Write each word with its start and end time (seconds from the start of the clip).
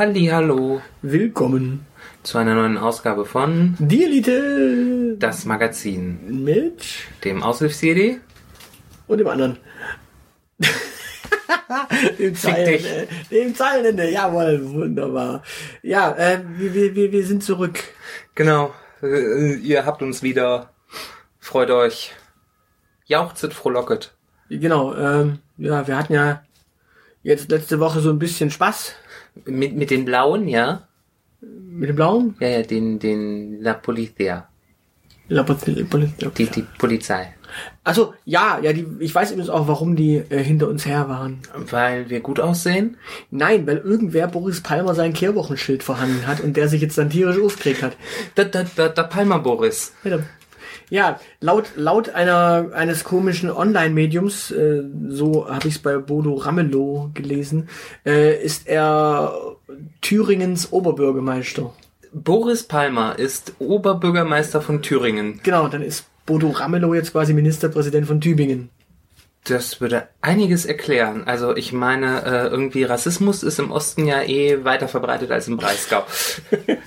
Halli, 0.00 0.28
hallo 0.28 0.80
Willkommen. 1.02 1.84
zu 2.22 2.38
einer 2.38 2.54
neuen 2.54 2.78
Ausgabe 2.78 3.26
von 3.26 3.76
Die 3.78 4.02
Elite 4.02 5.16
Das 5.18 5.44
Magazin, 5.44 6.42
mit 6.42 6.86
dem 7.22 7.42
Aushilfs-CD. 7.42 8.18
und 9.08 9.18
dem 9.18 9.26
anderen. 9.26 9.58
dem, 12.18 12.34
Zeilenende, 12.34 13.08
dem 13.30 13.54
Zeilenende, 13.54 14.10
jawohl, 14.10 14.72
wunderbar. 14.72 15.42
Ja, 15.82 16.12
äh, 16.16 16.44
wir, 16.56 16.72
wir, 16.72 16.94
wir, 16.94 17.12
wir 17.12 17.26
sind 17.26 17.44
zurück. 17.44 17.80
Genau, 18.34 18.72
äh, 19.02 19.56
ihr 19.56 19.84
habt 19.84 20.00
uns 20.00 20.22
wieder. 20.22 20.70
Freut 21.38 21.70
euch. 21.70 22.14
Jauchzet, 23.04 23.52
frohlocket. 23.52 24.14
Genau, 24.48 24.94
ähm, 24.94 25.40
ja, 25.58 25.86
wir 25.86 25.98
hatten 25.98 26.14
ja 26.14 26.42
jetzt 27.22 27.50
letzte 27.50 27.80
Woche 27.80 28.00
so 28.00 28.08
ein 28.08 28.18
bisschen 28.18 28.50
Spaß 28.50 28.94
Mit, 29.44 29.76
mit 29.76 29.90
den 29.90 30.04
Blauen, 30.04 30.48
ja? 30.48 30.86
mit 31.42 31.88
dem 31.88 31.96
Blauen. 31.96 32.34
Ja, 32.40 32.48
ja, 32.48 32.62
den, 32.62 32.98
den 32.98 33.62
La 33.62 33.72
Polizia. 33.74 34.48
La 35.28 35.42
Poli- 35.42 35.84
Poli- 35.84 36.12
Die, 36.36 36.46
die 36.46 36.64
Polizei. 36.76 37.34
Also 37.84 38.14
ja, 38.24 38.58
ja, 38.62 38.72
die, 38.72 38.86
ich 38.98 39.14
weiß 39.14 39.30
übrigens 39.30 39.48
auch, 39.48 39.66
warum 39.68 39.96
die 39.96 40.16
äh, 40.16 40.42
hinter 40.42 40.68
uns 40.68 40.84
her 40.86 41.08
waren. 41.08 41.38
Weil 41.70 42.10
wir 42.10 42.20
gut 42.20 42.40
aussehen? 42.40 42.96
Nein, 43.30 43.66
weil 43.66 43.78
irgendwer 43.78 44.26
Boris 44.26 44.60
Palmer 44.60 44.94
sein 44.94 45.12
Kehrwochenschild 45.12 45.82
vorhanden 45.82 46.26
hat 46.26 46.40
und 46.40 46.56
der 46.56 46.68
sich 46.68 46.82
jetzt 46.82 46.98
dann 46.98 47.10
tierisch 47.10 47.40
aufgeregt 47.40 47.82
hat. 47.82 47.96
Da, 48.34 48.44
da, 48.44 48.64
da, 48.76 48.88
da 48.88 49.02
Palmer 49.04 49.38
Boris. 49.38 49.92
Bitte. 50.02 50.24
Ja, 50.90 51.20
laut, 51.40 51.72
laut 51.76 52.10
einer, 52.10 52.70
eines 52.74 53.04
komischen 53.04 53.50
Online-Mediums, 53.50 54.50
äh, 54.50 54.82
so 55.08 55.48
habe 55.48 55.68
ich 55.68 55.76
es 55.76 55.80
bei 55.80 55.96
Bodo 55.98 56.34
Ramelow 56.34 57.10
gelesen, 57.14 57.68
äh, 58.04 58.42
ist 58.42 58.66
er 58.66 59.32
Thüringens 60.02 60.72
Oberbürgermeister. 60.72 61.72
Boris 62.12 62.64
Palmer 62.64 63.16
ist 63.18 63.54
Oberbürgermeister 63.60 64.60
von 64.60 64.82
Thüringen. 64.82 65.40
Genau, 65.44 65.68
dann 65.68 65.82
ist 65.82 66.06
Bodo 66.26 66.50
Ramelow 66.50 66.94
jetzt 66.94 67.12
quasi 67.12 67.32
Ministerpräsident 67.32 68.06
von 68.08 68.20
Tübingen. 68.20 68.70
Das 69.44 69.80
würde 69.80 70.08
einiges 70.20 70.66
erklären. 70.66 71.24
Also 71.24 71.56
ich 71.56 71.72
meine, 71.72 72.24
äh, 72.24 72.48
irgendwie 72.48 72.82
Rassismus 72.84 73.42
ist 73.42 73.58
im 73.58 73.70
Osten 73.70 74.06
ja 74.06 74.22
eh 74.22 74.64
weiter 74.64 74.86
verbreitet 74.86 75.30
als 75.30 75.48
im 75.48 75.56
Breisgau. 75.56 76.02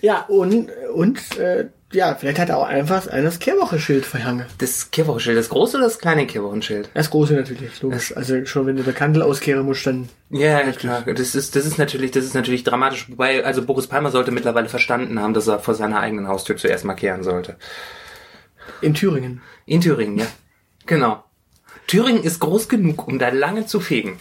Ja, 0.00 0.24
und, 0.28 0.70
und 0.94 1.38
äh, 1.38 1.68
ja, 1.92 2.14
vielleicht 2.14 2.38
hat 2.38 2.48
er 2.48 2.58
auch 2.58 2.66
einfach 2.66 3.08
eines 3.08 3.38
Kehrwochenschild 3.40 4.06
verhangen. 4.06 4.46
Das 4.58 4.90
Kirchwochenschild, 4.90 5.36
das 5.36 5.48
große 5.48 5.76
oder 5.76 5.86
das 5.86 5.98
kleine 5.98 6.26
Kirchwochenschild? 6.26 6.88
Das 6.94 7.10
große 7.10 7.34
natürlich, 7.34 7.82
logisch. 7.82 8.16
Also 8.16 8.44
schon 8.46 8.66
wenn 8.66 8.76
du 8.76 8.82
der 8.84 8.92
Kandel 8.92 9.22
auskehren 9.22 9.64
musst, 9.66 9.86
dann 9.86 10.08
Ja, 10.30 10.60
ja, 10.60 10.72
klar. 10.72 11.02
Das 11.06 11.34
ist, 11.34 11.56
das 11.56 11.66
ist 11.66 11.78
natürlich, 11.78 12.12
das 12.12 12.24
ist 12.24 12.34
natürlich 12.34 12.62
dramatisch. 12.62 13.10
Wobei, 13.10 13.44
also 13.44 13.62
Boris 13.64 13.88
Palmer 13.88 14.10
sollte 14.10 14.30
mittlerweile 14.30 14.68
verstanden 14.68 15.20
haben, 15.20 15.34
dass 15.34 15.48
er 15.48 15.58
vor 15.58 15.74
seiner 15.74 16.00
eigenen 16.00 16.28
Haustür 16.28 16.56
zuerst 16.56 16.84
markieren 16.84 17.22
sollte. 17.22 17.56
in 18.80 18.94
Thüringen. 18.94 19.42
In 19.66 19.80
Thüringen, 19.80 20.18
ja. 20.18 20.26
Genau. 20.86 21.24
Thüringen 21.86 22.22
ist 22.22 22.38
groß 22.40 22.68
genug, 22.68 23.08
um 23.08 23.18
da 23.18 23.30
lange 23.30 23.66
zu 23.66 23.80
fegen. 23.80 24.18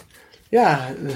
Ja, 0.50 0.90
äh, 0.90 1.14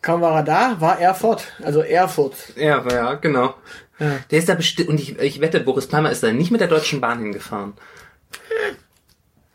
kaum 0.00 0.22
war 0.22 0.36
er 0.36 0.42
da, 0.42 0.76
war 0.80 0.98
Erfurt. 0.98 1.52
Also 1.62 1.80
Erfurt. 1.80 2.34
Ja, 2.56 2.82
ja, 2.90 3.14
genau. 3.14 3.54
Ja. 3.98 4.18
Der 4.30 4.38
ist 4.38 4.48
da 4.48 4.54
bestimmt, 4.54 4.88
und 4.88 5.00
ich, 5.00 5.18
ich 5.18 5.40
wette, 5.40 5.60
Boris 5.60 5.86
Palmer 5.86 6.10
ist 6.10 6.22
da 6.22 6.32
nicht 6.32 6.50
mit 6.50 6.60
der 6.60 6.68
Deutschen 6.68 7.00
Bahn 7.00 7.20
hingefahren. 7.20 7.74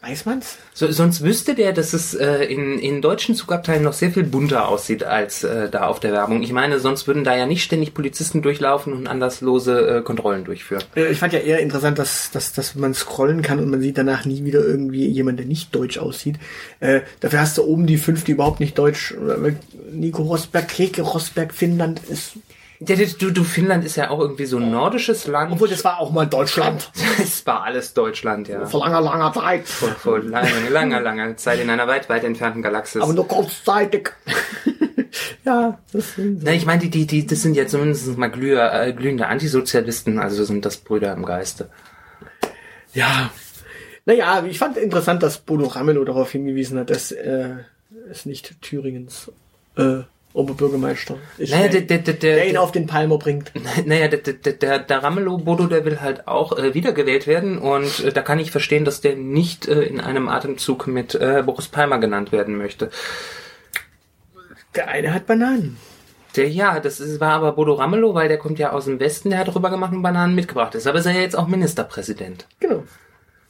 Weiß 0.01 0.25
man's? 0.25 0.57
So, 0.73 0.89
sonst 0.93 1.25
wüsste 1.25 1.55
der, 1.55 1.73
dass 1.73 1.91
es 1.91 2.13
äh, 2.13 2.45
in, 2.45 2.79
in 2.79 3.01
deutschen 3.01 3.35
Zugabteilen 3.35 3.83
noch 3.83 3.91
sehr 3.91 4.11
viel 4.11 4.23
bunter 4.23 4.69
aussieht 4.69 5.03
als 5.03 5.43
äh, 5.43 5.69
da 5.69 5.87
auf 5.87 5.99
der 5.99 6.13
Werbung. 6.13 6.41
Ich 6.41 6.53
meine, 6.53 6.79
sonst 6.79 7.05
würden 7.05 7.25
da 7.25 7.35
ja 7.35 7.45
nicht 7.45 7.65
ständig 7.65 7.93
Polizisten 7.93 8.41
durchlaufen 8.41 8.93
und 8.93 9.07
anderslose 9.07 9.97
äh, 9.97 10.01
Kontrollen 10.01 10.45
durchführen. 10.45 10.83
Äh, 10.95 11.11
Ich 11.11 11.19
fand 11.19 11.33
ja 11.33 11.39
eher 11.39 11.59
interessant, 11.59 11.99
dass, 11.99 12.31
dass, 12.31 12.53
dass 12.53 12.75
man 12.75 12.93
scrollen 12.93 13.41
kann 13.41 13.59
und 13.59 13.69
man 13.69 13.81
sieht 13.81 13.97
danach 13.97 14.23
nie 14.23 14.45
wieder 14.45 14.61
irgendwie 14.61 15.05
jemand, 15.05 15.37
der 15.39 15.47
nicht 15.47 15.75
deutsch 15.75 15.97
aussieht. 15.97 16.37
Äh, 16.79 17.01
dafür 17.19 17.41
hast 17.41 17.57
du 17.57 17.63
oben 17.65 17.85
die 17.85 17.97
fünf, 17.97 18.23
die 18.23 18.31
überhaupt 18.31 18.61
nicht 18.61 18.77
deutsch. 18.77 19.11
äh, 19.11 19.51
Nico 19.91 20.23
Rosberg, 20.23 20.69
Keke 20.69 21.01
Rosberg, 21.01 21.53
Finnland 21.53 21.99
ist. 22.07 22.35
Du, 22.81 23.31
du, 23.31 23.43
Finnland 23.43 23.83
ist 23.83 23.97
ja 23.97 24.09
auch 24.09 24.19
irgendwie 24.19 24.45
so 24.45 24.55
ein 24.55 24.71
nordisches 24.71 25.27
Land. 25.27 25.51
Obwohl, 25.51 25.67
das 25.67 25.83
war 25.83 25.99
auch 25.99 26.11
mal 26.11 26.25
Deutschland. 26.25 26.89
es 27.21 27.45
war 27.45 27.63
alles 27.63 27.93
Deutschland, 27.93 28.47
ja. 28.47 28.65
Vor 28.65 28.85
langer, 28.85 29.01
langer 29.01 29.33
Zeit. 29.33 29.67
Vor, 29.67 29.89
vor 29.89 30.19
langer, 30.19 30.69
langer, 30.69 31.01
langer 31.01 31.35
Zeit 31.35 31.59
in 31.59 31.69
einer 31.69 31.87
weit, 31.87 32.07
weit 32.07 32.23
entfernten 32.23 32.61
Galaxis. 32.61 33.01
Aber 33.01 33.11
nur 33.11 33.27
kurzzeitig. 33.27 34.11
ja, 35.45 35.77
das 35.91 36.15
sind 36.15 36.39
so. 36.39 36.45
Na, 36.45 36.53
ich 36.53 36.65
meine, 36.65 36.79
die, 36.79 36.89
die, 36.89 37.05
die, 37.05 37.27
das 37.27 37.41
sind 37.41 37.55
ja 37.55 37.67
zumindest 37.67 38.17
mal 38.17 38.31
glüher, 38.31 38.71
äh, 38.73 38.93
glühende 38.93 39.27
Antisozialisten, 39.27 40.17
also 40.17 40.45
sind 40.45 40.65
das 40.65 40.77
Brüder 40.77 41.11
im 41.11 41.25
Geiste. 41.25 41.69
Ja. 42.93 43.29
Naja, 44.05 44.45
ich 44.49 44.57
fand 44.57 44.77
interessant, 44.77 45.21
dass 45.21 45.39
Bodo 45.39 45.67
Ramelow 45.67 46.05
darauf 46.05 46.31
hingewiesen 46.31 46.79
hat, 46.79 46.89
dass 46.91 47.11
äh, 47.11 47.55
es 48.09 48.25
nicht 48.25 48.61
Thüringens 48.61 49.29
äh, 49.75 50.03
Oberbürgermeister 50.33 51.17
ist, 51.37 51.51
Naja, 51.51 51.69
der, 51.69 51.81
der, 51.81 51.97
der, 51.99 52.13
der, 52.13 52.47
ihn 52.47 52.57
auf 52.57 52.71
den 52.71 52.85
Palmer 52.85 53.17
bringt. 53.17 53.51
Naja, 53.85 54.07
der, 54.07 54.19
der, 54.19 54.53
der, 54.53 54.79
der 54.79 55.03
Ramelow 55.03 55.39
Bodo, 55.39 55.65
der 55.65 55.85
will 55.85 56.01
halt 56.01 56.27
auch 56.27 56.57
äh, 56.57 56.73
wiedergewählt 56.75 57.25
werden 57.25 57.57
und 57.57 58.03
äh, 58.03 58.11
da 58.11 58.21
kann 58.21 58.39
ich 58.39 58.51
verstehen, 58.51 58.85
dass 58.85 59.01
der 59.01 59.15
nicht 59.15 59.67
äh, 59.67 59.81
in 59.81 59.99
einem 59.99 60.29
Atemzug 60.29 60.87
mit 60.87 61.15
äh, 61.15 61.41
Boris 61.45 61.67
Palmer 61.67 61.97
genannt 61.99 62.31
werden 62.31 62.57
möchte. 62.57 62.91
Der 64.75 64.87
eine 64.87 65.13
hat 65.13 65.25
Bananen. 65.25 65.77
Der, 66.35 66.47
ja, 66.47 66.79
das 66.79 66.99
ist, 66.99 67.19
war 67.19 67.33
aber 67.33 67.53
Bodo 67.53 67.73
Ramelow, 67.73 68.13
weil 68.13 68.27
der 68.27 68.37
kommt 68.37 68.59
ja 68.59 68.71
aus 68.71 68.85
dem 68.85 68.99
Westen, 68.99 69.31
der 69.31 69.39
hat 69.39 69.53
rüber 69.53 69.71
gemacht 69.71 69.93
und 69.93 70.03
Bananen 70.03 70.35
mitgebracht 70.35 70.75
ist. 70.75 70.85
Aber 70.85 70.99
ist 70.99 71.07
er 71.07 71.13
ja 71.13 71.21
jetzt 71.21 71.35
auch 71.35 71.47
Ministerpräsident. 71.47 72.45
Genau. 72.59 72.83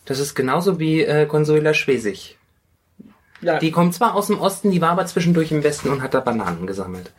Das 0.06 0.20
ist 0.20 0.34
genauso 0.34 0.80
wie 0.80 1.04
äh, 1.04 1.26
Consuela 1.26 1.74
Schwesig. 1.74 2.39
Ja, 3.42 3.60
Die 3.60 3.72
kommt 3.72 3.94
zwar 3.94 4.16
aus 4.16 4.28
dem 4.28 4.40
Osten, 4.40 4.72
die 4.72 4.82
war 4.82 4.92
aber 4.92 5.06
zwischendurch 5.06 5.52
im 5.52 5.64
Westen 5.64 5.90
und 5.90 6.02
hat 6.02 6.14
da 6.14 6.20
Bananen 6.20 6.68
gesammelt. 6.68 7.12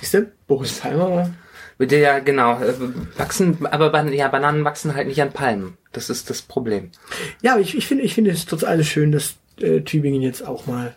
siehst 0.00 0.14
du, 0.14 0.30
Boris 0.46 0.72
Palmer. 0.80 1.30
Ja, 1.78 2.18
genau, 2.18 2.60
äh, 2.60 2.74
wachsen, 3.16 3.64
aber 3.66 4.04
ja, 4.12 4.28
Bananen 4.28 4.64
wachsen 4.64 4.94
halt 4.94 5.06
nicht 5.06 5.22
an 5.22 5.32
Palmen. 5.32 5.78
Das 5.92 6.10
ist 6.10 6.28
das 6.28 6.42
Problem. 6.42 6.90
Ja, 7.40 7.52
aber 7.52 7.60
ich, 7.60 7.76
ich 7.76 7.86
finde, 7.86 8.02
ich 8.04 8.14
finde 8.14 8.32
es 8.32 8.46
trotz 8.46 8.64
alles 8.64 8.88
schön, 8.88 9.12
dass 9.12 9.36
äh, 9.60 9.80
Tübingen 9.80 10.20
jetzt 10.22 10.46
auch 10.46 10.66
mal 10.66 10.94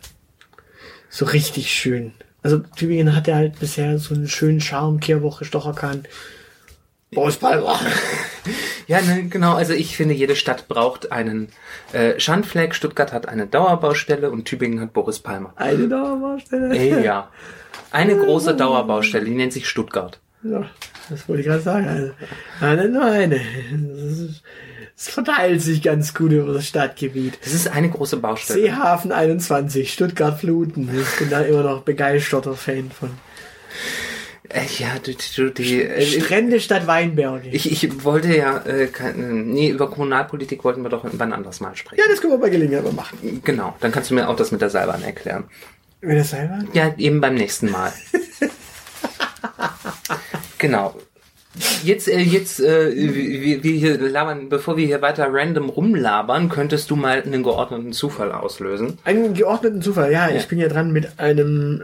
so 1.09 1.25
richtig 1.25 1.71
schön. 1.71 2.13
Also 2.41 2.57
Tübingen 2.57 3.15
hat 3.15 3.27
ja 3.27 3.35
halt 3.35 3.59
bisher 3.59 3.99
so 3.99 4.15
einen 4.15 4.27
schönen 4.27 4.59
Charme, 4.59 4.99
Kehrwoche, 4.99 5.45
Stocherkahn. 5.45 6.05
Boris 7.11 7.37
Palmer. 7.37 7.79
Ja, 8.87 9.01
ne, 9.01 9.27
genau. 9.29 9.55
Also 9.55 9.73
ich 9.73 9.95
finde, 9.95 10.13
jede 10.13 10.35
Stadt 10.35 10.67
braucht 10.67 11.11
einen 11.11 11.49
äh, 11.93 12.19
Schandfleck. 12.19 12.75
Stuttgart 12.75 13.13
hat 13.13 13.27
eine 13.27 13.47
Dauerbaustelle 13.47 14.29
und 14.31 14.45
Tübingen 14.45 14.79
hat 14.81 14.93
Boris 14.93 15.19
Palmer. 15.19 15.53
Eine 15.55 15.87
Dauerbaustelle. 15.87 16.75
Ey, 16.75 17.03
ja. 17.03 17.29
Eine 17.91 18.17
große 18.17 18.55
Dauerbaustelle, 18.55 19.25
die 19.25 19.31
nennt 19.35 19.53
sich 19.53 19.67
Stuttgart. 19.67 20.19
Ja, 20.43 20.65
das 21.09 21.27
wollte 21.27 21.41
ich 21.41 21.47
gerade 21.47 21.61
sagen. 21.61 21.87
Also, 21.87 22.11
eine, 22.61 22.89
nur 22.89 23.05
eine. 23.05 23.41
Es 24.95 25.09
verteilt 25.09 25.61
sich 25.61 25.81
ganz 25.81 26.13
gut 26.13 26.31
über 26.31 26.53
das 26.53 26.67
Stadtgebiet. 26.67 27.39
Das 27.43 27.53
ist 27.53 27.67
eine 27.67 27.89
große 27.89 28.17
Baustelle. 28.17 28.61
Seehafen 28.61 29.11
21, 29.11 29.91
Stuttgart 29.91 30.39
Fluten. 30.39 30.89
Ich 30.95 31.19
bin 31.19 31.29
da 31.29 31.41
immer 31.41 31.63
noch 31.63 31.81
begeisterter 31.81 32.53
Fan 32.53 32.91
von. 32.91 33.09
Äh, 34.49 34.65
ja, 34.79 34.97
du, 35.01 35.13
du, 35.35 35.51
die, 35.51 35.83
äh, 35.83 36.01
Strände 36.01 36.59
statt 36.59 36.87
Weinberge. 36.87 37.49
ich, 37.49 37.71
ich 37.71 38.03
wollte 38.03 38.35
ja, 38.35 38.57
äh, 38.65 38.87
kein, 38.87 39.51
nee, 39.51 39.69
über 39.69 39.89
Kommunalpolitik 39.89 40.63
wollten 40.63 40.81
wir 40.81 40.89
doch 40.89 41.03
irgendwann 41.03 41.31
anders 41.31 41.59
mal 41.59 41.75
sprechen. 41.75 42.01
ja, 42.03 42.09
das 42.09 42.21
können 42.21 42.33
wir 42.33 42.39
bei 42.39 42.49
Gelegenheit 42.49 42.83
mal 42.83 42.93
machen. 42.93 43.41
Genau, 43.43 43.75
dann 43.79 43.91
kannst 43.91 44.09
du 44.09 44.15
mir 44.15 44.27
auch 44.27 44.35
das 44.35 44.51
mit 44.51 44.61
der 44.61 44.69
Seilbahn 44.69 45.03
erklären. 45.03 45.45
Wenn 46.01 46.17
das 46.17 46.31
selber? 46.31 46.59
Ja, 46.73 46.93
eben 46.97 47.21
beim 47.21 47.35
nächsten 47.35 47.69
Mal. 47.69 47.93
genau. 50.57 50.95
Jetzt, 51.83 52.07
äh, 52.07 52.19
jetzt, 52.19 52.61
äh, 52.61 52.93
wir, 52.95 53.63
wir 53.63 53.73
hier 53.73 53.97
labern, 53.99 54.47
bevor 54.47 54.77
wir 54.77 54.85
hier 54.85 55.01
weiter 55.01 55.27
random 55.29 55.69
rumlabern, 55.69 56.47
könntest 56.47 56.89
du 56.89 56.95
mal 56.95 57.21
einen 57.21 57.43
geordneten 57.43 57.91
Zufall 57.91 58.31
auslösen. 58.31 58.99
Einen 59.03 59.33
geordneten 59.33 59.81
Zufall, 59.81 60.11
ja, 60.11 60.29
Ich 60.29 60.47
bin 60.47 60.59
ja 60.59 60.69
dran 60.69 60.91
mit 60.91 61.19
einem 61.19 61.81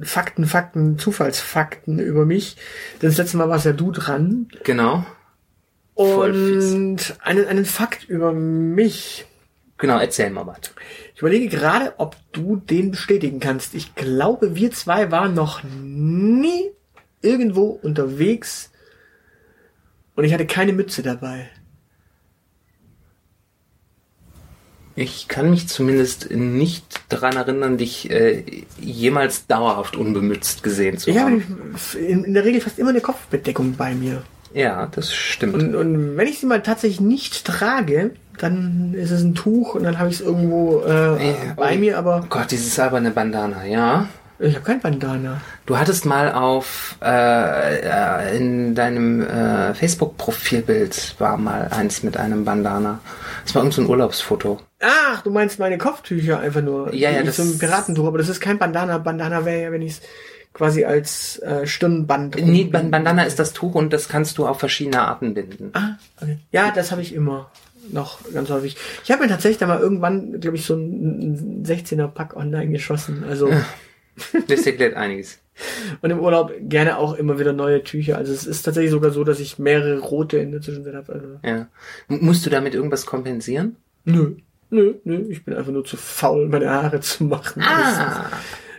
äh, 0.00 0.04
Fakten, 0.06 0.46
Fakten, 0.46 0.98
Zufallsfakten 0.98 1.98
über 1.98 2.24
mich. 2.24 2.56
Denn 3.02 3.08
das 3.08 3.18
letzte 3.18 3.36
Mal 3.36 3.48
warst 3.48 3.66
ja 3.66 3.72
du 3.72 3.90
dran. 3.90 4.48
Genau. 4.62 5.04
Und 5.94 7.16
einen, 7.24 7.46
einen 7.46 7.64
Fakt 7.64 8.08
über 8.08 8.32
mich. 8.32 9.26
Genau, 9.78 9.98
erzähl 9.98 10.30
mal 10.30 10.46
was. 10.46 10.72
Ich 11.14 11.20
überlege 11.20 11.48
gerade, 11.48 11.94
ob 11.98 12.16
du 12.30 12.56
den 12.56 12.92
bestätigen 12.92 13.40
kannst. 13.40 13.74
Ich 13.74 13.96
glaube, 13.96 14.54
wir 14.54 14.70
zwei 14.70 15.10
waren 15.10 15.34
noch 15.34 15.62
nie 15.64 16.70
irgendwo 17.22 17.66
unterwegs 17.82 18.70
und 20.14 20.24
ich 20.24 20.32
hatte 20.34 20.46
keine 20.46 20.72
Mütze 20.72 21.02
dabei. 21.02 21.48
Ich 25.00 25.28
kann 25.28 25.50
mich 25.50 25.68
zumindest 25.68 26.32
nicht 26.32 27.02
daran 27.08 27.36
erinnern, 27.36 27.78
dich 27.78 28.10
äh, 28.10 28.42
jemals 28.80 29.46
dauerhaft 29.46 29.94
unbemützt 29.94 30.64
gesehen 30.64 30.98
zu 30.98 31.10
Ich 31.10 31.18
habe 31.18 31.30
haben. 31.30 31.76
in, 31.96 32.24
in 32.24 32.34
der 32.34 32.44
Regel 32.44 32.60
fast 32.60 32.80
immer 32.80 32.90
eine 32.90 33.00
Kopfbedeckung 33.00 33.76
bei 33.76 33.94
mir. 33.94 34.24
Ja, 34.54 34.86
das 34.90 35.14
stimmt. 35.14 35.54
Und, 35.54 35.76
und 35.76 36.16
wenn 36.16 36.26
ich 36.26 36.40
sie 36.40 36.46
mal 36.46 36.62
tatsächlich 36.62 37.00
nicht 37.00 37.44
trage, 37.44 38.10
dann 38.38 38.94
ist 38.94 39.12
es 39.12 39.22
ein 39.22 39.36
Tuch 39.36 39.76
und 39.76 39.84
dann 39.84 40.00
habe 40.00 40.08
ich 40.08 40.16
es 40.16 40.20
irgendwo 40.20 40.80
äh, 40.84 41.28
Ja, 41.28 41.34
bei 41.54 41.76
oh. 41.76 41.78
mir, 41.78 41.96
aber 41.98 42.22
oh 42.24 42.26
Gott, 42.28 42.50
dieses 42.50 42.76
alberne 42.80 43.12
Bandana, 43.12 43.66
ja. 43.66 44.08
Ich 44.40 44.54
habe 44.54 44.64
kein 44.64 44.80
Bandana. 44.80 45.40
Du 45.66 45.78
hattest 45.78 46.06
mal 46.06 46.32
auf 46.32 46.96
äh, 47.02 47.80
äh, 47.80 48.36
in 48.36 48.74
deinem 48.74 49.20
äh, 49.22 49.74
Facebook-Profilbild 49.74 51.16
war 51.18 51.36
mal 51.36 51.68
eins 51.68 52.02
mit 52.02 52.16
einem 52.16 52.44
Bandana. 52.44 53.00
Das 53.44 53.54
war 53.54 53.62
irgend 53.62 53.74
so 53.74 53.82
ein 53.82 53.88
Urlaubsfoto. 53.88 54.60
Ach, 54.80 55.22
du 55.22 55.30
meinst 55.30 55.58
meine 55.58 55.78
Kopftücher 55.78 56.38
einfach 56.38 56.62
nur. 56.62 56.94
Ja, 56.94 57.10
ja, 57.10 57.22
das 57.22 57.36
so 57.36 57.42
ein 57.42 57.58
Piratentuch, 57.58 58.06
aber 58.06 58.18
das 58.18 58.28
ist 58.28 58.40
kein 58.40 58.58
Bandana. 58.58 58.98
Bandana 58.98 59.44
wäre 59.44 59.62
ja, 59.62 59.72
wenn 59.72 59.82
ich 59.82 59.92
es 59.92 60.00
quasi 60.52 60.84
als 60.84 61.38
äh, 61.40 61.66
Stirnband. 61.66 62.36
Nee, 62.36 62.64
Bandana 62.64 63.24
ist 63.24 63.38
das 63.38 63.52
Tuch 63.52 63.74
und 63.74 63.92
das 63.92 64.08
kannst 64.08 64.38
du 64.38 64.46
auf 64.46 64.60
verschiedene 64.60 65.02
Arten 65.02 65.34
binden. 65.34 65.70
Ah, 65.72 65.96
okay. 66.20 66.38
Ja, 66.52 66.70
das 66.70 66.92
habe 66.92 67.02
ich 67.02 67.12
immer 67.14 67.50
noch 67.90 68.18
ganz 68.32 68.50
häufig. 68.50 68.76
Ich 69.04 69.10
habe 69.10 69.22
mir 69.22 69.28
tatsächlich 69.28 69.58
da 69.58 69.66
mal 69.66 69.80
irgendwann, 69.80 70.40
glaube 70.40 70.56
ich, 70.56 70.64
so 70.64 70.74
ein 70.74 71.64
16er 71.64 72.08
Pack 72.08 72.36
online 72.36 72.70
geschossen. 72.70 73.24
Also 73.28 73.50
Das 74.48 74.66
erklärt 74.66 74.94
einiges. 74.94 75.38
und 76.02 76.10
im 76.10 76.20
Urlaub 76.20 76.52
gerne 76.60 76.98
auch 76.98 77.14
immer 77.14 77.38
wieder 77.38 77.52
neue 77.52 77.82
Tücher. 77.82 78.16
Also 78.18 78.32
es 78.32 78.46
ist 78.46 78.62
tatsächlich 78.62 78.90
sogar 78.92 79.10
so, 79.10 79.24
dass 79.24 79.40
ich 79.40 79.58
mehrere 79.58 79.98
rote 79.98 80.38
in 80.38 80.52
der 80.52 80.60
Zwischenzeit 80.60 80.94
habe. 80.94 81.12
Also 81.12 81.26
Ja. 81.44 81.68
M- 82.08 82.18
Musst 82.24 82.46
du 82.46 82.50
damit 82.50 82.74
irgendwas 82.74 83.06
kompensieren? 83.06 83.76
nö, 84.04 84.36
nö, 84.70 84.94
nö. 85.04 85.26
Ich 85.30 85.44
bin 85.44 85.54
einfach 85.54 85.72
nur 85.72 85.84
zu 85.84 85.96
faul, 85.96 86.48
meine 86.48 86.70
Haare 86.70 87.00
zu 87.00 87.24
machen. 87.24 87.62
Ah. 87.62 88.30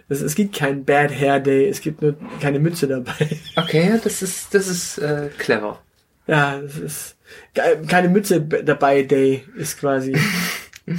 Es, 0.08 0.22
es 0.22 0.34
gibt 0.36 0.56
kein 0.56 0.86
Bad 0.86 1.12
Hair 1.12 1.40
Day. 1.40 1.68
Es 1.70 1.82
gibt 1.82 2.02
nur 2.02 2.16
keine 2.42 2.60
Mütze 2.60 2.88
dabei. 2.88 3.14
Okay, 3.56 4.00
das 4.04 4.22
ist 4.24 4.54
das 4.56 4.68
ist 4.68 4.98
äh, 5.00 5.30
clever. 5.38 5.80
Ja, 6.28 6.60
es 6.60 6.78
ist 6.80 7.18
ke- 7.54 7.82
keine 7.88 8.08
Mütze 8.10 8.42
dabei 8.42 9.04
Day 9.04 9.44
ist 9.58 9.80
quasi. 9.80 10.16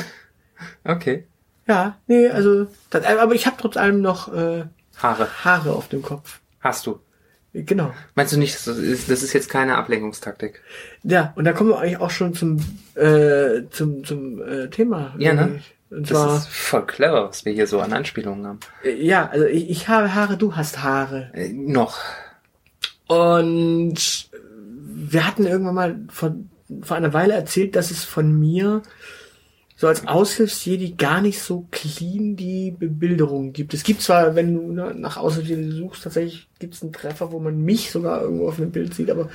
Okay. 0.84 1.24
Ja, 1.70 1.96
nee, 2.08 2.28
also, 2.28 2.66
das, 2.90 3.04
aber 3.04 3.34
ich 3.34 3.46
habe 3.46 3.56
trotz 3.60 3.76
allem 3.76 4.00
noch 4.00 4.32
äh, 4.34 4.64
Haare 4.98 5.28
Haare 5.44 5.70
auf 5.72 5.88
dem 5.88 6.02
Kopf. 6.02 6.40
hast 6.58 6.84
du. 6.86 6.98
Genau. 7.52 7.92
Meinst 8.16 8.32
du 8.32 8.38
nicht, 8.38 8.54
das 8.54 8.66
ist, 8.76 9.08
das 9.10 9.22
ist 9.22 9.32
jetzt 9.32 9.48
keine 9.48 9.76
Ablenkungstaktik? 9.76 10.62
Ja, 11.04 11.32
und 11.36 11.44
da 11.44 11.52
kommen 11.52 11.70
wir 11.70 11.78
eigentlich 11.78 11.98
auch 12.00 12.10
schon 12.10 12.34
zum 12.34 12.58
äh, 12.96 13.62
zum 13.70 14.04
zum 14.04 14.42
äh, 14.42 14.68
Thema. 14.68 15.14
Ja, 15.18 15.32
ne? 15.34 15.60
Und 15.90 16.10
Das 16.10 16.18
zwar, 16.18 16.36
ist 16.38 16.48
voll 16.48 16.86
clever, 16.86 17.28
was 17.28 17.44
wir 17.44 17.52
hier 17.52 17.66
so 17.68 17.80
an 17.80 17.92
Anspielungen 17.92 18.46
haben. 18.46 18.60
äh, 18.84 18.94
ja, 19.04 19.28
also 19.28 19.46
ich, 19.46 19.70
ich 19.70 19.88
habe 19.88 20.12
Haare, 20.14 20.36
du 20.36 20.54
hast 20.56 20.82
Haare. 20.82 21.30
Äh, 21.34 21.52
noch. 21.52 21.98
Und 23.06 24.28
wir 24.32 25.26
hatten 25.26 25.46
irgendwann 25.46 25.74
mal 25.74 26.00
vor, 26.08 26.34
vor 26.82 26.96
einer 26.96 27.12
Weile 27.12 27.34
erzählt, 27.34 27.74
dass 27.74 27.90
es 27.90 28.04
von 28.04 28.38
mir 28.38 28.82
so 29.80 29.86
als 29.88 30.06
Aushilfsjedi 30.06 30.90
gar 30.98 31.22
nicht 31.22 31.40
so 31.40 31.66
clean 31.70 32.36
die 32.36 32.70
Bebilderung 32.70 33.54
gibt. 33.54 33.72
Es 33.72 33.82
gibt 33.82 34.02
zwar, 34.02 34.34
wenn 34.34 34.54
du 34.54 34.72
ne, 34.72 34.94
nach 34.94 35.16
Aushilfsjedi 35.16 35.72
suchst, 35.72 36.04
tatsächlich 36.04 36.50
gibt 36.58 36.74
es 36.74 36.82
einen 36.82 36.92
Treffer, 36.92 37.32
wo 37.32 37.38
man 37.38 37.62
mich 37.62 37.90
sogar 37.90 38.20
irgendwo 38.20 38.48
auf 38.48 38.58
einem 38.58 38.72
Bild 38.72 38.92
sieht, 38.92 39.10
aber 39.10 39.30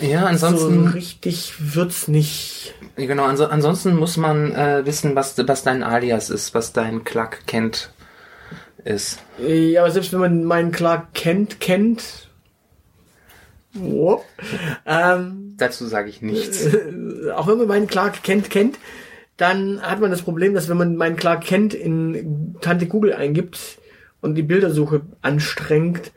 Ja, 0.00 0.20
so 0.20 0.26
ansonsten, 0.28 0.86
richtig 0.86 1.54
wird's 1.74 2.06
nicht. 2.06 2.72
genau, 2.94 3.24
anso, 3.24 3.46
ansonsten 3.46 3.96
muss 3.96 4.16
man 4.16 4.52
äh, 4.54 4.86
wissen, 4.86 5.16
was, 5.16 5.34
was 5.44 5.64
dein 5.64 5.82
Alias 5.82 6.30
ist, 6.30 6.54
was 6.54 6.72
dein 6.72 7.02
Clark 7.02 7.48
Kent 7.48 7.90
ist. 8.84 9.18
Ja, 9.44 9.82
aber 9.82 9.90
selbst 9.90 10.12
wenn 10.12 10.20
man 10.20 10.44
meinen 10.44 10.70
Clark 10.70 11.14
Kent 11.14 11.58
kennt, 11.58 12.28
whoop, 13.72 14.24
ähm, 14.86 15.54
Dazu 15.56 15.84
sage 15.86 16.10
ich 16.10 16.22
nichts. 16.22 16.64
auch 17.34 17.48
wenn 17.48 17.58
man 17.58 17.66
meinen 17.66 17.86
Clark 17.88 18.22
Kent 18.22 18.50
kennt, 18.50 18.78
dann 19.40 19.80
hat 19.80 20.00
man 20.00 20.10
das 20.10 20.22
Problem, 20.22 20.52
dass 20.52 20.68
wenn 20.68 20.76
man 20.76 20.96
meinen 20.96 21.16
Clark 21.16 21.44
Kent 21.44 21.72
in 21.72 22.56
Tante 22.60 22.86
Google 22.86 23.14
eingibt 23.14 23.78
und 24.20 24.34
die 24.34 24.42
Bildersuche 24.42 25.00
anstrengt, 25.22 26.12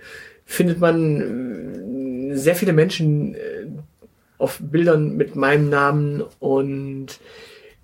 findet 0.45 0.79
man 0.79 2.31
äh, 2.31 2.35
sehr 2.35 2.55
viele 2.55 2.73
Menschen 2.73 3.35
äh, 3.35 3.67
auf 4.37 4.59
Bildern 4.59 5.15
mit 5.15 5.37
meinem 5.37 5.69
Namen 5.69 6.21
und 6.39 7.19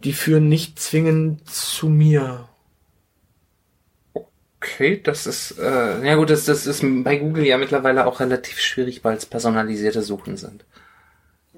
die 0.03 0.11
führen 0.11 0.49
nicht 0.49 0.77
zwingend 0.77 1.49
zu 1.49 1.87
mir. 1.87 2.49
Okay, 4.61 4.99
das 5.01 5.25
ist, 5.25 5.57
äh, 5.57 6.05
ja 6.05 6.15
gut, 6.15 6.29
das, 6.31 6.43
das 6.43 6.67
ist 6.67 6.83
bei 6.83 7.15
Google 7.15 7.45
ja 7.45 7.57
mittlerweile 7.57 8.05
auch 8.05 8.19
relativ 8.19 8.59
schwierig, 8.59 9.05
weil 9.05 9.15
es 9.15 9.25
personalisierte 9.25 10.01
Suchen 10.01 10.35
sind. 10.35 10.65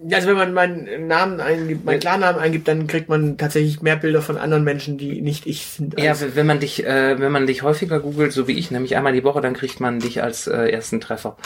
Ja, 0.08 0.18
Also 0.18 0.30
wenn 0.30 0.38
man 0.38 0.54
meinen 0.54 1.08
Namen 1.08 1.40
eingibt, 1.40 1.86
meinen 1.86 2.00
Klarnamen 2.00 2.42
eingibt, 2.42 2.68
dann 2.68 2.88
kriegt 2.88 3.10
man 3.10 3.38
tatsächlich 3.38 3.82
mehr 3.82 3.96
Bilder 3.96 4.22
von 4.22 4.38
anderen 4.38 4.64
Menschen, 4.64 4.98
die 4.98 5.22
nicht 5.22 5.46
ich 5.46 5.66
sind. 5.68 6.00
Ja, 6.00 6.16
wenn 6.34 6.48
man 6.48 6.60
dich, 6.60 6.86
äh, 6.86 7.20
wenn 7.20 7.32
man 7.32 7.46
dich 7.46 7.62
häufiger 7.62 8.00
googelt, 8.00 8.32
so 8.32 8.48
wie 8.48 8.58
ich, 8.58 8.72
nämlich 8.72 8.96
einmal 8.96 9.14
die 9.14 9.24
Woche, 9.24 9.42
dann 9.42 9.54
kriegt 9.54 9.80
man 9.80 10.00
dich 10.00 10.24
als 10.24 10.48
äh, 10.48 10.70
ersten 10.70 11.02
Treffer. 11.02 11.38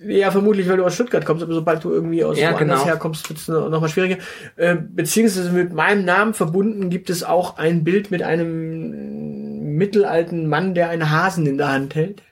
Ja, 0.00 0.30
vermutlich, 0.30 0.68
weil 0.68 0.76
du 0.76 0.84
aus 0.84 0.94
Stuttgart 0.94 1.24
kommst, 1.24 1.42
aber 1.42 1.54
sobald 1.54 1.82
du 1.82 1.90
irgendwie 1.90 2.22
aus 2.22 2.38
Ja, 2.38 2.52
woanders 2.52 2.80
genau. 2.80 2.86
herkommst, 2.86 3.28
wird 3.28 3.40
es 3.40 3.48
noch, 3.48 3.68
noch 3.68 3.80
mal 3.80 3.88
schwieriger. 3.88 4.18
Äh, 4.56 4.76
beziehungsweise 4.76 5.50
mit 5.50 5.72
meinem 5.72 6.04
Namen 6.04 6.34
verbunden 6.34 6.88
gibt 6.88 7.10
es 7.10 7.24
auch 7.24 7.58
ein 7.58 7.82
Bild 7.82 8.12
mit 8.12 8.22
einem 8.22 9.76
mittelalten 9.76 10.48
Mann, 10.48 10.74
der 10.74 10.88
einen 10.90 11.10
Hasen 11.10 11.46
in 11.46 11.58
der 11.58 11.68
Hand 11.72 11.94
hält. 11.96 12.22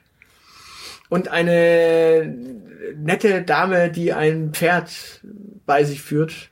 Und 1.09 1.27
eine 1.27 2.33
nette 2.95 3.41
Dame, 3.43 3.91
die 3.91 4.13
ein 4.13 4.51
Pferd 4.53 5.21
bei 5.65 5.83
sich 5.83 6.01
führt. 6.01 6.49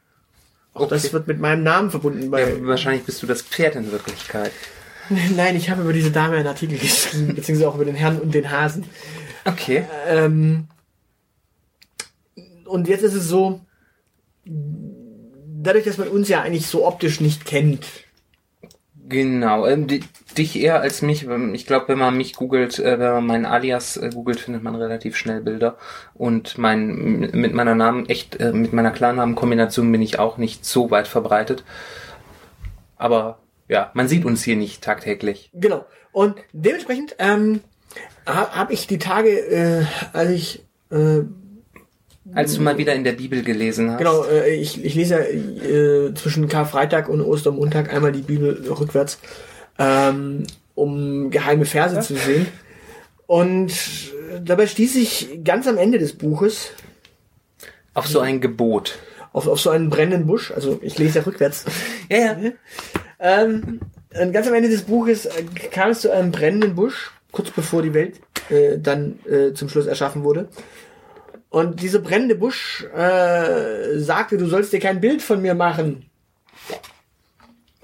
Auch 0.73 0.81
Okay. 0.81 0.89
das 0.95 1.13
wird 1.13 1.27
mit 1.27 1.39
meinem 1.39 1.63
Namen 1.63 1.89
verbunden. 1.91 2.31
Ja, 2.35 2.67
wahrscheinlich 2.67 3.03
bist 3.05 3.23
du 3.23 3.27
das 3.27 3.41
Pferd 3.41 3.75
in 3.75 3.91
Wirklichkeit. 3.91 4.51
Nein, 5.35 5.55
ich 5.55 5.69
habe 5.69 5.83
über 5.83 5.93
diese 5.93 6.11
Dame 6.11 6.35
einen 6.37 6.47
Artikel 6.47 6.77
geschrieben, 6.77 7.27
beziehungsweise 7.35 7.69
auch 7.69 7.75
über 7.75 7.85
den 7.85 7.95
Herrn 7.95 8.19
und 8.19 8.33
den 8.33 8.51
Hasen. 8.51 8.85
Okay. 9.45 9.85
Ähm, 10.07 10.67
und 12.65 12.87
jetzt 12.87 13.03
ist 13.03 13.13
es 13.13 13.27
so, 13.27 13.61
dadurch, 14.45 15.85
dass 15.85 15.97
man 15.97 16.07
uns 16.07 16.27
ja 16.27 16.41
eigentlich 16.41 16.67
so 16.67 16.85
optisch 16.85 17.21
nicht 17.21 17.45
kennt, 17.45 17.85
Genau, 19.07 19.67
ähm, 19.67 19.85
di 19.85 20.03
dich 20.37 20.59
eher 20.59 20.81
als 20.81 21.01
mich. 21.01 21.27
Ich 21.53 21.65
glaube, 21.65 21.87
wenn 21.89 21.99
man 21.99 22.17
mich 22.17 22.35
googelt, 22.35 22.79
äh, 22.79 22.99
wenn 22.99 23.11
man 23.13 23.25
meinen 23.25 23.45
Alias 23.45 23.97
äh, 23.97 24.09
googelt, 24.13 24.39
findet 24.39 24.63
man 24.63 24.75
relativ 24.75 25.15
schnell 25.15 25.41
Bilder. 25.41 25.77
Und 26.13 26.57
mein 26.57 27.29
mit 27.33 27.53
meiner 27.53 27.75
Namen 27.75 28.07
echt, 28.07 28.39
äh, 28.39 28.51
mit 28.51 28.73
meiner 28.73 28.91
Klarnamenkombination 28.91 29.91
bin 29.91 30.01
ich 30.01 30.19
auch 30.19 30.37
nicht 30.37 30.65
so 30.65 30.91
weit 30.91 31.07
verbreitet. 31.07 31.63
Aber 32.97 33.39
ja, 33.67 33.91
man 33.93 34.07
sieht 34.07 34.25
uns 34.25 34.43
hier 34.43 34.55
nicht 34.55 34.83
tagtäglich. 34.83 35.49
genau. 35.53 35.85
Und 36.11 36.35
dementsprechend 36.53 37.15
ähm, 37.19 37.59
habe 38.25 38.55
hab 38.55 38.71
ich 38.71 38.87
die 38.87 38.99
Tage, 38.99 39.31
äh, 39.31 39.85
als 40.13 40.29
ich 40.29 40.65
äh, 40.91 41.23
Als 42.33 42.55
du 42.55 42.61
mal 42.61 42.77
wieder 42.77 42.95
in 42.95 43.03
der 43.03 43.11
Bibel 43.11 43.43
gelesen 43.43 43.91
hast. 43.91 43.97
Genau, 43.97 44.23
äh, 44.23 44.55
ich, 44.55 44.83
ich 44.83 44.95
lese 44.95 45.15
ja 45.15 45.19
äh, 45.19 46.13
zwischen 46.13 46.47
Karfreitag 46.47 47.09
und 47.09 47.21
Ostermontag 47.21 47.93
einmal 47.93 48.13
die 48.13 48.21
Bibel 48.21 48.65
rückwärts, 48.69 49.19
ähm, 49.79 50.43
um 50.75 51.31
geheime 51.31 51.65
Verse 51.65 51.99
zu 52.01 52.15
sehen. 52.15 52.47
Und 53.27 53.71
äh, 53.71 54.41
dabei 54.43 54.67
stieß 54.67 54.95
ich 54.95 55.39
ganz 55.43 55.67
am 55.67 55.77
Ende 55.77 55.97
des 55.99 56.13
Buches 56.13 56.71
Auf 57.93 58.07
so 58.07 58.19
ein 58.19 58.41
Gebot. 58.41 58.99
auf, 59.33 59.47
auf 59.47 59.59
so 59.59 59.69
einen 59.69 59.89
brennenden 59.89 60.27
Busch. 60.27 60.51
Also 60.51 60.79
ich 60.81 60.97
lese 60.97 61.19
ja 61.19 61.25
rückwärts. 61.25 61.65
Ja, 62.09 62.17
ja. 62.17 62.51
ähm, 63.19 63.79
ganz 64.31 64.47
am 64.47 64.53
Ende 64.53 64.69
des 64.69 64.83
Buches 64.83 65.25
äh, 65.25 65.43
kam 65.71 65.89
es 65.89 66.01
zu 66.01 66.11
einem 66.11 66.31
brennenden 66.31 66.75
Busch, 66.75 67.11
kurz 67.31 67.49
bevor 67.49 67.81
die 67.81 67.93
Welt 67.95 68.19
äh, 68.49 68.77
dann 68.77 69.19
äh, 69.25 69.53
zum 69.53 69.69
Schluss 69.69 69.87
erschaffen 69.87 70.23
wurde. 70.23 70.49
Und 71.49 71.81
dieser 71.81 71.99
brennende 71.99 72.35
Busch 72.35 72.85
äh, 72.95 73.97
sagte, 73.97 74.37
du 74.37 74.45
sollst 74.45 74.73
dir 74.73 74.79
kein 74.79 74.99
Bild 75.01 75.21
von 75.21 75.41
mir 75.41 75.55
machen. 75.55 76.05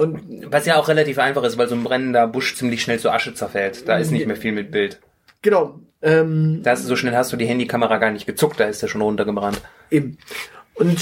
Und 0.01 0.51
Was 0.51 0.65
ja 0.65 0.77
auch 0.77 0.87
relativ 0.87 1.19
einfach 1.19 1.43
ist, 1.43 1.57
weil 1.57 1.67
so 1.67 1.75
ein 1.75 1.83
brennender 1.83 2.27
Busch 2.27 2.55
ziemlich 2.55 2.81
schnell 2.81 2.99
zu 2.99 3.09
Asche 3.11 3.33
zerfällt. 3.33 3.87
Da 3.87 3.97
ist 3.97 4.11
nicht 4.11 4.25
mehr 4.27 4.35
viel 4.35 4.51
mit 4.51 4.71
Bild. 4.71 4.99
genau, 5.41 5.79
ähm, 6.01 6.61
Da 6.63 6.73
ist, 6.73 6.85
so 6.85 6.95
schnell 6.95 7.15
hast 7.15 7.31
du 7.31 7.37
die 7.37 7.45
Handykamera 7.45 7.97
gar 7.97 8.11
nicht 8.11 8.25
gezuckt, 8.25 8.59
da 8.59 8.65
ist 8.65 8.81
er 8.81 8.89
schon 8.89 9.01
runtergebrannt. 9.01 9.61
eben. 9.91 10.17
Und 10.73 10.97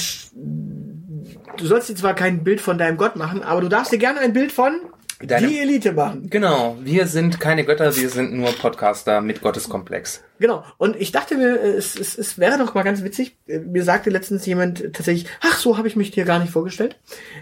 du 1.57 1.65
sollst 1.65 1.89
dir 1.89 1.95
zwar 1.95 2.13
kein 2.15 2.43
Bild 2.43 2.61
von 2.61 2.77
deinem 2.77 2.97
Gott 2.97 3.15
machen, 3.15 3.43
aber 3.43 3.61
du 3.61 3.69
darfst 3.69 3.91
dir 3.91 3.97
gerne 3.97 4.19
ein 4.19 4.33
Bild 4.33 4.51
von 4.51 4.73
Deine- 5.21 5.47
die 5.47 5.59
Elite 5.59 5.91
machen. 5.91 6.29
Genau, 6.29 6.77
wir 6.81 7.05
sind 7.07 7.39
keine 7.41 7.65
Götter, 7.65 7.93
wir 7.95 8.09
sind 8.09 8.33
nur 8.33 8.51
Podcaster 8.53 9.19
mit 9.21 9.41
Gotteskomplex. 9.41 10.23
Genau. 10.39 10.63
Und 10.77 10.95
ich 10.95 11.11
dachte 11.11 11.35
mir, 11.35 11.59
äh, 11.61 11.71
es, 11.71 11.99
es, 11.99 12.17
es 12.17 12.37
wäre 12.39 12.57
doch 12.57 12.73
mal 12.73 12.83
ganz 12.83 13.03
witzig. 13.03 13.35
äh, 13.47 13.59
Mir 13.59 13.83
sagte 13.83 14.09
letztens 14.09 14.45
jemand 14.45 14.79
tatsächlich, 14.93 15.29
ach, 15.41 15.57
so 15.57 15.77
habe 15.77 15.89
ich 15.89 15.97
mich 15.97 16.11
dir 16.11 16.23
gar 16.23 16.39
nicht 16.39 16.53
vorgestellt. 16.53 16.97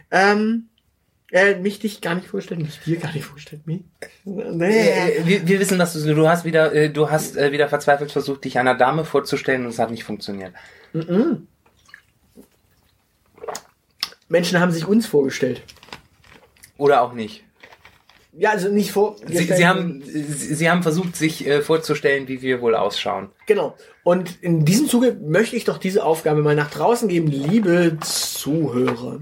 Ähm, 0.10 0.70
Äh, 1.32 1.56
mich 1.56 1.80
dich 1.80 2.00
gar 2.00 2.16
nicht 2.16 2.28
vorstellen, 2.28 2.62
mich 2.62 2.80
dir 2.80 2.98
gar 2.98 3.12
nicht 3.14 3.26
vorstellen, 3.26 3.62
mich. 3.66 3.82
Äh, 4.26 5.26
wir, 5.26 5.46
wir 5.48 5.60
wissen, 5.60 5.78
dass 5.78 5.92
du, 5.92 6.16
du 6.16 6.30
hast 6.30 6.46
wieder, 6.46 6.74
äh, 6.74 6.90
du 6.90 7.10
hast 7.10 7.36
äh, 7.36 7.52
wieder 7.52 7.68
verzweifelt 7.68 8.14
versucht, 8.14 8.46
dich 8.46 8.58
einer 8.58 8.76
Dame 8.76 9.04
vorzustellen 9.04 9.66
und 9.66 9.72
es 9.72 9.80
hat 9.80 9.92
nicht 9.92 10.06
funktioniert. 10.06 10.54
Menschen 14.30 14.60
haben 14.60 14.72
sich 14.72 14.88
uns 14.88 15.06
vorgestellt. 15.06 15.62
Oder 16.78 17.02
auch 17.02 17.12
nicht. 17.12 17.44
Ja, 18.32 18.52
also 18.52 18.70
nicht 18.70 18.92
vor. 18.92 19.16
Sie, 19.26 19.46
sie 19.46 19.68
haben, 19.68 20.04
sie, 20.04 20.22
sie 20.54 20.70
haben 20.70 20.84
versucht, 20.84 21.16
sich 21.16 21.46
äh, 21.48 21.62
vorzustellen, 21.62 22.28
wie 22.28 22.42
wir 22.42 22.62
wohl 22.62 22.76
ausschauen. 22.76 23.30
Genau. 23.48 23.76
Und 24.04 24.42
in 24.42 24.64
diesem 24.64 24.88
Zuge 24.88 25.18
möchte 25.20 25.56
ich 25.56 25.64
doch 25.64 25.80
diese 25.80 26.06
Aufgabe 26.06 26.44
mal 26.44 26.56
nach 26.56 26.70
draußen 26.70 27.10
geben, 27.10 27.28
liebe 27.28 27.98
Zuhörer. 28.00 29.22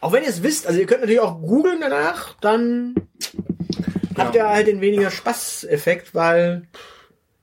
Auch 0.00 0.12
wenn 0.12 0.22
ihr 0.22 0.28
es 0.30 0.42
wisst, 0.42 0.66
also 0.66 0.78
ihr 0.80 0.86
könnt 0.86 1.00
natürlich 1.00 1.20
auch 1.20 1.40
googeln 1.40 1.80
danach, 1.80 2.34
dann 2.40 2.94
habt 4.16 4.34
ihr 4.34 4.48
halt 4.48 4.66
den 4.66 4.80
weniger 4.80 5.10
Spaßeffekt, 5.10 6.14
weil 6.14 6.66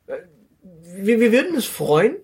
äh, 0.07 0.13
wir, 0.81 1.19
wir 1.19 1.31
würden 1.31 1.55
uns 1.55 1.65
freuen, 1.65 2.17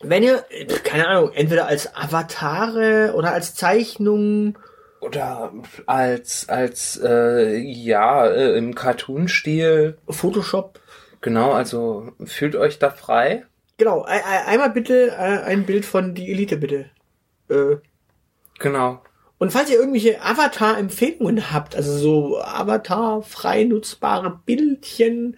wenn 0.00 0.22
ihr, 0.22 0.44
äh, 0.50 0.64
keine 0.66 1.06
Ahnung, 1.08 1.32
entweder 1.34 1.66
als 1.66 1.94
Avatare 1.94 3.14
oder 3.16 3.32
als 3.32 3.54
Zeichnung 3.54 4.58
Oder 5.00 5.52
als, 5.86 6.48
als, 6.48 7.00
äh, 7.02 7.56
ja, 7.58 8.26
äh, 8.26 8.56
im 8.58 8.74
Cartoon-Stil. 8.74 9.98
Photoshop. 10.08 10.80
Genau, 11.20 11.52
also 11.52 12.10
fühlt 12.24 12.54
euch 12.56 12.78
da 12.78 12.90
frei. 12.90 13.44
Genau, 13.76 14.02
ein- 14.02 14.22
ein- 14.24 14.46
einmal 14.46 14.70
bitte 14.70 15.16
ein 15.16 15.64
Bild 15.64 15.84
von 15.84 16.14
die 16.14 16.30
Elite, 16.32 16.56
bitte. 16.56 16.86
Äh, 17.48 17.76
Genau. 18.60 19.00
Und 19.38 19.52
falls 19.52 19.70
ihr 19.70 19.78
irgendwelche 19.78 20.20
Avatar-Empfehlungen 20.20 21.52
habt, 21.52 21.76
also 21.76 21.96
so 21.96 22.40
Avatar-frei 22.40 23.64
nutzbare 23.64 24.40
Bildchen, 24.44 25.36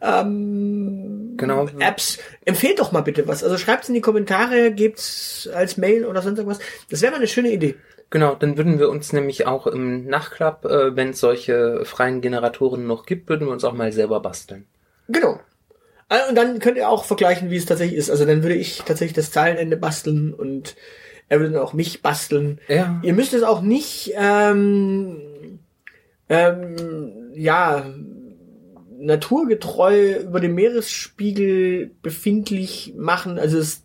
ähm, 0.00 1.34
Genau. 1.36 1.68
Apps, 1.78 2.18
empfehlt 2.44 2.80
doch 2.80 2.92
mal 2.92 3.02
bitte 3.02 3.26
was. 3.28 3.42
Also 3.44 3.56
schreibt's 3.56 3.88
in 3.88 3.94
die 3.94 4.00
Kommentare, 4.00 4.72
gebt's 4.72 5.48
als 5.52 5.76
Mail 5.76 6.04
oder 6.04 6.22
sonst 6.22 6.38
irgendwas. 6.38 6.60
Das 6.90 7.02
wäre 7.02 7.12
mal 7.12 7.18
eine 7.18 7.28
schöne 7.28 7.50
Idee. 7.50 7.76
Genau, 8.10 8.34
dann 8.34 8.58
würden 8.58 8.78
wir 8.78 8.90
uns 8.90 9.12
nämlich 9.12 9.46
auch 9.46 9.66
im 9.66 10.06
Nachklapp, 10.06 10.64
äh, 10.66 10.94
wenn 10.94 11.10
es 11.10 11.20
solche 11.20 11.84
freien 11.84 12.20
Generatoren 12.20 12.86
noch 12.86 13.06
gibt, 13.06 13.28
würden 13.28 13.46
wir 13.46 13.52
uns 13.52 13.64
auch 13.64 13.72
mal 13.72 13.90
selber 13.92 14.20
basteln. 14.20 14.66
Genau. 15.08 15.40
Äh, 16.08 16.28
Und 16.28 16.34
dann 16.34 16.58
könnt 16.58 16.76
ihr 16.76 16.88
auch 16.88 17.04
vergleichen, 17.04 17.50
wie 17.50 17.56
es 17.56 17.64
tatsächlich 17.64 17.96
ist. 17.96 18.10
Also 18.10 18.26
dann 18.26 18.42
würde 18.42 18.56
ich 18.56 18.82
tatsächlich 18.84 19.14
das 19.14 19.30
Zeilenende 19.30 19.76
basteln 19.76 20.34
und 20.34 20.76
er 21.32 21.40
würde 21.40 21.62
auch 21.62 21.72
mich 21.72 22.02
basteln. 22.02 22.60
Ja. 22.68 23.00
Ihr 23.02 23.14
müsst 23.14 23.32
es 23.32 23.42
auch 23.42 23.62
nicht, 23.62 24.12
ähm, 24.18 25.58
ähm, 26.28 27.32
ja, 27.34 27.86
naturgetreu 28.98 30.16
über 30.24 30.40
dem 30.40 30.54
Meeresspiegel 30.54 31.90
befindlich 32.02 32.92
machen. 32.98 33.38
Also 33.38 33.56
es, 33.56 33.82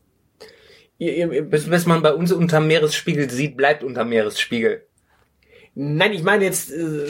ihr, 0.98 1.16
ihr, 1.16 1.42
Bis, 1.44 1.70
bis 1.70 1.86
man 1.86 2.02
bei 2.02 2.14
uns 2.14 2.34
unter 2.34 2.60
Meeresspiegel 2.60 3.30
sieht, 3.30 3.56
bleibt 3.56 3.82
unter 3.82 4.04
Meeresspiegel. 4.04 4.84
nein, 5.74 6.12
ich 6.12 6.24
meine 6.24 6.44
jetzt, 6.44 6.70
äh, 6.70 7.06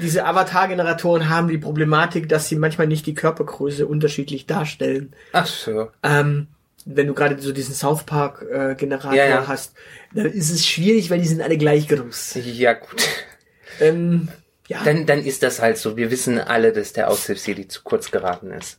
diese 0.00 0.24
Avatar-Generatoren 0.24 1.28
haben 1.28 1.48
die 1.48 1.58
Problematik, 1.58 2.30
dass 2.30 2.48
sie 2.48 2.56
manchmal 2.56 2.86
nicht 2.86 3.04
die 3.04 3.14
Körpergröße 3.14 3.86
unterschiedlich 3.86 4.46
darstellen. 4.46 5.12
Ach 5.34 5.46
so. 5.46 5.90
Ähm, 6.02 6.46
wenn 6.84 7.06
du 7.06 7.14
gerade 7.14 7.40
so 7.40 7.52
diesen 7.52 7.74
South 7.74 8.04
Park 8.04 8.42
äh, 8.42 8.74
Generator 8.74 9.14
Ja, 9.14 9.26
ja. 9.26 9.46
hast, 9.46 9.74
dann 10.14 10.26
ist 10.26 10.50
es 10.50 10.66
schwierig, 10.66 11.10
weil 11.10 11.20
die 11.20 11.26
sind 11.28 11.40
alle 11.42 11.56
gleich 11.58 11.88
groß. 11.88 12.38
Ja, 12.44 12.74
gut. 12.74 13.02
Ähm, 13.80 14.28
ja, 14.68 14.82
Dann, 14.84 15.06
dann 15.06 15.20
ist 15.24 15.42
das 15.42 15.60
halt 15.60 15.76
so. 15.78 15.96
Wir 15.96 16.10
wissen 16.10 16.38
alle, 16.38 16.72
dass 16.72 16.92
der 16.92 17.10
Aushilfs-Jedi 17.10 17.68
zu 17.68 17.82
kurz 17.82 18.10
geraten 18.10 18.52
ist. 18.52 18.78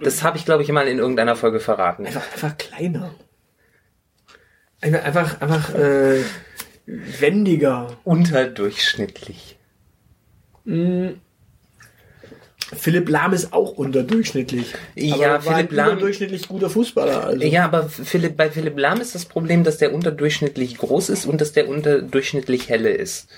Das 0.00 0.22
habe 0.22 0.38
ich, 0.38 0.44
glaube 0.44 0.62
ich, 0.62 0.68
mal 0.70 0.88
in 0.88 0.98
irgendeiner 0.98 1.36
Folge 1.36 1.60
verraten. 1.60 2.06
einfach, 2.06 2.32
einfach 2.32 2.56
kleiner. 2.58 3.14
Einfach, 4.80 5.04
einfach, 5.04 5.40
einfach 5.40 5.74
äh, 5.74 6.22
wendiger. 6.86 7.96
Unterdurchschnittlich. 8.04 9.58
Philipp 12.72 13.08
Lahm 13.08 13.32
ist 13.32 13.52
auch 13.52 13.72
unterdurchschnittlich. 13.72 14.72
Ja, 14.94 15.18
war 15.18 15.40
Philipp 15.42 15.70
ein 15.70 15.76
Lahm- 15.76 15.90
Unterdurchschnittlich 15.90 16.48
guter 16.48 16.70
Fußballer. 16.70 17.24
Also. 17.26 17.44
Ja, 17.44 17.64
aber 17.64 17.88
Philipp, 17.88 18.36
bei 18.36 18.50
Philipp 18.50 18.78
Lahm 18.78 19.00
ist 19.00 19.14
das 19.14 19.26
Problem, 19.26 19.64
dass 19.64 19.78
der 19.78 19.92
unterdurchschnittlich 19.92 20.78
groß 20.78 21.10
ist 21.10 21.26
und 21.26 21.40
dass 21.40 21.52
der 21.52 21.68
unterdurchschnittlich 21.68 22.68
helle 22.68 22.90
ist. 22.90 23.28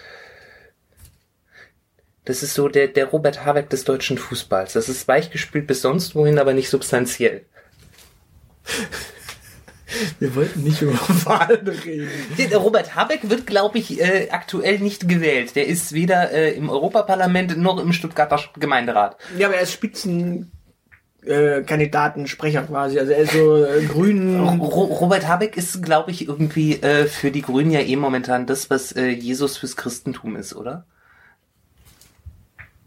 Das 2.24 2.42
ist 2.42 2.54
so 2.54 2.68
der, 2.68 2.88
der 2.88 3.06
Robert 3.06 3.44
Habeck 3.44 3.70
des 3.70 3.84
deutschen 3.84 4.18
Fußballs. 4.18 4.72
Das 4.72 4.88
ist 4.88 5.06
weichgespült 5.08 5.66
bis 5.66 5.82
sonst 5.82 6.14
wohin, 6.14 6.38
aber 6.38 6.54
nicht 6.54 6.68
substanziell. 6.68 7.44
Wir 10.18 10.34
wollten 10.34 10.62
nicht 10.62 10.82
über 10.82 10.92
Wahlen 11.24 11.68
reden. 11.68 12.08
Der 12.38 12.58
Robert 12.58 12.94
Habeck 12.94 13.28
wird, 13.28 13.46
glaube 13.46 13.78
ich, 13.78 14.00
äh, 14.00 14.28
aktuell 14.30 14.78
nicht 14.78 15.08
gewählt. 15.08 15.54
Der 15.56 15.66
ist 15.66 15.92
weder 15.92 16.32
äh, 16.32 16.52
im 16.52 16.70
Europaparlament 16.70 17.56
noch 17.56 17.80
im 17.80 17.92
Stuttgarter 17.92 18.40
Gemeinderat. 18.58 19.16
Ja, 19.38 19.46
aber 19.48 19.56
er 19.56 19.62
ist 19.62 19.72
Spitzen. 19.72 20.52
Äh, 21.24 21.62
Kandidatensprecher 21.62 22.62
quasi. 22.62 23.00
Also 23.00 23.10
er 23.10 23.18
ist 23.18 23.32
so 23.32 23.64
äh, 23.64 23.84
grün. 23.84 24.38
Ro 24.40 24.84
Robert 24.84 25.26
Habeck 25.26 25.56
ist, 25.56 25.82
glaube 25.82 26.12
ich, 26.12 26.28
irgendwie 26.28 26.74
äh, 26.74 27.06
für 27.06 27.32
die 27.32 27.42
Grünen 27.42 27.72
ja 27.72 27.80
eh 27.80 27.96
momentan 27.96 28.46
das, 28.46 28.70
was 28.70 28.92
äh, 28.92 29.08
Jesus 29.08 29.56
fürs 29.56 29.76
Christentum 29.76 30.36
ist, 30.36 30.54
oder? 30.54 30.86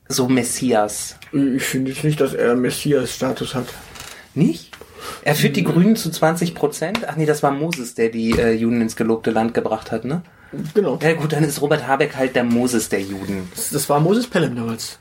So 0.08 0.30
Messias. 0.30 1.18
Ich 1.34 1.64
finde 1.64 1.92
jetzt 1.92 2.06
nicht, 2.06 2.22
dass 2.22 2.34
er 2.34 2.56
Messias-Status 2.56 3.56
hat. 3.56 3.68
Nicht? 4.36 4.72
Er 5.24 5.36
führt 5.36 5.56
die 5.56 5.64
Grünen 5.64 5.96
zu 5.96 6.12
20 6.12 6.56
Prozent. 6.56 7.00
Ach 7.08 7.16
nee, 7.16 7.26
das 7.26 7.44
war 7.44 7.52
Moses, 7.52 7.96
der 7.96 8.10
die 8.10 8.32
äh, 8.32 8.54
Juden 8.54 8.82
ins 8.82 8.96
gelobte 8.96 9.32
Land 9.32 9.54
gebracht 9.54 9.92
hat, 9.92 10.06
ne? 10.06 10.24
Genau. 10.74 10.98
Ja 11.02 11.14
gut, 11.14 11.34
dann 11.34 11.44
ist 11.44 11.62
Robert 11.62 11.88
Habeck 11.88 12.16
halt 12.16 12.36
der 12.36 12.44
Moses 12.44 12.90
der 12.90 13.02
Juden. 13.02 13.50
Das, 13.54 13.70
das 13.70 13.90
war 13.90 14.00
Moses 14.00 14.28
Pelham 14.28 14.56
damals. 14.56 15.00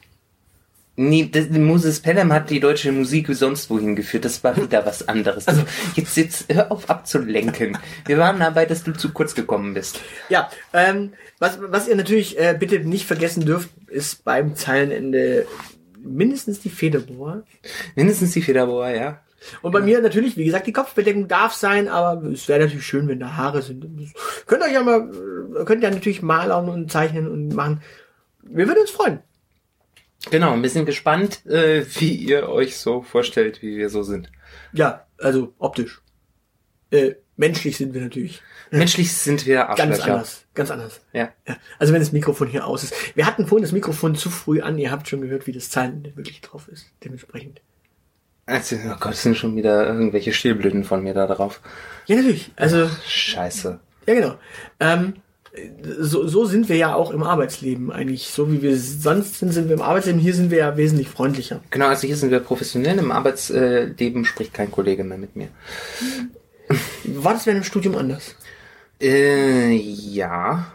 Nee, 1.00 1.28
das, 1.30 1.48
Moses 1.50 2.00
Pelham 2.00 2.32
hat 2.32 2.50
die 2.50 2.58
deutsche 2.58 2.90
Musik 2.90 3.28
sonst 3.30 3.70
wohin 3.70 3.94
geführt. 3.94 4.24
Das 4.24 4.42
war 4.42 4.56
wieder 4.56 4.84
was 4.84 5.06
anderes. 5.06 5.46
Also, 5.46 5.62
jetzt, 5.94 6.16
jetzt 6.16 6.52
hör 6.52 6.72
auf 6.72 6.90
abzulenken. 6.90 7.78
Wir 8.04 8.18
waren 8.18 8.40
dabei, 8.40 8.66
dass 8.66 8.82
du 8.82 8.92
zu 8.92 9.12
kurz 9.12 9.36
gekommen 9.36 9.74
bist. 9.74 10.00
Ja, 10.28 10.50
ähm, 10.72 11.12
was, 11.38 11.60
was 11.62 11.86
ihr 11.86 11.94
natürlich 11.94 12.36
äh, 12.36 12.56
bitte 12.58 12.80
nicht 12.80 13.06
vergessen 13.06 13.46
dürft, 13.46 13.70
ist 13.86 14.24
beim 14.24 14.56
Zeilenende 14.56 15.46
mindestens 16.02 16.60
die 16.60 16.70
Federbohr. 16.70 17.44
Mindestens 17.94 18.32
die 18.32 18.42
Federbohr, 18.42 18.88
ja. 18.88 19.20
Und 19.62 19.72
bei 19.72 19.80
mir 19.80 20.00
natürlich, 20.00 20.36
wie 20.36 20.44
gesagt, 20.44 20.66
die 20.66 20.72
Kopfbedeckung 20.72 21.28
darf 21.28 21.54
sein, 21.54 21.88
aber 21.88 22.22
es 22.28 22.48
wäre 22.48 22.60
natürlich 22.60 22.86
schön, 22.86 23.08
wenn 23.08 23.20
da 23.20 23.36
Haare 23.36 23.62
sind. 23.62 23.86
Könnt 24.46 24.62
euch 24.62 24.72
ja 24.72 24.82
mal, 24.82 25.10
äh, 25.60 25.64
könnt 25.64 25.82
ja 25.82 25.90
natürlich 25.90 26.22
malern 26.22 26.68
und 26.68 26.90
zeichnen 26.90 27.28
und 27.28 27.54
machen. 27.54 27.82
Wir 28.42 28.66
würden 28.66 28.80
uns 28.80 28.90
freuen. 28.90 29.20
Genau, 30.30 30.52
ein 30.52 30.62
bisschen 30.62 30.84
gespannt, 30.84 31.46
äh, 31.46 31.84
wie 31.98 32.14
ihr 32.14 32.48
euch 32.48 32.76
so 32.76 33.02
vorstellt, 33.02 33.62
wie 33.62 33.76
wir 33.76 33.88
so 33.88 34.02
sind. 34.02 34.30
Ja, 34.72 35.06
also 35.18 35.54
optisch. 35.58 36.02
Äh, 36.90 37.14
menschlich 37.36 37.76
sind 37.76 37.94
wir 37.94 38.00
natürlich. 38.00 38.42
Menschlich 38.70 39.12
sind 39.12 39.46
wir 39.46 39.58
Ganz 39.58 39.80
Arschlöcher. 39.80 40.12
anders. 40.12 40.44
Ganz 40.54 40.70
anders. 40.70 41.00
Ja. 41.12 41.30
Ja. 41.46 41.56
Also 41.78 41.92
wenn 41.92 42.00
das 42.00 42.12
Mikrofon 42.12 42.48
hier 42.48 42.66
aus 42.66 42.82
ist. 42.82 43.16
Wir 43.16 43.26
hatten 43.26 43.46
vorhin 43.46 43.62
das 43.62 43.72
Mikrofon 43.72 44.14
zu 44.16 44.28
früh 44.28 44.60
an. 44.60 44.78
Ihr 44.78 44.90
habt 44.90 45.08
schon 45.08 45.20
gehört, 45.20 45.46
wie 45.46 45.52
das 45.52 45.70
Zeilenende 45.70 46.16
wirklich 46.16 46.40
drauf 46.40 46.68
ist. 46.68 46.86
Dementsprechend. 47.04 47.62
Also, 48.48 48.76
oh 48.76 48.96
Gott, 48.98 49.12
es 49.12 49.22
sind 49.22 49.36
schon 49.36 49.56
wieder 49.56 49.86
irgendwelche 49.86 50.32
Stillblüten 50.32 50.82
von 50.82 51.02
mir 51.02 51.12
da 51.12 51.26
drauf. 51.26 51.60
Ja, 52.06 52.16
natürlich. 52.16 52.50
Also, 52.56 52.88
Scheiße. 53.06 53.78
ja 54.06 54.14
genau. 54.14 54.34
Ähm, 54.80 55.14
so, 55.98 56.26
so 56.26 56.46
sind 56.46 56.70
wir 56.70 56.76
ja 56.76 56.94
auch 56.94 57.10
im 57.10 57.22
Arbeitsleben 57.22 57.92
eigentlich. 57.92 58.28
So 58.28 58.50
wie 58.50 58.62
wir 58.62 58.78
sonst 58.78 59.38
sind, 59.38 59.52
sind 59.52 59.68
wir 59.68 59.74
im 59.74 59.82
Arbeitsleben. 59.82 60.18
Hier 60.18 60.32
sind 60.32 60.50
wir 60.50 60.58
ja 60.58 60.76
wesentlich 60.78 61.08
freundlicher. 61.10 61.60
Genau, 61.70 61.88
also 61.88 62.06
hier 62.06 62.16
sind 62.16 62.30
wir 62.30 62.40
professionell. 62.40 62.98
Im 62.98 63.12
Arbeitsleben 63.12 64.24
spricht 64.24 64.54
kein 64.54 64.70
Kollege 64.70 65.04
mehr 65.04 65.18
mit 65.18 65.36
mir. 65.36 65.48
War 67.04 67.34
das 67.34 67.44
während 67.44 67.62
dem 67.62 67.68
Studium 67.68 67.96
anders? 67.96 68.34
Äh, 68.98 69.74
ja. 69.74 70.72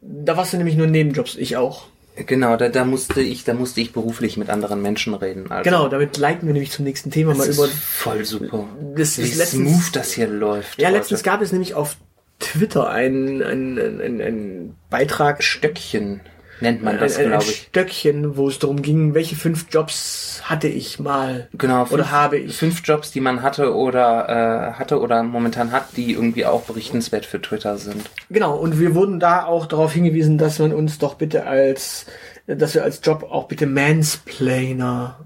Da 0.00 0.36
warst 0.36 0.52
du 0.52 0.56
nämlich 0.56 0.76
nur 0.76 0.86
Nebenjobs, 0.86 1.34
ich 1.36 1.56
auch. 1.56 1.88
Genau, 2.14 2.56
da, 2.56 2.68
da 2.68 2.84
musste 2.84 3.20
ich, 3.22 3.44
da 3.44 3.54
musste 3.54 3.80
ich 3.80 3.92
beruflich 3.92 4.36
mit 4.36 4.50
anderen 4.50 4.82
Menschen 4.82 5.14
reden. 5.14 5.50
Also, 5.50 5.64
Genau, 5.68 5.88
damit 5.88 6.18
leiten 6.18 6.46
wir 6.46 6.52
nämlich 6.52 6.70
zum 6.70 6.84
nächsten 6.84 7.10
Thema 7.10 7.34
mal 7.34 7.46
Das 7.46 7.56
über. 7.56 7.64
ist 7.66 7.74
voll 7.74 8.24
super. 8.24 8.68
Das 8.96 9.16
Wie 9.18 9.22
ist 9.22 9.36
letztens- 9.36 9.70
smooth 9.70 9.96
das 9.96 10.12
hier 10.12 10.26
läuft. 10.28 10.78
Ja, 10.80 10.88
heute. 10.88 10.98
letztens 10.98 11.22
gab 11.22 11.40
es 11.40 11.52
nämlich 11.52 11.74
auf 11.74 11.96
Twitter 12.38 12.90
einen, 12.90 13.42
einen, 13.42 13.78
einen, 13.78 14.20
einen 14.20 14.76
Beitrag. 14.90 15.42
Stöckchen. 15.42 16.20
Nennt 16.62 16.82
man 16.82 16.98
das, 16.98 17.16
ein, 17.16 17.24
ein, 17.24 17.30
glaube 17.30 17.44
ein 17.44 17.50
ich. 17.50 17.66
Stöckchen, 17.68 18.36
wo 18.36 18.48
es 18.48 18.58
darum 18.58 18.80
ging, 18.80 19.12
welche 19.14 19.36
fünf 19.36 19.66
Jobs 19.70 20.40
hatte 20.44 20.68
ich 20.68 20.98
mal. 20.98 21.48
Genau, 21.52 21.84
fünf, 21.84 21.92
Oder 21.92 22.10
habe 22.10 22.38
ich. 22.38 22.56
fünf 22.56 22.80
Jobs, 22.84 23.10
die 23.10 23.20
man 23.20 23.42
hatte 23.42 23.74
oder 23.74 24.72
äh, 24.74 24.78
hatte 24.78 25.00
oder 25.00 25.22
momentan 25.22 25.72
hat, 25.72 25.96
die 25.96 26.12
irgendwie 26.12 26.46
auch 26.46 26.62
berichtenswert 26.62 27.26
für 27.26 27.42
Twitter 27.42 27.76
sind. 27.76 28.08
Genau, 28.30 28.56
und 28.56 28.80
wir 28.80 28.94
wurden 28.94 29.20
da 29.20 29.44
auch 29.44 29.66
darauf 29.66 29.92
hingewiesen, 29.92 30.38
dass 30.38 30.58
man 30.58 30.72
uns 30.72 30.98
doch 30.98 31.14
bitte 31.14 31.46
als, 31.46 32.06
dass 32.46 32.74
wir 32.74 32.82
als 32.84 33.00
Job 33.04 33.24
auch 33.24 33.48
bitte 33.48 33.66
Mansplainer 33.66 35.20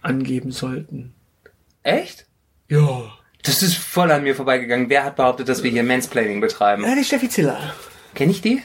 angeben 0.00 0.50
sollten. 0.52 1.14
Echt? 1.82 2.26
Ja. 2.68 3.02
Das 3.42 3.62
ist 3.62 3.76
voll 3.76 4.10
an 4.10 4.22
mir 4.22 4.34
vorbeigegangen. 4.34 4.88
Wer 4.88 5.04
hat 5.04 5.16
behauptet, 5.16 5.50
dass 5.50 5.62
wir 5.62 5.70
hier 5.70 5.82
Mansplaining 5.84 6.40
betreiben? 6.40 6.82
Ja, 6.82 6.94
die 6.94 7.04
Steffi 7.04 7.28
Ziller. 7.28 7.74
Kenn 8.14 8.30
ich 8.30 8.40
die? 8.40 8.62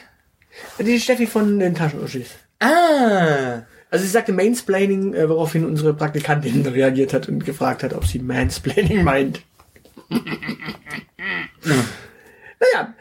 Die 0.78 1.00
Steffi 1.00 1.26
von 1.26 1.58
den 1.58 1.74
Taschenuschis. 1.74 2.28
Ah. 2.60 3.62
Also 3.90 4.04
sie 4.04 4.10
sagte 4.10 4.32
Mansplaining, 4.32 5.14
äh, 5.14 5.28
woraufhin 5.28 5.64
unsere 5.64 5.94
Praktikantin 5.94 6.64
reagiert 6.66 7.12
hat 7.12 7.28
und 7.28 7.44
gefragt 7.44 7.82
hat, 7.82 7.92
ob 7.92 8.06
sie 8.06 8.20
Mansplaining 8.20 9.02
meint. 9.02 9.40
naja, 10.08 10.24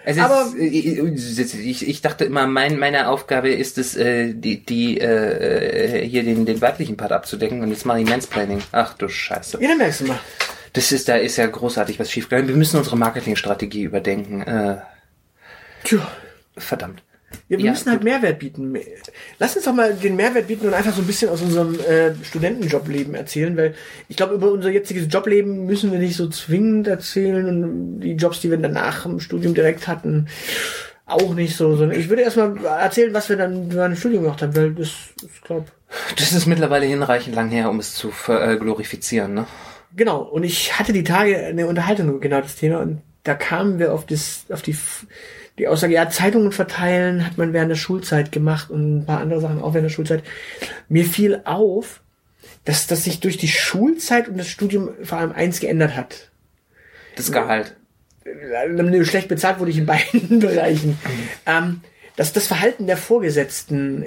ist, 0.06 0.20
aber 0.20 0.52
ich, 0.58 1.88
ich 1.88 2.02
dachte 2.02 2.26
immer, 2.26 2.48
mein, 2.48 2.80
meine 2.80 3.08
Aufgabe 3.08 3.50
ist 3.50 3.78
es, 3.78 3.96
äh, 3.96 4.34
die, 4.34 4.66
die 4.66 5.00
äh, 5.00 6.08
hier 6.08 6.24
den, 6.24 6.46
den 6.46 6.62
weiblichen 6.62 6.98
Part 6.98 7.12
abzudecken 7.12 7.62
und 7.62 7.70
jetzt 7.70 7.86
mache 7.86 8.02
ich 8.02 8.10
Mansplaining. 8.10 8.62
Ach 8.72 8.96
du 8.96 9.08
Scheiße. 9.08 9.60
ja, 9.62 9.68
dann 9.68 9.78
merkst 9.78 10.02
du 10.02 10.06
mal. 10.06 10.20
Das 10.74 10.92
ist, 10.92 11.10
da 11.10 11.16
ist 11.16 11.38
ja 11.38 11.48
großartig 11.48 12.00
was 12.00 12.12
schiefgegangen. 12.12 12.48
Wir 12.48 12.56
müssen 12.56 12.78
unsere 12.78 12.98
Marketingstrategie 12.98 13.84
überdenken. 13.84 14.42
Äh, 14.42 14.78
Tja, 15.84 16.08
verdammt. 16.58 17.02
Wir 17.48 17.60
Ja, 17.60 17.72
müssen 17.72 17.92
halt 17.92 18.04
Mehrwert 18.04 18.40
bieten. 18.40 18.76
Lass 19.40 19.56
uns 19.56 19.66
doch 19.66 19.74
mal 19.74 19.94
den 19.94 20.16
Mehrwert 20.16 20.48
bieten 20.48 20.68
und 20.68 20.74
einfach 20.74 20.94
so 20.94 21.02
ein 21.02 21.08
bisschen 21.08 21.30
aus 21.30 21.42
unserem 21.42 21.80
äh, 21.80 22.14
Studentenjobleben 22.24 23.16
erzählen, 23.16 23.56
weil 23.58 23.74
ich 24.08 24.16
glaube, 24.18 24.36
über 24.36 24.52
unser 24.52 24.70
jetziges 24.70 25.12
Jobleben 25.12 25.66
müssen 25.66 25.92
wir 25.92 26.00
nicht 26.00 26.16
so 26.16 26.28
zwingend 26.30 26.88
erzählen 26.88 27.46
und 27.48 28.00
die 28.02 28.14
Jobs, 28.14 28.40
die 28.42 28.50
wir 28.50 28.58
danach 28.58 29.06
im 29.06 29.20
Studium 29.20 29.54
direkt 29.54 29.88
hatten, 29.88 30.28
auch 31.06 31.34
nicht 31.34 31.56
so, 31.58 31.76
sondern 31.76 32.00
ich 32.00 32.10
würde 32.10 32.22
erstmal 32.22 32.56
erzählen, 32.66 33.14
was 33.14 33.30
wir 33.30 33.36
dann 33.38 33.74
während 33.74 33.96
dem 33.96 34.00
Studium 34.00 34.24
gemacht 34.24 34.42
haben, 34.44 34.56
weil 34.56 34.74
das, 34.74 34.90
ich 35.24 35.42
glaube, 35.42 35.66
Das 36.18 36.34
ist 36.34 36.46
mittlerweile 36.46 36.86
hinreichend 36.86 37.36
lang 37.36 37.50
her, 37.50 37.70
um 37.70 37.80
es 37.80 37.96
zu 37.96 38.12
äh, 38.28 38.58
glorifizieren, 38.58 39.34
ne? 39.34 39.48
Genau, 39.96 40.22
und 40.22 40.44
ich 40.44 40.78
hatte 40.78 40.94
die 40.94 41.04
Tage 41.04 41.36
eine 41.38 41.66
Unterhaltung 41.66 42.10
über 42.10 42.20
genau 42.20 42.42
das 42.42 42.56
Thema 42.58 42.80
und 42.80 43.02
da 43.24 43.34
kamen 43.34 43.80
wir 43.80 43.92
auf 43.92 44.06
das, 44.06 44.46
auf 44.50 44.62
die, 44.62 44.78
die 45.60 45.68
Aussage, 45.68 45.94
ja, 45.94 46.10
Zeitungen 46.10 46.52
verteilen 46.52 47.26
hat 47.26 47.38
man 47.38 47.54
während 47.54 47.70
der 47.70 47.76
Schulzeit 47.76 48.32
gemacht 48.32 48.70
und 48.72 49.00
ein 49.00 49.06
paar 49.06 49.20
andere 49.20 49.42
Sachen 49.42 49.62
auch 49.62 49.74
während 49.74 49.90
der 49.90 49.94
Schulzeit. 49.94 50.24
Mir 50.88 51.06
fiel 51.06 51.42
auf, 51.44 52.02
dass, 52.66 52.88
dass 52.88 53.04
sich 53.04 53.20
durch 53.20 53.38
die 53.38 53.48
Schulzeit 53.50 54.28
und 54.30 54.38
das 54.38 54.48
Studium 54.48 54.90
vor 55.04 55.18
allem 55.20 55.34
eins 55.34 55.60
geändert 55.60 55.96
hat. 55.96 56.30
Das 57.16 57.32
Gehalt. 57.32 57.76
Äh, 58.24 59.06
Schlecht 59.06 59.28
bezahlt 59.28 59.60
wurde 59.60 59.72
ich 59.72 59.78
in 59.78 59.86
beiden 59.88 60.40
Bereichen. 60.40 60.98
Ähm, 61.46 61.82
dass 62.16 62.34
das 62.34 62.48
Verhalten 62.48 62.88
der 62.88 62.98
Vorgesetzten 62.98 64.06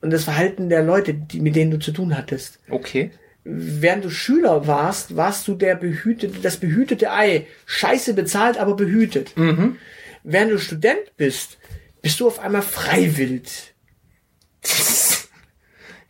und 0.00 0.10
das 0.12 0.24
Verhalten 0.24 0.68
der 0.68 0.82
Leute, 0.82 1.14
die, 1.14 1.40
mit 1.40 1.56
denen 1.56 1.70
du 1.70 1.78
zu 1.78 1.92
tun 1.92 2.16
hattest, 2.16 2.58
Okay. 2.68 3.10
während 3.44 4.04
du 4.04 4.10
Schüler 4.10 4.66
warst, 4.66 5.16
warst 5.16 5.46
du 5.46 5.54
der 5.54 5.76
behütete, 5.76 6.40
das 6.42 6.56
behütete 6.56 7.12
Ei. 7.12 7.46
Scheiße 7.66 8.14
bezahlt, 8.14 8.58
aber 8.58 8.74
behütet. 8.76 9.36
Während 10.22 10.52
du 10.52 10.58
Student 10.58 11.16
bist, 11.16 11.58
bist 12.02 12.20
du 12.20 12.26
auf 12.26 12.38
einmal 12.38 12.62
freiwillig. 12.62 13.74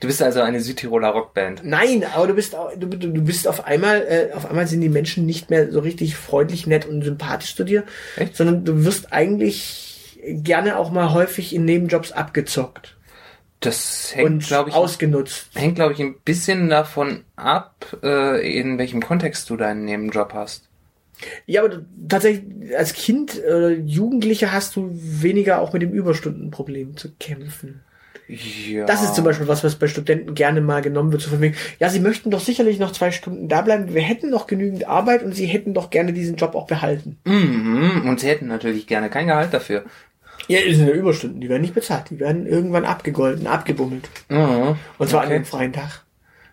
Du 0.01 0.07
bist 0.07 0.23
also 0.23 0.41
eine 0.41 0.61
Südtiroler 0.61 1.09
Rockband. 1.11 1.63
Nein, 1.63 2.05
aber 2.15 2.27
du 2.27 2.35
bist, 2.35 2.55
du, 2.55 2.87
du 2.87 3.23
bist 3.23 3.47
auf 3.47 3.67
einmal, 3.67 4.01
äh, 4.01 4.33
auf 4.35 4.47
einmal 4.47 4.67
sind 4.67 4.81
die 4.81 4.89
Menschen 4.89 5.27
nicht 5.27 5.51
mehr 5.51 5.71
so 5.71 5.81
richtig 5.81 6.17
freundlich, 6.17 6.67
nett 6.67 6.87
und 6.87 7.03
sympathisch 7.03 7.55
zu 7.55 7.65
dir, 7.65 7.85
Echt? 8.17 8.35
sondern 8.35 8.65
du 8.65 8.85
wirst 8.87 9.13
eigentlich 9.13 10.19
gerne 10.25 10.79
auch 10.79 10.91
mal 10.91 11.13
häufig 11.13 11.55
in 11.55 11.67
Nebenjobs 11.67 12.13
abgezockt 12.13 12.97
Das 13.61 14.15
hängt, 14.15 14.47
glaube 14.47 14.71
ich, 14.71 14.75
ausgenutzt. 14.75 15.49
hängt, 15.55 15.75
glaube 15.75 15.93
ich, 15.93 16.01
ein 16.01 16.19
bisschen 16.25 16.71
davon 16.71 17.25
ab, 17.37 17.99
äh, 18.03 18.59
in 18.59 18.79
welchem 18.79 19.03
Kontext 19.03 19.51
du 19.51 19.57
deinen 19.59 19.85
Nebenjob 19.85 20.33
hast. 20.33 20.70
Ja, 21.47 21.65
aber 21.65 21.83
tatsächlich 22.09 22.45
als 22.77 22.93
Kind, 22.93 23.43
äh, 23.45 23.75
Jugendlicher 23.75 24.53
hast 24.53 24.77
du 24.77 24.91
weniger 24.93 25.61
auch 25.61 25.73
mit 25.73 25.83
dem 25.83 25.93
Überstundenproblem 25.93 26.97
zu 26.97 27.11
kämpfen. 27.19 27.83
Ja. 28.29 28.87
Das 28.87 29.03
ist 29.03 29.17
zum 29.17 29.25
Beispiel 29.25 29.49
was, 29.49 29.65
was 29.65 29.75
bei 29.75 29.89
Studenten 29.89 30.35
gerne 30.35 30.61
mal 30.61 30.83
genommen 30.83 31.11
wird, 31.11 31.23
so 31.23 31.31
von 31.31 31.41
wegen, 31.41 31.57
ja, 31.81 31.89
sie 31.89 31.99
möchten 31.99 32.31
doch 32.31 32.39
sicherlich 32.41 32.79
noch 32.79 32.93
zwei 32.93 33.11
Stunden 33.11 33.49
da 33.49 33.61
bleiben, 33.61 33.93
wir 33.93 34.03
hätten 34.03 34.31
noch 34.31 34.47
genügend 34.47 34.87
Arbeit 34.87 35.25
und 35.25 35.35
sie 35.35 35.47
hätten 35.47 35.75
doch 35.75 35.91
gerne 35.91 36.13
diesen 36.13 36.37
Job 36.37 36.55
auch 36.55 36.69
behalten. 36.69 37.19
Mhm. 37.25 38.09
Und 38.09 38.21
sie 38.21 38.29
hätten 38.29 38.47
natürlich 38.47 38.87
gerne 38.87 39.11
kein 39.11 39.27
Gehalt 39.27 39.53
dafür. 39.53 39.85
Ja, 40.47 40.61
das 40.67 40.77
sind 40.77 40.87
ja 40.87 40.95
Überstunden, 40.95 41.41
die 41.41 41.49
werden 41.49 41.63
nicht 41.63 41.75
bezahlt, 41.75 42.11
die 42.11 42.21
werden 42.21 42.47
irgendwann 42.47 42.85
abgegolten, 42.85 43.49
abgebummelt. 43.49 44.09
Mhm. 44.29 44.77
Und 44.99 45.09
zwar 45.09 45.23
an 45.23 45.27
Okay. 45.27 45.39
dem 45.39 45.45
freien 45.45 45.73
Tag. 45.73 46.05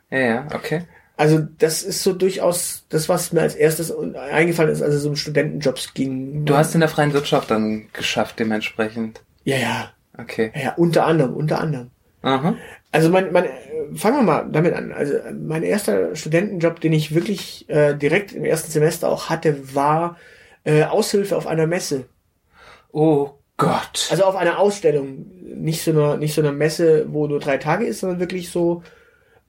Ja, 0.09 0.19
ja, 0.19 0.47
okay. 0.55 0.81
Also 1.17 1.39
das 1.57 1.81
ist 1.81 2.03
so 2.03 2.13
durchaus 2.13 2.85
das, 2.89 3.09
was 3.09 3.33
mir 3.33 3.41
als 3.41 3.55
erstes 3.55 3.91
eingefallen 4.15 4.71
ist, 4.71 4.83
als 4.83 4.93
es 4.93 5.05
um 5.05 5.15
Studentenjobs 5.15 5.93
ging. 5.95 6.45
Du 6.45 6.55
hast 6.55 6.75
in 6.75 6.79
der 6.79 6.89
freien 6.89 7.11
Wirtschaft 7.13 7.49
dann 7.49 7.87
geschafft, 7.91 8.39
dementsprechend. 8.39 9.21
ja, 9.43 9.57
ja, 9.57 9.91
Okay. 10.19 10.51
ja, 10.55 10.61
ja, 10.61 10.73
unter 10.75 11.05
anderem, 11.05 11.33
unter 11.35 11.59
anderem. 11.59 11.89
Aha. 12.23 12.55
Also 12.91 13.09
mein, 13.09 13.31
mein, 13.31 13.45
fangen 13.95 14.17
wir 14.17 14.23
mal 14.23 14.47
damit 14.51 14.73
an. 14.73 14.91
Also 14.91 15.13
mein 15.39 15.63
erster 15.63 16.15
Studentenjob, 16.15 16.79
den 16.79 16.93
ich 16.93 17.13
wirklich 17.13 17.69
äh, 17.69 17.93
direkt 17.95 18.31
im 18.33 18.43
ersten 18.43 18.71
Semester 18.71 19.09
auch 19.09 19.29
hatte, 19.29 19.75
war 19.75 20.17
äh, 20.63 20.83
Aushilfe 20.83 21.37
auf 21.37 21.45
einer 21.47 21.67
Messe. 21.67 22.05
Oh 22.91 23.31
Gott. 23.57 24.07
Also 24.11 24.23
auf 24.23 24.35
einer 24.35 24.59
Ausstellung. 24.59 25.25
Nicht 25.55 25.83
so 25.83 25.91
einer, 25.91 26.17
nicht 26.17 26.33
so 26.33 26.41
einer 26.41 26.51
Messe, 26.51 27.05
wo 27.09 27.27
nur 27.27 27.39
drei 27.39 27.57
Tage 27.57 27.85
ist, 27.85 27.99
sondern 28.01 28.19
wirklich 28.19 28.49
so 28.49 28.83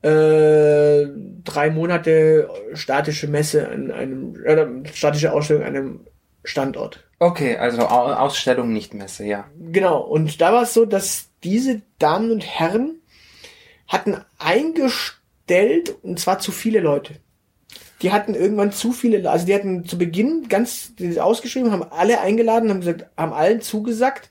äh, 0.03 1.07
drei 1.45 1.71
Monate 1.71 2.49
statische 2.75 3.27
Messe 3.29 3.69
an 3.69 3.91
einem, 3.91 4.45
äh, 4.45 4.67
statische 4.93 5.33
Ausstellung 5.33 5.63
an 5.65 5.77
einem 5.77 6.01
Standort. 6.45 7.05
Okay, 7.19 7.57
also 7.57 7.83
Au- 7.83 8.13
Ausstellung, 8.13 8.73
nicht 8.73 8.95
Messe, 8.95 9.25
ja. 9.25 9.49
Genau, 9.59 10.01
und 10.01 10.41
da 10.41 10.53
war 10.53 10.63
es 10.63 10.75
so, 10.75 10.85
dass 10.85 11.29
diese 11.43 11.83
Damen 11.99 12.31
und 12.31 12.47
Herren 12.47 13.01
hatten 13.89 14.17
eingestellt, 14.39 15.97
und 16.03 16.21
zwar 16.21 16.39
zu 16.39 16.53
viele 16.53 16.81
Leute. 16.81 17.15
Die 18.03 18.13
hatten 18.13 18.35
irgendwann 18.35 18.71
zu 18.71 18.93
viele, 18.93 19.29
also 19.29 19.47
die 19.47 19.55
hatten 19.55 19.85
zu 19.85 19.99
Beginn 19.99 20.47
ganz 20.49 20.93
ausgeschrieben, 21.19 21.73
haben 21.73 21.83
alle 21.91 22.21
eingeladen, 22.21 22.71
haben 22.71 22.81
gesagt, 22.81 23.07
haben 23.17 23.33
allen 23.33 23.61
zugesagt 23.61 24.31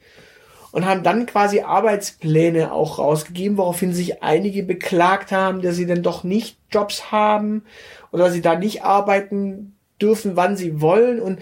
und 0.72 0.86
haben 0.86 1.04
dann 1.04 1.26
quasi 1.26 1.62
Arbeitspläne 1.62 2.72
auch 2.72 3.00
rausgegeben, 3.00 3.58
woraufhin 3.58 3.94
sich 3.94 4.22
einige 4.24 4.64
beklagt 4.64 5.32
haben, 5.32 5.62
dass 5.62 5.76
sie 5.76 5.86
dann 5.86 6.04
doch 6.04 6.24
nicht 6.24 6.58
Jobs 6.72 7.12
haben 7.12 7.64
oder 8.12 8.32
sie 8.32 8.42
da 8.42 8.56
nicht 8.56 8.84
arbeiten 8.84 9.76
dürfen, 10.02 10.36
wann 10.36 10.58
sie 10.58 10.82
wollen 10.82 11.20
und 11.20 11.40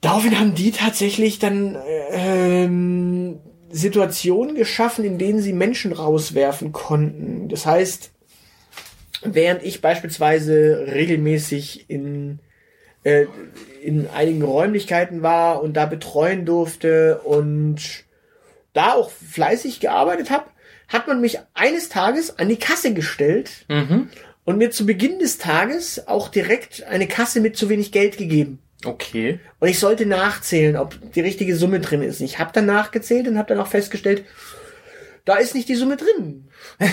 daraufhin 0.00 0.38
haben 0.38 0.54
die 0.54 0.70
tatsächlich 0.70 1.38
dann 1.38 1.76
ähm, 2.10 3.40
Situationen 3.70 4.54
geschaffen, 4.54 5.04
in 5.04 5.18
denen 5.18 5.40
sie 5.40 5.52
Menschen 5.52 5.92
rauswerfen 5.92 6.72
konnten. 6.72 7.48
Das 7.48 7.66
heißt, 7.66 8.12
während 9.24 9.62
ich 9.64 9.80
beispielsweise 9.80 10.86
regelmäßig 10.92 11.88
in 11.88 12.38
äh, 13.02 13.26
in 13.84 14.08
einigen 14.08 14.42
Räumlichkeiten 14.42 15.22
war 15.22 15.62
und 15.62 15.74
da 15.74 15.86
betreuen 15.86 16.44
durfte 16.46 17.20
und 17.24 17.76
da 18.72 18.92
auch 18.94 19.10
fleißig 19.10 19.80
gearbeitet 19.80 20.30
habe, 20.30 20.46
hat 20.88 21.06
man 21.06 21.20
mich 21.20 21.38
eines 21.54 21.88
Tages 21.88 22.38
an 22.38 22.48
die 22.48 22.58
Kasse 22.58 22.92
gestellt 22.94 23.64
Mhm. 23.68 24.08
und 24.44 24.58
mir 24.58 24.70
zu 24.70 24.84
Beginn 24.86 25.18
des 25.18 25.38
Tages 25.38 26.06
auch 26.08 26.28
direkt 26.28 26.84
eine 26.84 27.06
Kasse 27.06 27.40
mit 27.40 27.56
zu 27.56 27.68
wenig 27.68 27.92
Geld 27.92 28.16
gegeben. 28.18 28.58
Okay. 28.84 29.40
Und 29.60 29.68
ich 29.68 29.78
sollte 29.78 30.04
nachzählen, 30.06 30.76
ob 30.76 30.96
die 31.12 31.20
richtige 31.22 31.56
Summe 31.56 31.80
drin 31.80 32.02
ist. 32.02 32.20
Ich 32.20 32.38
habe 32.38 32.50
dann 32.52 32.66
nachgezählt 32.66 33.26
und 33.28 33.38
habe 33.38 33.48
dann 33.48 33.60
auch 33.60 33.66
festgestellt, 33.68 34.24
da 35.24 35.36
ist 35.36 35.54
nicht 35.54 35.68
die 35.70 35.74
Summe 35.74 35.96
drin. 35.96 36.48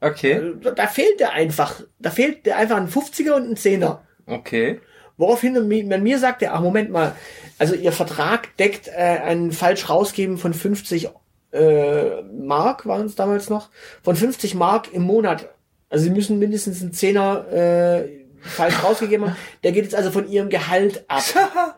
Okay. 0.00 0.52
Da, 0.62 0.72
da 0.72 0.86
fehlt 0.86 1.18
der 1.20 1.32
einfach. 1.32 1.80
Da 1.98 2.10
fehlt 2.10 2.44
der 2.46 2.56
einfach 2.58 2.76
ein 2.76 2.88
50er 2.88 3.32
und 3.32 3.48
ein 3.48 3.56
10er. 3.56 3.98
Okay. 4.26 4.80
Woraufhin 5.20 5.52
man 5.86 6.02
mir 6.02 6.18
sagte, 6.18 6.50
ach 6.50 6.62
Moment 6.62 6.90
mal, 6.90 7.14
also 7.58 7.74
Ihr 7.74 7.92
Vertrag 7.92 8.56
deckt 8.56 8.88
äh, 8.88 9.18
ein 9.22 9.52
falsch 9.52 9.90
rausgeben 9.90 10.38
von 10.38 10.54
50 10.54 11.10
äh, 11.52 12.22
Mark, 12.22 12.86
waren 12.86 13.04
es 13.04 13.16
damals 13.16 13.50
noch, 13.50 13.68
von 14.02 14.16
50 14.16 14.54
Mark 14.54 14.94
im 14.94 15.02
Monat. 15.02 15.50
Also 15.90 16.04
Sie 16.04 16.10
müssen 16.10 16.38
mindestens 16.38 16.80
einen 16.80 16.94
Zehner 16.94 17.52
äh, 17.52 18.08
falsch 18.40 18.82
rausgegeben 18.82 19.26
haben. 19.26 19.36
Der 19.62 19.72
geht 19.72 19.84
jetzt 19.84 19.94
also 19.94 20.10
von 20.10 20.26
Ihrem 20.26 20.48
Gehalt 20.48 21.04
ab. 21.08 21.22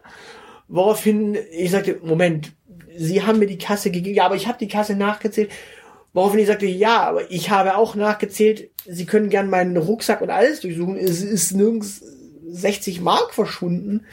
Woraufhin 0.68 1.36
ich 1.50 1.72
sagte, 1.72 1.98
Moment, 2.00 2.52
Sie 2.96 3.24
haben 3.24 3.40
mir 3.40 3.48
die 3.48 3.58
Kasse 3.58 3.90
gegeben. 3.90 4.14
Ja, 4.14 4.26
aber 4.26 4.36
ich 4.36 4.46
habe 4.46 4.58
die 4.58 4.68
Kasse 4.68 4.94
nachgezählt. 4.94 5.50
Woraufhin 6.12 6.38
ich 6.38 6.46
sagte, 6.46 6.66
ja, 6.66 7.02
aber 7.02 7.28
ich 7.28 7.50
habe 7.50 7.76
auch 7.76 7.96
nachgezählt. 7.96 8.70
Sie 8.86 9.04
können 9.04 9.30
gern 9.30 9.50
meinen 9.50 9.76
Rucksack 9.76 10.20
und 10.20 10.30
alles 10.30 10.60
durchsuchen. 10.60 10.96
Es 10.96 11.22
ist 11.22 11.50
nirgends 11.56 12.02
60 12.52 13.00
Mark 13.00 13.34
verschwunden. 13.34 14.04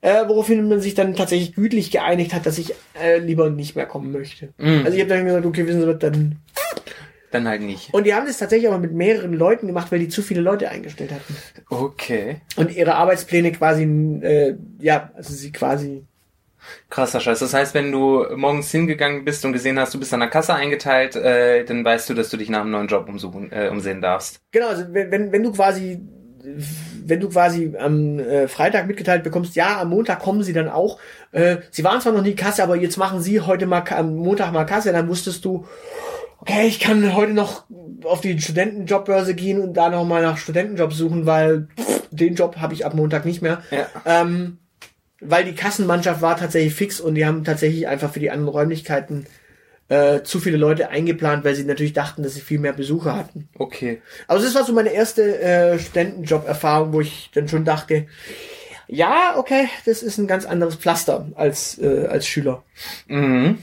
Äh, 0.00 0.28
woraufhin 0.28 0.68
man 0.68 0.80
sich 0.80 0.94
dann 0.94 1.16
tatsächlich 1.16 1.56
gütlich 1.56 1.90
geeinigt 1.90 2.32
hat, 2.32 2.46
dass 2.46 2.56
ich 2.56 2.72
äh, 3.02 3.18
lieber 3.18 3.50
nicht 3.50 3.74
mehr 3.74 3.86
kommen 3.86 4.12
möchte. 4.12 4.50
Mm. 4.56 4.84
Also 4.84 4.92
ich 4.92 5.00
habe 5.00 5.08
dann 5.08 5.24
gesagt, 5.24 5.44
okay, 5.44 5.66
wissen 5.66 5.80
Sie 5.80 5.88
was, 5.88 5.98
dann 5.98 6.36
Dann 7.32 7.48
halt 7.48 7.62
nicht. 7.62 7.92
und 7.92 8.06
die 8.06 8.14
haben 8.14 8.26
das 8.26 8.38
tatsächlich 8.38 8.68
aber 8.68 8.78
mit 8.78 8.92
mehreren 8.92 9.32
Leuten 9.32 9.66
gemacht, 9.66 9.90
weil 9.90 9.98
die 9.98 10.08
zu 10.08 10.22
viele 10.22 10.40
Leute 10.40 10.68
eingestellt 10.70 11.10
hatten. 11.10 11.36
Okay. 11.68 12.36
Und 12.54 12.76
ihre 12.76 12.94
Arbeitspläne 12.94 13.50
quasi, 13.50 13.82
äh, 14.22 14.54
ja, 14.78 15.10
also 15.16 15.34
sie 15.34 15.50
quasi. 15.50 16.04
Krasser 16.90 17.18
Scheiß. 17.18 17.40
Das 17.40 17.52
heißt, 17.54 17.74
wenn 17.74 17.90
du 17.90 18.24
morgens 18.36 18.70
hingegangen 18.70 19.24
bist 19.24 19.44
und 19.44 19.52
gesehen 19.52 19.80
hast, 19.80 19.94
du 19.94 19.98
bist 19.98 20.14
an 20.14 20.20
der 20.20 20.28
Kasse 20.28 20.54
eingeteilt, 20.54 21.16
äh, 21.16 21.64
dann 21.64 21.84
weißt 21.84 22.08
du, 22.08 22.14
dass 22.14 22.30
du 22.30 22.36
dich 22.36 22.50
nach 22.50 22.60
einem 22.60 22.70
neuen 22.70 22.86
Job 22.86 23.08
umsuchen, 23.08 23.50
äh, 23.50 23.68
umsehen 23.68 24.00
darfst. 24.00 24.40
Genau, 24.52 24.68
also 24.68 24.84
wenn, 24.92 25.10
wenn, 25.10 25.32
wenn 25.32 25.42
du 25.42 25.52
quasi, 25.52 26.00
wenn 27.04 27.20
du 27.20 27.28
quasi 27.28 27.74
am 27.78 28.18
äh, 28.18 28.48
Freitag 28.48 28.86
mitgeteilt 28.86 29.22
bekommst, 29.22 29.56
ja, 29.56 29.80
am 29.80 29.90
Montag 29.90 30.20
kommen 30.20 30.42
sie 30.42 30.52
dann 30.52 30.68
auch. 30.68 30.98
Äh, 31.32 31.58
sie 31.70 31.84
waren 31.84 32.00
zwar 32.00 32.12
noch 32.12 32.22
nie 32.22 32.34
Kasse, 32.34 32.62
aber 32.62 32.76
jetzt 32.76 32.96
machen 32.96 33.20
sie 33.20 33.40
heute 33.40 33.66
mal 33.66 33.84
am 33.90 34.16
Montag 34.16 34.52
mal 34.52 34.64
Kasse, 34.64 34.92
dann 34.92 35.08
wusstest 35.08 35.44
du, 35.44 35.66
okay, 36.40 36.66
ich 36.66 36.80
kann 36.80 37.14
heute 37.14 37.32
noch 37.32 37.64
auf 38.04 38.20
die 38.20 38.40
Studentenjobbörse 38.40 39.34
gehen 39.34 39.60
und 39.60 39.74
da 39.74 39.88
noch 39.90 40.04
mal 40.04 40.22
nach 40.22 40.38
Studentenjobs 40.38 40.96
suchen, 40.96 41.26
weil 41.26 41.68
pff, 41.78 42.08
den 42.10 42.34
Job 42.34 42.56
habe 42.58 42.74
ich 42.74 42.86
ab 42.86 42.94
Montag 42.94 43.24
nicht 43.24 43.42
mehr. 43.42 43.62
Ja. 43.70 43.86
Ähm, 44.04 44.58
weil 45.20 45.44
die 45.44 45.54
Kassenmannschaft 45.54 46.22
war 46.22 46.36
tatsächlich 46.36 46.74
fix 46.74 47.00
und 47.00 47.16
die 47.16 47.26
haben 47.26 47.42
tatsächlich 47.42 47.88
einfach 47.88 48.12
für 48.12 48.20
die 48.20 48.30
anderen 48.30 48.54
Räumlichkeiten 48.54 49.26
äh, 49.88 50.22
zu 50.22 50.38
viele 50.40 50.56
Leute 50.58 50.90
eingeplant, 50.90 51.44
weil 51.44 51.54
sie 51.54 51.64
natürlich 51.64 51.92
dachten, 51.94 52.22
dass 52.22 52.34
sie 52.34 52.40
viel 52.40 52.58
mehr 52.58 52.72
Besucher 52.72 53.16
hatten. 53.16 53.48
Okay. 53.58 54.02
Also 54.26 54.44
das 54.44 54.54
war 54.54 54.64
so 54.64 54.72
meine 54.72 54.90
erste 54.92 55.40
äh, 55.40 55.78
Studentenjob-Erfahrung, 55.78 56.92
wo 56.92 57.00
ich 57.00 57.30
dann 57.34 57.48
schon 57.48 57.64
dachte, 57.64 58.06
ja, 58.86 59.34
okay, 59.36 59.68
das 59.86 60.02
ist 60.02 60.18
ein 60.18 60.26
ganz 60.26 60.46
anderes 60.46 60.76
Pflaster 60.76 61.28
als, 61.34 61.78
äh, 61.78 62.06
als 62.06 62.26
Schüler. 62.26 62.62
Mhm. 63.06 63.58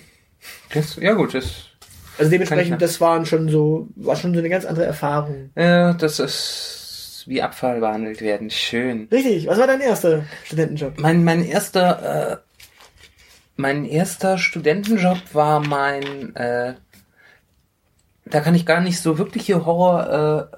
Das, 0.73 0.95
ja 0.97 1.13
gut, 1.13 1.33
das, 1.33 1.65
Also 2.17 2.29
dementsprechend, 2.31 2.81
das 2.81 3.01
waren 3.01 3.25
schon 3.25 3.49
so, 3.49 3.87
war 3.95 4.15
schon 4.15 4.33
so 4.33 4.39
eine 4.39 4.49
ganz 4.49 4.65
andere 4.65 4.85
Erfahrung. 4.85 5.49
äh, 5.55 5.93
das 5.95 6.19
ist 6.19 7.23
wie 7.27 7.41
Abfall 7.41 7.79
behandelt 7.79 8.21
werden. 8.21 8.51
Schön. 8.51 9.07
Richtig, 9.11 9.47
was 9.47 9.57
war 9.57 9.65
dein 9.65 9.81
erster 9.81 10.25
Studentenjob? 10.43 10.99
Mein, 10.99 11.23
mein 11.23 11.43
erster, 11.43 12.31
äh, 12.33 12.37
mein 13.55 13.85
erster 13.85 14.37
Studentenjob 14.37 15.33
war 15.33 15.59
mein, 15.59 16.35
äh, 16.35 16.75
da 18.25 18.39
kann 18.39 18.55
ich 18.55 18.65
gar 18.65 18.81
nicht 18.81 18.99
so 18.99 19.17
wirkliche 19.17 19.65
Horror, 19.65 20.49
äh, 20.51 20.57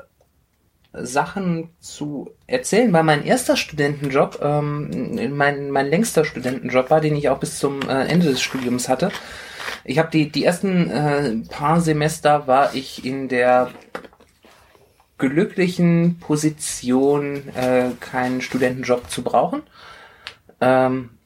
Sachen 0.93 1.69
zu 1.79 2.31
erzählen, 2.47 2.91
weil 2.93 3.03
mein 3.03 3.23
erster 3.23 3.55
Studentenjob, 3.55 4.39
ähm, 4.41 5.35
mein, 5.35 5.69
mein 5.69 5.87
längster 5.87 6.25
Studentenjob 6.25 6.89
war, 6.89 7.01
den 7.01 7.15
ich 7.15 7.29
auch 7.29 7.39
bis 7.39 7.59
zum 7.59 7.81
äh, 7.81 8.05
Ende 8.05 8.27
des 8.27 8.41
Studiums 8.41 8.89
hatte. 8.89 9.11
Ich 9.83 9.99
habe 9.99 10.09
die, 10.11 10.29
die 10.31 10.43
ersten 10.43 10.89
äh, 10.89 11.35
paar 11.49 11.81
Semester 11.81 12.47
war 12.47 12.73
ich 12.73 13.05
in 13.05 13.27
der 13.27 13.69
glücklichen 15.17 16.19
Position, 16.19 17.47
äh, 17.55 17.91
keinen 17.99 18.41
Studentenjob 18.41 19.09
zu 19.09 19.23
brauchen, 19.23 19.63
ähm, 20.61 21.16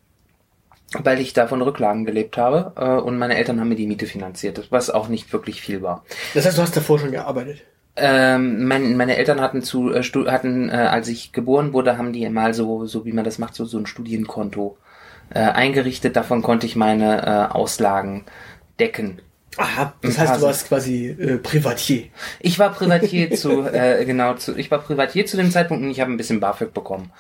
weil 1.00 1.20
ich 1.20 1.34
da 1.34 1.48
von 1.48 1.62
Rücklagen 1.62 2.06
gelebt 2.06 2.38
habe 2.38 2.74
äh, 2.76 3.02
und 3.02 3.18
meine 3.18 3.38
Eltern 3.38 3.60
haben 3.60 3.70
mir 3.70 3.76
die 3.76 3.88
Miete 3.88 4.06
finanziert, 4.06 4.68
was 4.70 4.90
auch 4.90 5.08
nicht 5.08 5.32
wirklich 5.32 5.62
viel 5.62 5.82
war. 5.82 6.04
Das 6.34 6.46
heißt, 6.46 6.58
du 6.58 6.62
hast 6.62 6.76
davor 6.76 7.00
schon 7.00 7.12
gearbeitet. 7.12 7.64
Ähm, 7.96 8.68
mein, 8.68 8.96
meine 8.96 9.18
Eltern 9.18 9.42
hatten 9.42 9.62
zu 9.62 9.94
äh, 9.94 10.02
hatten, 10.02 10.70
äh, 10.70 10.74
als 10.74 11.08
ich 11.10 11.34
geboren 11.34 11.74
wurde, 11.74 11.98
haben 11.98 12.14
die 12.14 12.28
mal 12.30 12.54
so, 12.54 12.86
so 12.86 13.06
wie 13.06 13.12
man 13.12 13.26
das 13.26 13.38
macht, 13.38 13.56
so, 13.56 13.66
so 13.66 13.78
ein 13.78 13.86
Studienkonto 13.86 14.78
äh, 15.30 15.40
eingerichtet. 15.40 16.16
Davon 16.16 16.42
konnte 16.42 16.66
ich 16.66 16.76
meine 16.76 17.22
äh, 17.26 17.54
Auslagen 17.54 18.26
decken. 18.80 19.22
Aha, 19.58 19.94
das 20.02 20.18
Ein 20.18 20.28
heißt, 20.28 20.42
du 20.42 20.46
warst 20.46 20.68
quasi 20.70 21.10
äh, 21.10 21.38
Privatier. 21.38 22.06
Ich 22.40 22.60
war 22.60 22.72
Privatier 22.72 23.32
zu, 23.36 23.64
äh, 23.64 24.06
genau, 24.06 24.36
zu, 24.36 24.58
ich 24.58 24.72
war 24.72 24.80
Privatier 24.80 25.26
zu 25.26 25.36
dem 25.36 25.52
Zeitpunkt 25.52 25.84
und 25.84 25.92
ich 25.92 26.00
habe 26.00 26.12
ein 26.12 26.18
bisschen 26.18 26.40
BAföG 26.40 26.74
bekommen. 26.74 27.12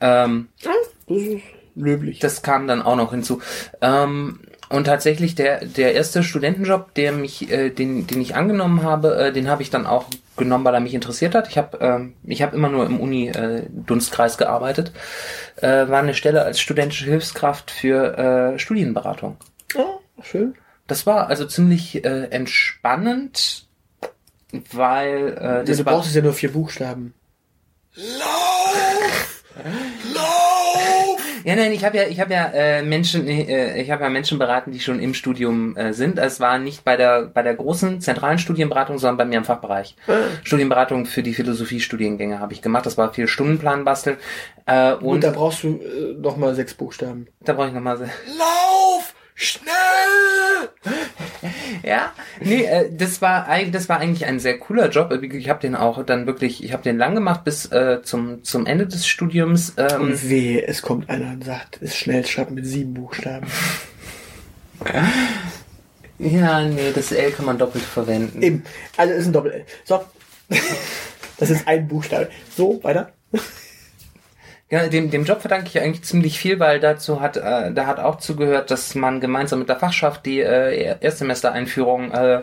Ähm, 0.00 0.48
das 0.62 0.74
ist 1.16 1.42
löblich. 1.76 2.18
das 2.18 2.42
kam 2.42 2.66
dann 2.66 2.82
auch 2.82 2.96
noch 2.96 3.12
hinzu. 3.12 3.40
Ähm, 3.80 4.40
und 4.68 4.84
tatsächlich 4.84 5.36
der 5.36 5.64
der 5.64 5.94
erste 5.94 6.24
Studentenjob, 6.24 6.92
der 6.94 7.12
mich, 7.12 7.50
äh, 7.52 7.70
den 7.70 8.06
den 8.08 8.20
ich 8.20 8.34
angenommen 8.34 8.82
habe, 8.82 9.16
äh, 9.16 9.32
den 9.32 9.48
habe 9.48 9.62
ich 9.62 9.70
dann 9.70 9.86
auch 9.86 10.06
genommen, 10.36 10.64
weil 10.64 10.74
er 10.74 10.80
mich 10.80 10.94
interessiert 10.94 11.34
hat. 11.34 11.48
Ich 11.48 11.56
habe 11.56 11.78
ähm, 11.80 12.14
ich 12.24 12.42
habe 12.42 12.56
immer 12.56 12.68
nur 12.68 12.84
im 12.84 12.98
Uni 12.98 13.28
äh, 13.28 13.62
Dunstkreis 13.70 14.38
gearbeitet. 14.38 14.92
Äh, 15.56 15.88
war 15.88 16.00
eine 16.00 16.14
Stelle 16.14 16.42
als 16.42 16.58
studentische 16.60 17.04
Hilfskraft 17.06 17.70
für 17.70 18.54
äh, 18.54 18.58
Studienberatung. 18.58 19.36
oh, 19.76 20.00
schön. 20.22 20.54
Das 20.88 21.06
war 21.06 21.28
also 21.28 21.46
ziemlich 21.46 22.04
äh, 22.04 22.26
entspannend, 22.30 23.66
weil 24.72 25.36
äh, 25.38 25.44
Ja, 25.44 25.62
das 25.62 25.78
du 25.78 25.84
war 25.84 25.94
brauchst 25.94 26.14
ja 26.14 26.22
nur 26.22 26.32
vier 26.32 26.52
Buchstaben. 26.52 27.14
Lauf! 27.94 29.44
Lauf! 30.14 30.45
Ja, 31.46 31.54
nein, 31.54 31.70
ich 31.70 31.84
habe 31.84 31.96
ja, 31.96 32.08
ich 32.08 32.18
habe 32.18 32.34
ja 32.34 32.46
äh, 32.46 32.82
Menschen, 32.82 33.28
äh, 33.28 33.80
ich 33.80 33.92
habe 33.92 34.02
ja 34.02 34.10
Menschen 34.10 34.36
beraten, 34.36 34.72
die 34.72 34.80
schon 34.80 34.98
im 34.98 35.14
Studium 35.14 35.76
äh, 35.76 35.92
sind. 35.92 36.18
Es 36.18 36.40
war 36.40 36.58
nicht 36.58 36.82
bei 36.82 36.96
der 36.96 37.26
bei 37.26 37.44
der 37.44 37.54
großen 37.54 38.00
zentralen 38.00 38.40
Studienberatung, 38.40 38.98
sondern 38.98 39.16
bei 39.16 39.24
mir 39.26 39.38
im 39.38 39.44
Fachbereich. 39.44 39.94
Studienberatung 40.42 41.06
für 41.06 41.22
die 41.22 41.34
Philosophiestudiengänge 41.34 42.40
habe 42.40 42.52
ich 42.52 42.62
gemacht. 42.62 42.84
Das 42.84 42.98
war 42.98 43.12
viel 43.12 43.28
Stundenplan 43.28 43.84
basteln. 43.84 44.16
Äh, 44.66 44.94
und 44.94 45.04
Und 45.04 45.22
da 45.22 45.30
brauchst 45.30 45.62
du 45.62 45.78
äh, 45.78 46.14
noch 46.18 46.36
mal 46.36 46.52
sechs 46.56 46.74
Buchstaben. 46.74 47.28
da 47.44 47.52
brauche 47.52 47.68
ich 47.68 47.74
nochmal. 47.74 47.96
Lauf! 48.00 49.14
Schnell! 49.38 49.70
Ja, 51.82 52.14
nee, 52.40 52.64
äh, 52.64 52.90
das 52.90 53.20
war 53.20 53.46
das 53.70 53.88
war 53.90 54.00
eigentlich 54.00 54.24
ein 54.24 54.40
sehr 54.40 54.58
cooler 54.58 54.88
Job. 54.88 55.12
Ich 55.22 55.50
habe 55.50 55.60
den 55.60 55.76
auch 55.76 56.02
dann 56.04 56.26
wirklich, 56.26 56.64
ich 56.64 56.72
habe 56.72 56.82
den 56.82 56.96
lang 56.96 57.14
gemacht 57.14 57.44
bis 57.44 57.66
äh, 57.70 58.00
zum 58.02 58.42
zum 58.44 58.64
Ende 58.64 58.86
des 58.86 59.06
Studiums. 59.06 59.74
Ähm, 59.76 60.00
Und 60.00 60.30
wehe, 60.30 60.66
es 60.66 60.80
kommt 60.80 61.10
einer 61.10 61.32
und 61.32 61.44
sagt, 61.44 61.78
es 61.82 61.94
schnell 61.96 62.26
schreibt 62.26 62.50
mit 62.50 62.66
sieben 62.66 62.94
Buchstaben. 62.94 63.46
ja, 66.18 66.62
nee, 66.62 66.92
das 66.94 67.12
L 67.12 67.30
kann 67.32 67.44
man 67.44 67.58
doppelt 67.58 67.84
verwenden. 67.84 68.42
Eben. 68.42 68.64
Also 68.96 69.12
ist 69.12 69.26
ein 69.26 69.32
Doppel-L. 69.34 69.66
So. 69.84 70.02
Das 71.38 71.50
ist 71.50 71.68
ein 71.68 71.86
Buchstabe. 71.86 72.30
So, 72.56 72.82
weiter. 72.82 73.12
Ja, 74.68 74.88
dem, 74.88 75.10
dem 75.10 75.24
Job 75.24 75.40
verdanke 75.40 75.68
ich 75.68 75.80
eigentlich 75.80 76.02
ziemlich 76.04 76.40
viel, 76.40 76.58
weil 76.58 76.80
dazu 76.80 77.20
hat, 77.20 77.36
äh, 77.36 77.72
da 77.72 77.86
hat 77.86 78.00
auch 78.00 78.16
zugehört, 78.18 78.70
dass 78.72 78.96
man 78.96 79.20
gemeinsam 79.20 79.60
mit 79.60 79.68
der 79.68 79.78
Fachschaft 79.78 80.26
die 80.26 80.40
äh, 80.40 80.96
Erstsemestereinführung 81.00 82.10
äh, 82.10 82.42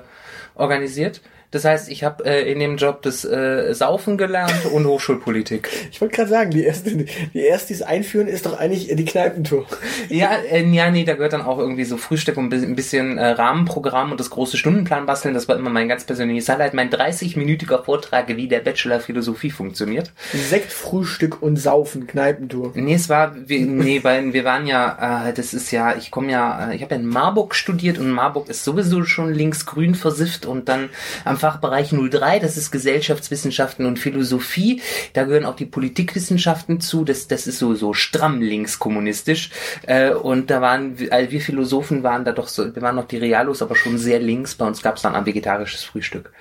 organisiert. 0.56 1.22
Das 1.54 1.66
heißt, 1.66 1.90
ich 1.90 2.04
habe 2.04 2.26
äh, 2.26 2.52
in 2.52 2.60
dem 2.60 2.78
Job 2.78 3.04
das 3.04 3.24
äh, 3.24 3.74
Saufen 3.76 4.18
gelernt 4.18 4.66
und 4.74 4.86
Hochschulpolitik. 4.86 5.70
Ich 5.94 6.02
wollte 6.02 6.16
gerade 6.16 6.30
sagen, 6.30 6.52
die 6.52 6.64
erste, 6.64 6.90
die 6.90 7.40
erste, 7.40 7.68
die 7.68 7.74
es 7.74 7.82
einführen, 7.84 8.28
ist 8.28 8.48
doch 8.48 8.58
eigentlich 8.58 8.88
die 8.96 9.06
Kneipentour. 9.06 9.66
Ja, 10.10 10.32
äh, 10.50 10.66
ja, 10.70 10.90
nee, 10.90 11.04
da 11.04 11.14
gehört 11.14 11.34
dann 11.34 11.44
auch 11.44 11.60
irgendwie 11.60 11.84
so 11.84 11.98
Frühstück 11.98 12.38
und 12.38 12.52
ein 12.52 12.76
bisschen 12.76 13.20
äh, 13.20 13.28
Rahmenprogramm 13.28 14.12
und 14.12 14.20
das 14.20 14.32
große 14.32 14.58
Stundenplan 14.58 15.06
basteln. 15.06 15.36
Das 15.36 15.48
war 15.48 15.56
immer 15.56 15.70
mein 15.70 15.88
ganz 15.88 16.06
persönliches 16.06 16.50
Highlight. 16.50 16.74
Mein 16.74 16.90
30-minütiger 16.90 17.84
Vortrag, 17.84 18.28
wie 18.36 18.48
der 18.48 18.62
Bachelor 18.62 19.00
Philosophie 19.02 19.52
funktioniert. 19.52 20.12
Sekt, 20.34 20.72
Frühstück 20.72 21.42
und 21.44 21.58
Saufen, 21.58 22.08
Kneipentour. 22.08 22.72
Nee, 22.74 22.96
es 22.96 23.10
war, 23.10 23.36
wir, 23.48 23.60
nee, 23.60 24.04
weil 24.04 24.34
wir 24.34 24.46
waren 24.46 24.66
ja, 24.66 25.28
äh, 25.28 25.34
das 25.34 25.54
ist 25.54 25.70
ja, 25.70 25.96
ich 25.96 26.10
komme 26.10 26.32
ja, 26.32 26.72
äh, 26.72 26.76
ich 26.76 26.82
habe 26.82 26.96
ja 26.96 27.02
in 27.02 27.06
Marburg 27.06 27.54
studiert 27.54 28.00
und 28.00 28.10
Marburg 28.10 28.50
ist 28.50 28.64
sowieso 28.64 29.04
schon 29.04 29.32
linksgrün 29.32 29.94
versifft 29.94 30.48
und 30.48 30.70
dann 30.70 30.90
am 31.24 31.38
Fachbereich 31.44 31.90
03, 31.92 32.40
das 32.40 32.56
ist 32.56 32.72
Gesellschaftswissenschaften 32.72 33.86
und 33.86 34.00
Philosophie, 34.00 34.82
da 35.12 35.26
gehören 35.26 35.44
auch 35.44 35.58
die 35.58 35.66
Politikwissenschaften 35.66 36.80
zu, 36.80 37.04
das, 37.04 37.28
das 37.28 37.48
ist 37.48 37.60
so, 37.60 37.76
so 37.76 37.94
stramm 37.94 38.42
linkskommunistisch 38.42 39.50
äh, 39.86 40.12
und 40.12 40.50
da 40.50 40.62
waren, 40.62 41.00
wir- 41.00 41.12
also 41.12 41.32
wir 41.32 41.42
Philosophen 41.42 42.02
waren 42.04 42.24
da 42.24 42.32
doch 42.32 42.48
so, 42.48 42.74
wir 42.74 42.82
waren 42.82 42.96
noch 42.96 43.08
die 43.10 43.18
Realos, 43.18 43.62
aber 43.62 43.76
schon 43.76 43.98
sehr 43.98 44.20
links, 44.20 44.56
bei 44.56 44.66
uns 44.66 44.82
gab 44.82 44.96
es 44.96 45.02
dann 45.02 45.16
ein 45.16 45.26
vegetarisches 45.26 45.84
Frühstück. 45.84 46.32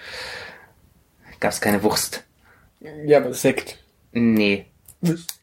Gab 1.40 1.50
es 1.50 1.60
keine 1.60 1.82
Wurst. 1.82 2.22
Ja, 3.04 3.18
aber 3.18 3.34
Sekt. 3.34 3.78
Nee. 4.12 4.66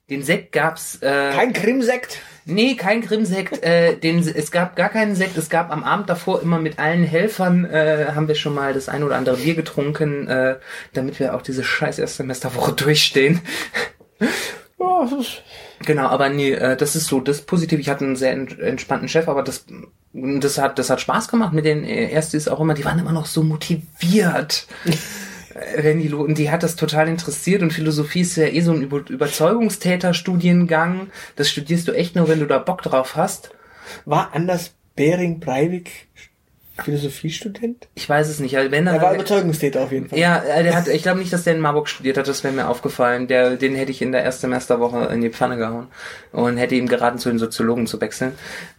Den 0.09 0.23
Sekt 0.23 0.51
gab's, 0.53 0.95
äh, 1.01 1.31
Kein 1.33 1.53
Krimsekt. 1.53 2.17
Nee, 2.45 2.75
kein 2.75 3.01
Krimsekt. 3.01 3.61
Äh, 3.61 3.95
den, 3.97 4.19
es 4.27 4.49
gab 4.49 4.75
gar 4.75 4.89
keinen 4.89 5.15
Sekt. 5.15 5.37
Es 5.37 5.49
gab 5.49 5.69
am 5.71 5.83
Abend 5.83 6.09
davor 6.09 6.41
immer 6.41 6.57
mit 6.57 6.79
allen 6.79 7.03
Helfern, 7.03 7.65
äh, 7.65 8.07
haben 8.15 8.27
wir 8.27 8.33
schon 8.35 8.55
mal 8.55 8.73
das 8.73 8.89
ein 8.89 9.03
oder 9.03 9.17
andere 9.17 9.37
Bier 9.37 9.53
getrunken, 9.53 10.27
äh, 10.27 10.55
damit 10.93 11.19
wir 11.19 11.35
auch 11.35 11.43
diese 11.43 11.63
scheiß 11.63 11.99
Erstsemesterwoche 11.99 12.71
durchstehen. 12.73 13.41
Ja, 14.79 15.07
Genau, 15.85 16.07
aber 16.07 16.29
nee, 16.29 16.51
äh, 16.53 16.75
das 16.75 16.95
ist 16.95 17.05
so 17.07 17.19
das 17.19 17.41
Positive. 17.41 17.79
Ich 17.79 17.89
hatte 17.89 18.03
einen 18.05 18.15
sehr 18.15 18.31
ent- 18.33 18.59
entspannten 18.59 19.07
Chef, 19.07 19.27
aber 19.29 19.43
das 19.43 19.65
das 20.11 20.57
hat 20.57 20.79
das 20.79 20.89
hat 20.89 20.99
Spaß 21.01 21.27
gemacht 21.27 21.53
mit 21.53 21.65
den 21.65 21.83
äh, 21.83 22.09
Erstis 22.11 22.47
auch 22.47 22.59
immer. 22.59 22.73
Die 22.73 22.83
waren 22.83 22.99
immer 22.99 23.11
noch 23.13 23.25
so 23.27 23.43
motiviert. 23.43 24.65
Äh, 25.53 25.83
Wenn 25.83 26.35
die, 26.35 26.51
hat 26.51 26.63
das 26.63 26.75
total 26.75 27.07
interessiert 27.07 27.61
und 27.61 27.73
Philosophie 27.73 28.21
ist 28.21 28.35
ja 28.35 28.47
eh 28.47 28.61
so 28.61 28.71
ein 28.71 28.81
Über 28.81 29.01
Überzeugungstäter-Studiengang. 29.07 31.07
Das 31.35 31.49
studierst 31.49 31.87
du 31.87 31.91
echt 31.93 32.15
nur, 32.15 32.27
wenn 32.27 32.39
du 32.39 32.45
da 32.45 32.57
Bock 32.57 32.81
drauf 32.81 33.15
hast. 33.15 33.51
war 34.05 34.31
Anders 34.33 34.73
Bering 34.95 35.39
Breivik 35.39 36.07
Philosophiestudent? 36.83 37.87
Ich 37.95 38.07
weiß 38.07 38.29
es 38.29 38.39
nicht. 38.39 38.57
Also 38.57 38.71
wenn 38.71 38.87
Er 38.87 38.93
dann 38.93 39.01
war 39.01 39.13
Überzeugungstäter 39.13 39.81
auf 39.81 39.91
jeden 39.91 40.09
Fall. 40.09 40.17
Ja, 40.17 40.37
äh, 40.41 40.63
der 40.63 40.75
hat, 40.75 40.87
ich 40.87 41.03
glaube 41.03 41.19
nicht, 41.19 41.31
dass 41.33 41.43
der 41.43 41.55
in 41.55 41.61
Marburg 41.61 41.89
studiert 41.89 42.17
hat, 42.17 42.27
das 42.27 42.43
wäre 42.43 42.53
mir 42.53 42.67
aufgefallen. 42.67 43.27
Der, 43.27 43.57
den 43.57 43.75
hätte 43.75 43.91
ich 43.91 44.01
in 44.01 44.11
der 44.11 44.23
ersten 44.23 44.41
Semesterwoche 44.41 45.05
in 45.13 45.21
die 45.21 45.29
Pfanne 45.29 45.57
gehauen 45.57 45.87
und 46.31 46.57
hätte 46.57 46.75
ihm 46.75 46.87
geraten, 46.87 47.17
zu 47.17 47.29
den 47.29 47.39
Soziologen 47.39 47.87
zu 47.87 47.99
wechseln. 48.01 48.33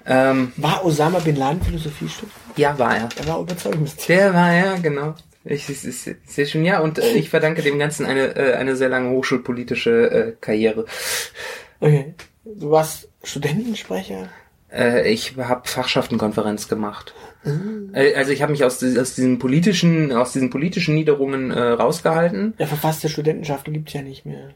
Ähm, 0.06 0.52
War 0.56 0.84
Osama 0.84 1.18
Bin 1.18 1.36
Laden 1.36 1.62
Philosophiestudent? 1.62 2.32
ja, 2.56 2.78
war 2.78 2.96
er. 2.96 3.08
Er 3.18 3.26
war 3.26 3.40
Überzeugungstäter. 3.40 4.14
Der 4.14 4.34
war 4.34 4.52
er, 4.52 4.78
genau. 4.78 5.14
Ich, 5.44 5.68
ich, 5.70 5.84
ich, 5.84 6.16
sehe 6.26 6.46
schon, 6.46 6.64
ja, 6.64 6.80
und 6.80 6.98
äh, 6.98 7.12
ich 7.12 7.30
verdanke 7.30 7.62
dem 7.62 7.78
Ganzen 7.78 8.04
eine, 8.04 8.36
äh, 8.36 8.54
eine 8.54 8.76
sehr 8.76 8.90
lange 8.90 9.10
hochschulpolitische 9.10 10.10
äh, 10.10 10.32
Karriere. 10.40 10.84
Okay. 11.80 12.14
Du 12.44 12.70
warst 12.70 13.08
Studentensprecher? 13.22 14.28
Äh, 14.72 15.10
ich 15.10 15.36
habe 15.36 15.68
Fachschaftenkonferenz 15.68 16.68
gemacht. 16.68 17.14
Äh, 17.92 18.14
also 18.14 18.32
ich 18.32 18.42
habe 18.42 18.52
mich 18.52 18.64
aus, 18.64 18.82
aus 18.82 19.14
diesen 19.14 19.38
politischen, 19.38 20.12
aus 20.12 20.32
diesen 20.32 20.50
politischen 20.50 20.94
Niederungen 20.94 21.50
äh, 21.50 21.60
rausgehalten. 21.60 22.54
Ja, 22.58 22.66
verfasste 22.66 23.08
Studentenschaften 23.08 23.72
gibt's 23.72 23.92
ja 23.94 24.02
nicht 24.02 24.26
mehr. 24.26 24.50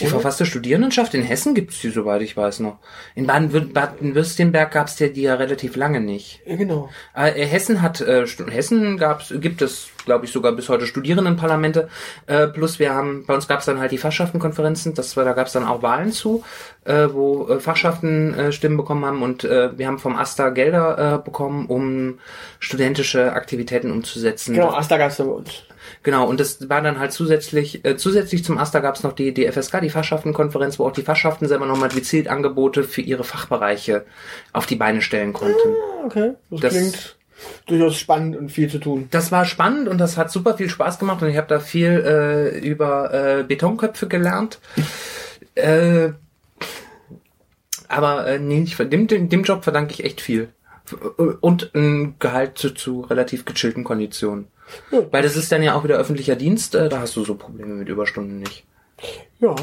Die 0.00 0.06
verfasste 0.06 0.46
Studierendenschaft 0.46 1.14
in 1.14 1.22
Hessen 1.22 1.54
gibt's 1.54 1.80
die, 1.80 1.90
soweit 1.90 2.22
ich 2.22 2.36
weiß 2.36 2.60
noch. 2.60 2.78
In 3.14 3.26
Baden- 3.26 3.72
Baden-Württemberg 3.72 4.70
gab's 4.70 4.96
die, 4.96 5.12
die 5.12 5.22
ja 5.22 5.34
relativ 5.34 5.76
lange 5.76 6.00
nicht. 6.00 6.40
Ja, 6.46 6.56
genau. 6.56 6.88
Äh, 7.14 7.32
Hessen 7.46 7.82
hat 7.82 8.00
äh, 8.00 8.26
Hessen 8.26 8.96
gab's 8.98 9.32
gibt 9.40 9.62
es 9.62 9.88
glaube 10.08 10.24
ich 10.24 10.32
sogar 10.32 10.52
bis 10.52 10.68
heute 10.68 10.86
Studierendenparlamente 10.86 11.88
äh, 12.26 12.48
plus 12.48 12.78
wir 12.80 12.92
haben 12.92 13.24
bei 13.26 13.34
uns 13.34 13.46
gab's 13.46 13.66
dann 13.66 13.78
halt 13.78 13.92
die 13.92 13.98
Fachschaftenkonferenzen 13.98 14.94
das 14.94 15.16
war 15.16 15.24
da 15.24 15.32
gab's 15.34 15.52
dann 15.52 15.64
auch 15.64 15.82
Wahlen 15.82 16.10
zu 16.12 16.42
äh, 16.84 17.06
wo 17.12 17.46
äh, 17.48 17.60
Fachschaften 17.60 18.34
äh, 18.34 18.52
Stimmen 18.52 18.76
bekommen 18.76 19.04
haben 19.04 19.22
und 19.22 19.44
äh, 19.44 19.78
wir 19.78 19.86
haben 19.86 19.98
vom 20.00 20.16
Asta 20.16 20.48
Gelder 20.50 21.20
äh, 21.20 21.24
bekommen 21.24 21.66
um 21.66 22.18
studentische 22.58 23.32
Aktivitäten 23.32 23.90
umzusetzen 23.92 24.54
Genau, 24.54 24.70
Asta 24.70 24.96
gab's 24.98 25.18
ja 25.18 25.24
bei 25.26 25.30
uns. 25.32 25.62
Genau, 26.02 26.26
und 26.28 26.38
das 26.40 26.68
war 26.68 26.82
dann 26.82 26.98
halt 26.98 27.12
zusätzlich, 27.12 27.84
äh, 27.84 27.96
zusätzlich 27.96 28.44
zum 28.44 28.58
AStA 28.58 28.80
gab 28.80 28.96
es 28.96 29.02
noch 29.02 29.12
die, 29.12 29.32
die 29.32 29.50
FSK, 29.50 29.80
die 29.80 29.90
Fachschaftenkonferenz, 29.90 30.78
wo 30.78 30.86
auch 30.86 30.92
die 30.92 31.02
Fachschaften 31.02 31.48
selber 31.48 31.66
nochmal 31.66 31.88
gezielt 31.88 32.28
Angebote 32.28 32.84
für 32.84 33.00
ihre 33.00 33.24
Fachbereiche 33.24 34.04
auf 34.52 34.66
die 34.66 34.76
Beine 34.76 35.00
stellen 35.02 35.32
konnten. 35.32 35.56
Ah, 35.56 36.06
Okay. 36.06 36.32
Das, 36.50 36.60
Das- 36.60 36.72
klingt 36.74 37.16
durchaus 37.66 37.96
spannend 37.96 38.36
und 38.36 38.50
viel 38.50 38.68
zu 38.68 38.78
tun. 38.78 39.08
Das 39.10 39.30
war 39.32 39.44
spannend 39.44 39.88
und 39.88 39.98
das 39.98 40.16
hat 40.16 40.30
super 40.30 40.56
viel 40.56 40.68
Spaß 40.68 40.98
gemacht 40.98 41.22
und 41.22 41.28
ich 41.28 41.36
habe 41.36 41.48
da 41.48 41.60
viel 41.60 41.90
äh, 41.90 42.58
über 42.58 43.12
äh, 43.12 43.44
Betonköpfe 43.44 44.08
gelernt. 44.08 44.58
äh, 45.54 46.10
aber 47.88 48.26
äh, 48.26 48.38
nee, 48.38 48.62
ich, 48.62 48.76
dem, 48.76 49.06
dem, 49.06 49.28
dem 49.28 49.42
Job 49.42 49.64
verdanke 49.64 49.92
ich 49.92 50.04
echt 50.04 50.20
viel. 50.20 50.50
Und 51.40 51.74
ein 51.74 52.16
Gehalt 52.18 52.56
zu, 52.56 52.70
zu 52.70 53.02
relativ 53.02 53.44
gechillten 53.44 53.84
Konditionen. 53.84 54.48
Ja. 54.90 55.02
Weil 55.10 55.22
das 55.22 55.36
ist 55.36 55.52
dann 55.52 55.62
ja 55.62 55.74
auch 55.74 55.84
wieder 55.84 55.96
öffentlicher 55.96 56.36
Dienst, 56.36 56.74
äh, 56.74 56.88
da 56.88 57.00
hast 57.00 57.16
du 57.16 57.24
so 57.24 57.34
Probleme 57.34 57.74
mit 57.74 57.88
Überstunden 57.88 58.38
nicht. 58.38 58.64
Ja. 59.38 59.54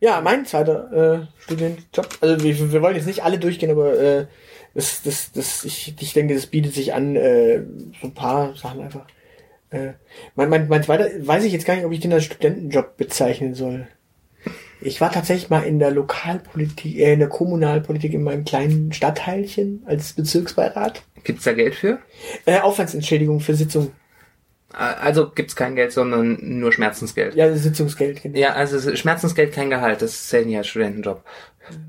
Ja, 0.00 0.20
mein 0.20 0.44
zweiter 0.44 0.92
äh, 0.92 1.42
Studentenjob. 1.42 2.08
Also 2.20 2.42
wir, 2.42 2.72
wir 2.72 2.82
wollen 2.82 2.96
jetzt 2.96 3.06
nicht 3.06 3.24
alle 3.24 3.38
durchgehen, 3.38 3.70
aber 3.70 3.98
äh, 3.98 4.26
das, 4.74 5.02
das, 5.02 5.32
das, 5.32 5.64
ich, 5.64 5.94
ich 5.98 6.12
denke, 6.12 6.34
das 6.34 6.46
bietet 6.46 6.74
sich 6.74 6.92
an, 6.94 7.16
äh, 7.16 7.62
so 8.00 8.08
ein 8.08 8.14
paar 8.14 8.54
Sachen 8.56 8.82
einfach. 8.82 9.06
Äh, 9.70 9.94
mein, 10.34 10.48
mein, 10.48 10.68
mein 10.68 10.82
zweiter, 10.82 11.08
weiß 11.20 11.44
ich 11.44 11.52
jetzt 11.52 11.66
gar 11.66 11.76
nicht, 11.76 11.84
ob 11.84 11.92
ich 11.92 12.00
den 12.00 12.12
als 12.12 12.24
Studentenjob 12.24 12.96
bezeichnen 12.96 13.54
soll. 13.54 13.86
Ich 14.80 15.00
war 15.00 15.10
tatsächlich 15.10 15.48
mal 15.48 15.62
in 15.62 15.78
der 15.78 15.90
Lokalpolitik, 15.90 16.96
äh, 16.96 17.14
in 17.14 17.20
der 17.20 17.28
Kommunalpolitik 17.28 18.12
in 18.12 18.22
meinem 18.22 18.44
kleinen 18.44 18.92
Stadtteilchen 18.92 19.82
als 19.86 20.12
Bezirksbeirat. 20.12 21.02
Gibt's 21.22 21.44
da 21.44 21.52
Geld 21.52 21.74
für? 21.74 22.00
Äh, 22.44 22.60
Aufwandsentschädigung 22.60 23.40
für 23.40 23.54
Sitzung. 23.54 23.92
Also 24.76 25.30
gibt's 25.30 25.54
kein 25.56 25.76
Geld, 25.76 25.92
sondern 25.92 26.38
nur 26.40 26.72
Schmerzensgeld. 26.72 27.34
Ja, 27.34 27.52
Sitzungsgeld, 27.54 28.22
genau. 28.22 28.38
Ja, 28.38 28.54
also 28.54 28.76
ist 28.76 28.98
Schmerzensgeld 28.98 29.52
kein 29.52 29.70
Gehalt, 29.70 30.02
das 30.02 30.28
zählt 30.28 30.46
nicht 30.46 30.56
als 30.56 30.66
Studentenjob. 30.66 31.22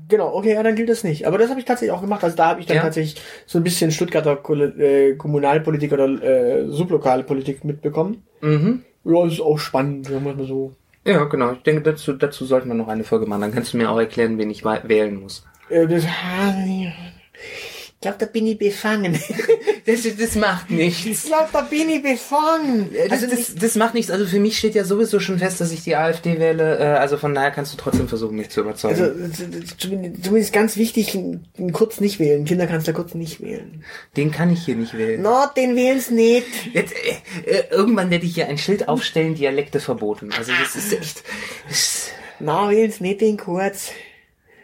Genau, 0.08 0.32
okay, 0.34 0.54
ja, 0.54 0.62
dann 0.62 0.74
gilt 0.74 0.88
das 0.88 1.04
nicht. 1.04 1.26
Aber 1.26 1.36
das 1.38 1.50
habe 1.50 1.60
ich 1.60 1.66
tatsächlich 1.66 1.94
auch 1.94 2.00
gemacht. 2.00 2.24
Also 2.24 2.36
da 2.36 2.46
habe 2.46 2.60
ich 2.60 2.66
dann 2.66 2.76
Ja. 2.76 2.82
tatsächlich 2.82 3.20
so 3.44 3.58
ein 3.58 3.64
bisschen 3.64 3.90
Stuttgarter 3.90 4.38
äh, 4.78 5.14
Kommunalpolitik 5.16 5.92
oder 5.92 6.06
äh, 6.22 6.66
sublokale 6.68 7.24
Politik 7.24 7.64
mitbekommen. 7.64 8.22
Mhm. 8.40 8.82
Ja, 9.04 9.24
das 9.24 9.34
ist 9.34 9.40
auch 9.40 9.58
spannend, 9.58 10.06
sagen 10.06 10.24
wir 10.24 10.34
mal 10.34 10.46
so. 10.46 10.74
Ja, 11.04 11.24
genau. 11.24 11.52
Ich 11.52 11.62
denke, 11.62 11.82
dazu, 11.82 12.14
dazu 12.14 12.44
sollten 12.44 12.68
wir 12.68 12.74
noch 12.74 12.88
eine 12.88 13.04
Folge 13.04 13.26
machen. 13.26 13.42
Dann 13.42 13.52
kannst 13.52 13.72
du 13.72 13.76
mir 13.76 13.90
auch 13.90 13.98
erklären, 13.98 14.38
wen 14.38 14.50
ich 14.50 14.64
wählen 14.64 15.20
muss. 15.20 15.46
Äh, 15.68 15.86
das, 15.86 16.04
ich 16.04 16.92
glaube, 18.06 18.18
da 18.20 18.26
bin 18.26 18.46
ich 18.46 18.58
befangen. 18.58 19.18
Das, 19.86 20.00
das 20.18 20.34
macht 20.34 20.68
nichts. 20.68 21.04
ich 21.06 21.22
glaube, 21.26 21.48
da 21.52 21.60
bin 21.60 21.88
ich 21.88 22.02
befangen. 22.02 22.90
Das, 23.08 23.22
Also 23.22 23.26
das, 23.28 23.54
das 23.54 23.76
macht 23.76 23.94
nichts. 23.94 24.10
Also 24.10 24.26
für 24.26 24.40
mich 24.40 24.58
steht 24.58 24.74
ja 24.74 24.82
sowieso 24.82 25.20
schon 25.20 25.38
fest, 25.38 25.60
dass 25.60 25.70
ich 25.70 25.84
die 25.84 25.94
AfD 25.94 26.40
wähle. 26.40 26.80
Äh, 26.80 26.82
Also 26.98 27.16
von 27.18 27.36
daher 27.36 27.52
kannst 27.52 27.72
du 27.72 27.76
trotzdem 27.76 28.08
versuchen, 28.08 28.34
mich 28.36 28.48
zu 28.50 28.62
überzeugen. 28.62 29.00
Also, 29.00 29.54
zumindest 29.78 30.52
ganz 30.52 30.76
wichtig, 30.76 31.16
Kurz 31.72 32.00
nicht 32.00 32.18
wählen. 32.18 32.44
Kinderkanzler 32.44 32.94
Kurz 32.94 33.14
nicht 33.14 33.40
wählen. 33.40 33.84
Den 34.16 34.32
kann 34.32 34.52
ich 34.52 34.64
hier 34.64 34.74
nicht 34.74 34.98
wählen. 34.98 35.22
No, 35.22 35.44
den 35.56 35.76
wählen's 35.76 36.10
nicht. 36.10 36.46
Jetzt, 36.72 36.92
äh, 36.92 37.50
äh, 37.50 37.62
irgendwann 37.70 38.10
werde 38.10 38.26
ich 38.26 38.34
hier 38.34 38.48
ein 38.48 38.58
Schild 38.58 38.88
aufstellen, 38.88 39.36
Dialekte 39.36 39.78
verboten. 39.78 40.30
Also 40.36 40.50
das 40.60 40.74
ist 40.74 40.92
echt... 40.98 41.22
Das, 41.68 42.08
Na, 42.40 42.68
wählen's 42.70 42.98
nicht 43.00 43.20
den 43.20 43.36
Kurz. 43.36 43.92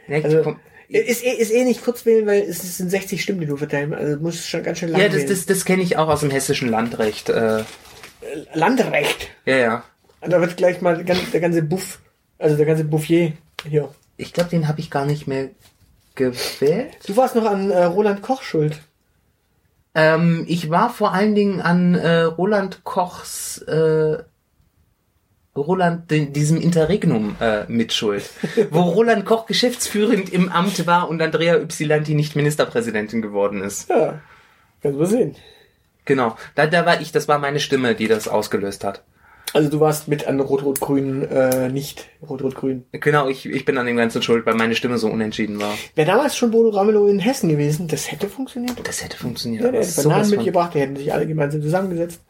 ja, 0.08 0.16
Also, 0.20 0.42
komm. 0.42 0.56
Ist, 1.00 1.24
eh, 1.24 1.32
ist 1.32 1.52
eh 1.52 1.64
nicht 1.64 1.84
kurz 1.84 2.04
wählen, 2.04 2.26
weil 2.26 2.42
es 2.42 2.76
sind 2.76 2.90
60 2.90 3.22
Stimmen, 3.22 3.40
die 3.40 3.46
du 3.46 3.56
verteilen. 3.56 3.94
Also 3.94 4.20
muss 4.20 4.46
schon 4.46 4.62
ganz 4.62 4.78
schön 4.78 4.90
lang 4.90 5.00
ja, 5.00 5.08
das, 5.08 5.18
wählen. 5.18 5.28
das, 5.28 5.46
das 5.46 5.64
kenne 5.64 5.82
ich 5.82 5.96
auch 5.96 6.08
aus 6.08 6.20
dem 6.20 6.30
hessischen 6.30 6.68
Landrecht. 6.68 7.28
Äh, 7.28 7.64
Landrecht. 8.54 9.30
ja, 9.44 9.56
ja. 9.56 9.84
Und 10.20 10.32
da 10.32 10.40
wird 10.40 10.56
gleich 10.56 10.80
mal 10.80 10.94
der 10.96 11.04
ganze, 11.04 11.30
der 11.32 11.40
ganze 11.40 11.62
Buff, 11.62 11.98
also 12.38 12.56
der 12.56 12.66
ganze 12.66 12.84
Bouffier 12.84 13.32
hier. 13.68 13.88
Ich 14.16 14.32
glaube, 14.32 14.50
den 14.50 14.68
habe 14.68 14.80
ich 14.80 14.90
gar 14.90 15.04
nicht 15.04 15.26
mehr 15.26 15.50
gewählt. 16.14 16.96
Du 17.06 17.16
warst 17.16 17.34
noch 17.34 17.44
an 17.44 17.70
äh, 17.70 17.84
Roland 17.84 18.22
Koch 18.22 18.42
schuld. 18.42 18.80
Ähm, 19.94 20.44
ich 20.48 20.70
war 20.70 20.90
vor 20.90 21.12
allen 21.12 21.34
Dingen 21.34 21.60
an 21.60 21.94
äh, 21.94 22.22
Roland 22.22 22.84
Kochs, 22.84 23.58
äh, 23.62 24.18
Roland, 25.56 26.10
diesem 26.10 26.58
Interregnum 26.58 27.36
äh, 27.38 27.64
mitschuld, 27.68 28.30
wo 28.70 28.80
Roland 28.80 29.26
Koch 29.26 29.46
geschäftsführend 29.46 30.32
im 30.32 30.50
Amt 30.50 30.86
war 30.86 31.10
und 31.10 31.20
Andrea 31.20 31.58
Ypsilanti 31.60 32.14
nicht 32.14 32.36
Ministerpräsidentin 32.36 33.20
geworden 33.20 33.62
ist. 33.62 33.90
Ja, 33.90 34.20
kannst 34.82 34.98
du 34.98 35.04
sehen. 35.04 35.36
Genau, 36.06 36.36
da, 36.54 36.66
da 36.66 36.86
war 36.86 37.00
ich, 37.00 37.12
das 37.12 37.28
war 37.28 37.38
meine 37.38 37.60
Stimme, 37.60 37.94
die 37.94 38.08
das 38.08 38.28
ausgelöst 38.28 38.82
hat. 38.82 39.02
Also 39.52 39.68
du 39.68 39.80
warst 39.80 40.08
mit 40.08 40.26
an 40.26 40.40
Rot-Rot-Grün, 40.40 41.28
äh, 41.28 41.68
nicht 41.68 42.08
Rot-Rot-Grün. 42.26 42.86
Genau, 42.92 43.28
ich, 43.28 43.44
ich 43.44 43.66
bin 43.66 43.76
an 43.76 43.84
dem 43.84 43.98
Ganzen 43.98 44.22
schuld, 44.22 44.46
weil 44.46 44.54
meine 44.54 44.74
Stimme 44.74 44.96
so 44.96 45.08
unentschieden 45.08 45.60
war. 45.60 45.74
Wäre 45.94 46.10
damals 46.10 46.36
schon 46.36 46.50
Bodo 46.50 46.70
Ramelow 46.70 47.06
in 47.06 47.18
Hessen 47.18 47.50
gewesen, 47.50 47.86
das 47.88 48.10
hätte 48.10 48.30
funktioniert. 48.30 48.76
Das 48.88 49.04
hätte 49.04 49.18
funktioniert. 49.18 49.64
Ja, 49.64 49.70
der 49.70 49.84
hätte 49.84 50.02
Bananen 50.02 50.30
mitgebracht, 50.30 50.72
die 50.74 50.80
hätten 50.80 50.96
sich 50.96 51.12
alle 51.12 51.26
gemeinsam 51.26 51.60
zusammengesetzt. 51.60 52.22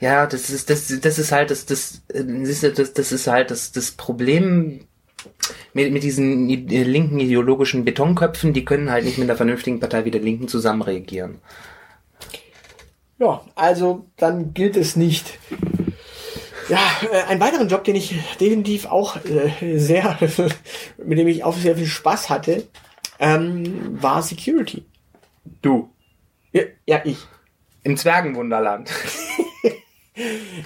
Ja, 0.00 0.26
das 0.26 0.50
ist 0.50 0.70
das 0.70 0.88
das 1.00 1.18
ist 1.18 1.32
halt 1.32 1.50
das 1.50 1.66
das 1.66 2.02
äh, 2.08 2.24
das, 2.24 2.94
das 2.94 3.12
ist 3.12 3.26
halt 3.26 3.50
das 3.50 3.72
das 3.72 3.90
Problem 3.92 4.86
mit, 5.74 5.92
mit 5.92 6.02
diesen 6.02 6.48
äh, 6.48 6.82
linken 6.84 7.20
ideologischen 7.20 7.84
Betonköpfen, 7.84 8.52
die 8.52 8.64
können 8.64 8.90
halt 8.90 9.04
nicht 9.04 9.18
mit 9.18 9.28
einer 9.28 9.36
vernünftigen 9.36 9.80
Partei 9.80 10.04
wie 10.04 10.10
der 10.10 10.22
Linken 10.22 10.48
zusammen 10.48 10.82
reagieren. 10.82 11.40
Ja, 13.18 13.42
also 13.54 14.06
dann 14.16 14.54
gilt 14.54 14.76
es 14.76 14.96
nicht. 14.96 15.38
Ja, 16.68 16.78
äh, 17.12 17.22
einen 17.28 17.40
weiteren 17.40 17.68
Job, 17.68 17.84
den 17.84 17.96
ich 17.96 18.14
definitiv 18.40 18.86
auch 18.86 19.16
äh, 19.24 19.78
sehr, 19.78 20.18
mit 20.98 21.18
dem 21.18 21.28
ich 21.28 21.44
auch 21.44 21.56
sehr 21.56 21.76
viel 21.76 21.86
Spaß 21.86 22.30
hatte, 22.30 22.68
ähm, 23.18 24.00
war 24.02 24.22
Security. 24.22 24.84
Du 25.62 25.90
Ja, 26.52 26.62
ja 26.86 27.02
ich. 27.04 27.18
im 27.82 27.96
Zwergenwunderland. 27.96 28.90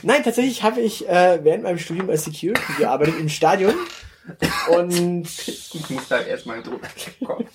Nein, 0.02 0.22
tatsächlich 0.22 0.62
habe 0.62 0.80
ich 0.80 1.08
äh, 1.08 1.40
während 1.42 1.64
meinem 1.64 1.78
Studium 1.78 2.08
als 2.10 2.24
Security 2.24 2.72
gearbeitet 2.78 3.14
im 3.18 3.28
Stadion. 3.28 3.74
Und 4.70 5.26
Ich 5.46 5.90
muss 5.90 6.08
da 6.08 6.20
erstmal 6.20 6.62
drüber 6.62 6.88
kommen. 7.24 7.46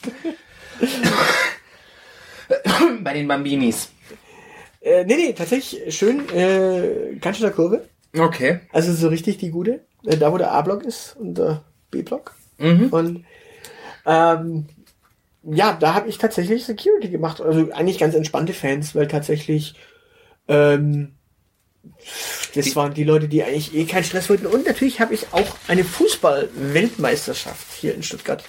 Bei 3.03 3.13
den 3.13 3.27
Bambinis. 3.27 3.91
äh, 4.81 5.03
nee, 5.05 5.15
nee, 5.15 5.33
tatsächlich 5.33 5.95
schön 5.95 6.27
äh, 6.29 7.33
schöner 7.33 7.51
Kurve. 7.51 7.87
Okay. 8.17 8.61
Also 8.71 8.93
so 8.93 9.07
richtig 9.07 9.37
die 9.37 9.51
gute. 9.51 9.81
Äh, 10.05 10.17
da 10.17 10.31
wo 10.31 10.37
der 10.37 10.51
A-Block 10.51 10.83
ist. 10.83 11.15
Und 11.17 11.37
äh, 11.39 11.57
B-Block. 11.91 12.33
Mhm. 12.57 12.87
Und 12.89 13.25
ähm, 14.05 14.67
ja, 15.43 15.73
da 15.73 15.93
habe 15.93 16.09
ich 16.09 16.17
tatsächlich 16.17 16.65
Security 16.65 17.09
gemacht. 17.09 17.41
Also 17.41 17.71
eigentlich 17.71 17.99
ganz 17.99 18.15
entspannte 18.15 18.53
Fans, 18.53 18.95
weil 18.95 19.07
tatsächlich 19.07 19.75
ähm, 20.47 21.13
das 22.55 22.75
waren 22.75 22.93
die 22.93 23.03
Leute, 23.03 23.27
die 23.27 23.43
eigentlich 23.43 23.75
eh 23.75 23.85
keinen 23.85 24.03
Stress 24.03 24.29
wollten. 24.29 24.45
Und 24.45 24.65
natürlich 24.65 24.99
habe 24.99 25.13
ich 25.13 25.27
auch 25.31 25.55
eine 25.67 25.83
Fußball-Weltmeisterschaft 25.83 27.65
hier 27.79 27.93
in 27.95 28.03
Stuttgart 28.03 28.43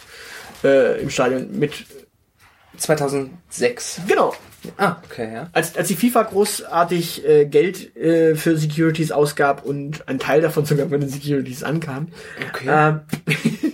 äh, 0.64 1.00
im 1.00 1.10
Stadion 1.10 1.58
mit. 1.58 1.86
2006. 2.76 4.02
Genau. 4.08 4.34
Ah, 4.76 4.96
okay, 5.04 5.32
ja. 5.32 5.50
Als, 5.52 5.76
als 5.76 5.88
die 5.88 5.96
FIFA 5.96 6.22
großartig 6.24 7.26
äh, 7.26 7.46
Geld 7.46 7.96
äh, 7.96 8.34
für 8.34 8.56
Securities 8.56 9.10
ausgab 9.12 9.64
und 9.64 10.06
ein 10.08 10.18
Teil 10.18 10.40
davon 10.40 10.66
sogar 10.66 10.86
bei 10.86 10.98
den 10.98 11.08
Securities 11.08 11.62
ankam. 11.62 12.08
Okay. 12.48 12.66
Ähm, 12.68 13.00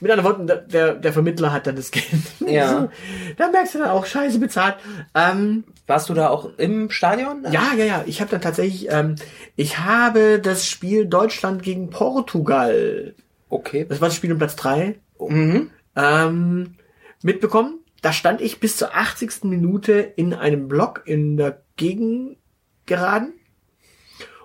mit 0.00 0.10
anderen 0.10 0.24
Worten, 0.30 0.46
der- 0.46 0.94
der, 0.94 1.12
Vermittler 1.12 1.52
hat 1.52 1.66
dann 1.66 1.76
das 1.76 1.90
Geld. 1.90 2.06
Ja. 2.46 2.88
da 3.36 3.48
merkst 3.50 3.74
du 3.74 3.78
dann 3.78 3.90
auch 3.90 4.06
scheiße 4.06 4.38
bezahlt. 4.38 4.76
Ähm, 5.14 5.64
Warst 5.86 6.08
du 6.08 6.14
da 6.14 6.28
auch 6.30 6.50
im 6.58 6.90
Stadion? 6.90 7.44
ja, 7.50 7.72
ja, 7.76 7.84
ja. 7.84 8.04
Ich 8.06 8.20
habe 8.20 8.30
dann 8.30 8.40
tatsächlich, 8.40 8.88
ähm, 8.90 9.14
ich 9.54 9.78
habe 9.78 10.40
das 10.40 10.66
Spiel 10.66 11.06
Deutschland 11.06 11.62
gegen 11.62 11.90
Portugal, 11.90 13.14
Okay. 13.48 13.86
das 13.88 14.00
war 14.00 14.08
das 14.08 14.16
Spiel 14.16 14.32
um 14.32 14.38
Platz 14.38 14.56
drei 14.56 14.96
Mhm. 15.20 15.70
ähm, 15.94 16.74
mitbekommen. 17.22 17.78
Da 18.02 18.12
stand 18.12 18.40
ich 18.40 18.60
bis 18.60 18.76
zur 18.76 18.94
80. 18.94 19.44
Minute 19.44 19.92
in 19.94 20.34
einem 20.34 20.68
Block 20.68 21.02
in 21.06 21.36
der 21.36 21.62
Gegengeraden 21.76 23.32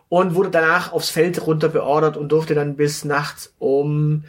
und 0.09 0.35
wurde 0.35 0.49
danach 0.51 0.91
aufs 0.93 1.09
Feld 1.09 1.45
runter 1.45 1.69
beordert 1.69 2.17
und 2.17 2.29
durfte 2.31 2.53
dann 2.55 2.75
bis 2.75 3.05
nachts 3.05 3.53
um 3.59 4.23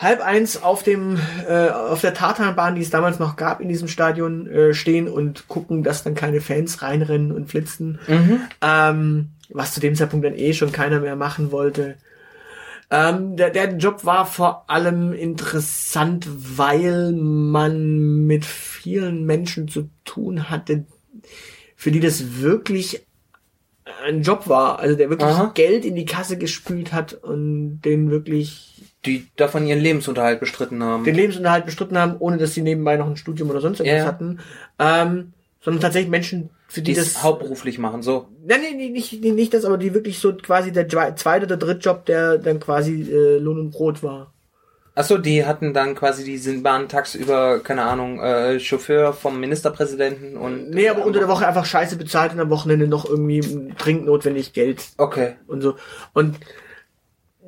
halb 0.00 0.20
eins 0.22 0.62
auf 0.62 0.82
dem 0.82 1.18
äh, 1.46 1.68
auf 1.68 2.00
der 2.00 2.14
Tartanbahn, 2.14 2.74
die 2.74 2.80
es 2.80 2.90
damals 2.90 3.18
noch 3.18 3.36
gab 3.36 3.60
in 3.60 3.68
diesem 3.68 3.86
Stadion, 3.86 4.46
äh, 4.46 4.74
stehen 4.74 5.08
und 5.08 5.46
gucken, 5.46 5.82
dass 5.82 6.02
dann 6.02 6.14
keine 6.14 6.40
Fans 6.40 6.82
reinrennen 6.82 7.32
und 7.32 7.50
flitzen. 7.50 7.98
Ähm, 8.62 9.28
was 9.50 9.74
zu 9.74 9.80
dem 9.80 9.94
Zeitpunkt 9.94 10.24
dann 10.24 10.34
eh 10.34 10.52
schon 10.52 10.72
keiner 10.72 11.00
mehr 11.00 11.16
machen 11.16 11.52
wollte. 11.52 11.96
Ähm, 12.90 13.36
der, 13.36 13.50
der 13.50 13.76
Job 13.76 14.04
war 14.04 14.26
vor 14.26 14.68
allem 14.68 15.12
interessant, 15.12 16.26
weil 16.28 17.12
man 17.12 18.26
mit 18.26 18.44
vielen 18.44 19.24
Menschen 19.26 19.68
zu 19.68 19.88
tun 20.04 20.50
hatte, 20.50 20.86
für 21.76 21.92
die 21.92 22.00
das 22.00 22.40
wirklich 22.40 23.06
ein 24.04 24.22
Job 24.22 24.48
war. 24.48 24.80
Also 24.80 24.96
der 24.96 25.08
wirklich 25.08 25.28
Aha. 25.28 25.52
Geld 25.54 25.84
in 25.84 25.94
die 25.94 26.04
Kasse 26.04 26.36
gespült 26.36 26.92
hat 26.92 27.14
und 27.14 27.80
den 27.82 28.10
wirklich 28.10 28.69
Die 29.06 29.28
davon 29.36 29.66
ihren 29.66 29.80
Lebensunterhalt 29.80 30.40
bestritten 30.40 30.82
haben. 30.82 31.04
den 31.04 31.14
Lebensunterhalt 31.14 31.64
bestritten 31.64 31.96
haben, 31.96 32.16
ohne 32.18 32.36
dass 32.36 32.52
sie 32.52 32.60
nebenbei 32.62 32.96
noch 32.96 33.06
ein 33.06 33.16
Studium 33.16 33.48
oder 33.48 33.60
sonst 33.60 33.80
irgendwas 33.80 34.02
ja. 34.02 34.06
hatten. 34.06 34.40
Ähm, 34.78 35.32
sondern 35.62 35.80
tatsächlich 35.80 36.10
Menschen, 36.10 36.50
für 36.68 36.82
die 36.82 36.92
die 36.92 37.00
das 37.00 37.22
hauptberuflich 37.22 37.78
machen, 37.78 38.02
so. 38.02 38.28
Nein, 38.46 38.60
nein, 38.62 38.76
nein, 38.78 38.92
nicht, 38.92 39.20
nicht, 39.20 39.34
nicht 39.34 39.54
das, 39.54 39.64
aber 39.64 39.78
die 39.78 39.94
wirklich 39.94 40.18
so 40.18 40.34
quasi 40.34 40.72
der 40.72 40.88
zwe- 40.88 41.14
zweite 41.16 41.46
oder 41.46 41.56
dritte 41.56 41.80
Job, 41.80 42.06
der 42.06 42.38
dann 42.38 42.60
quasi 42.60 43.02
äh, 43.10 43.38
Lohn 43.38 43.58
und 43.58 43.70
Brot 43.70 44.02
war. 44.02 44.32
Achso, 44.94 45.18
die 45.18 45.46
hatten 45.46 45.72
dann 45.72 45.94
quasi, 45.94 46.24
die 46.24 46.36
sind 46.36 46.64
waren 46.64 46.88
tagsüber, 46.88 47.60
keine 47.60 47.82
Ahnung, 47.84 48.20
äh, 48.20 48.58
Chauffeur 48.60 49.12
vom 49.12 49.38
Ministerpräsidenten 49.40 50.36
und. 50.36 50.70
Nee, 50.70 50.88
aber 50.88 51.06
unter 51.06 51.20
der 51.20 51.28
Woche 51.28 51.46
einfach 51.46 51.64
scheiße 51.64 51.96
bezahlt 51.96 52.32
und 52.32 52.40
am 52.40 52.50
Wochenende 52.50 52.86
noch 52.88 53.08
irgendwie 53.08 53.72
dringend 53.78 54.06
notwendig 54.06 54.52
Geld 54.52 54.82
Okay. 54.98 55.36
und 55.46 55.62
so. 55.62 55.76
Und 56.12 56.36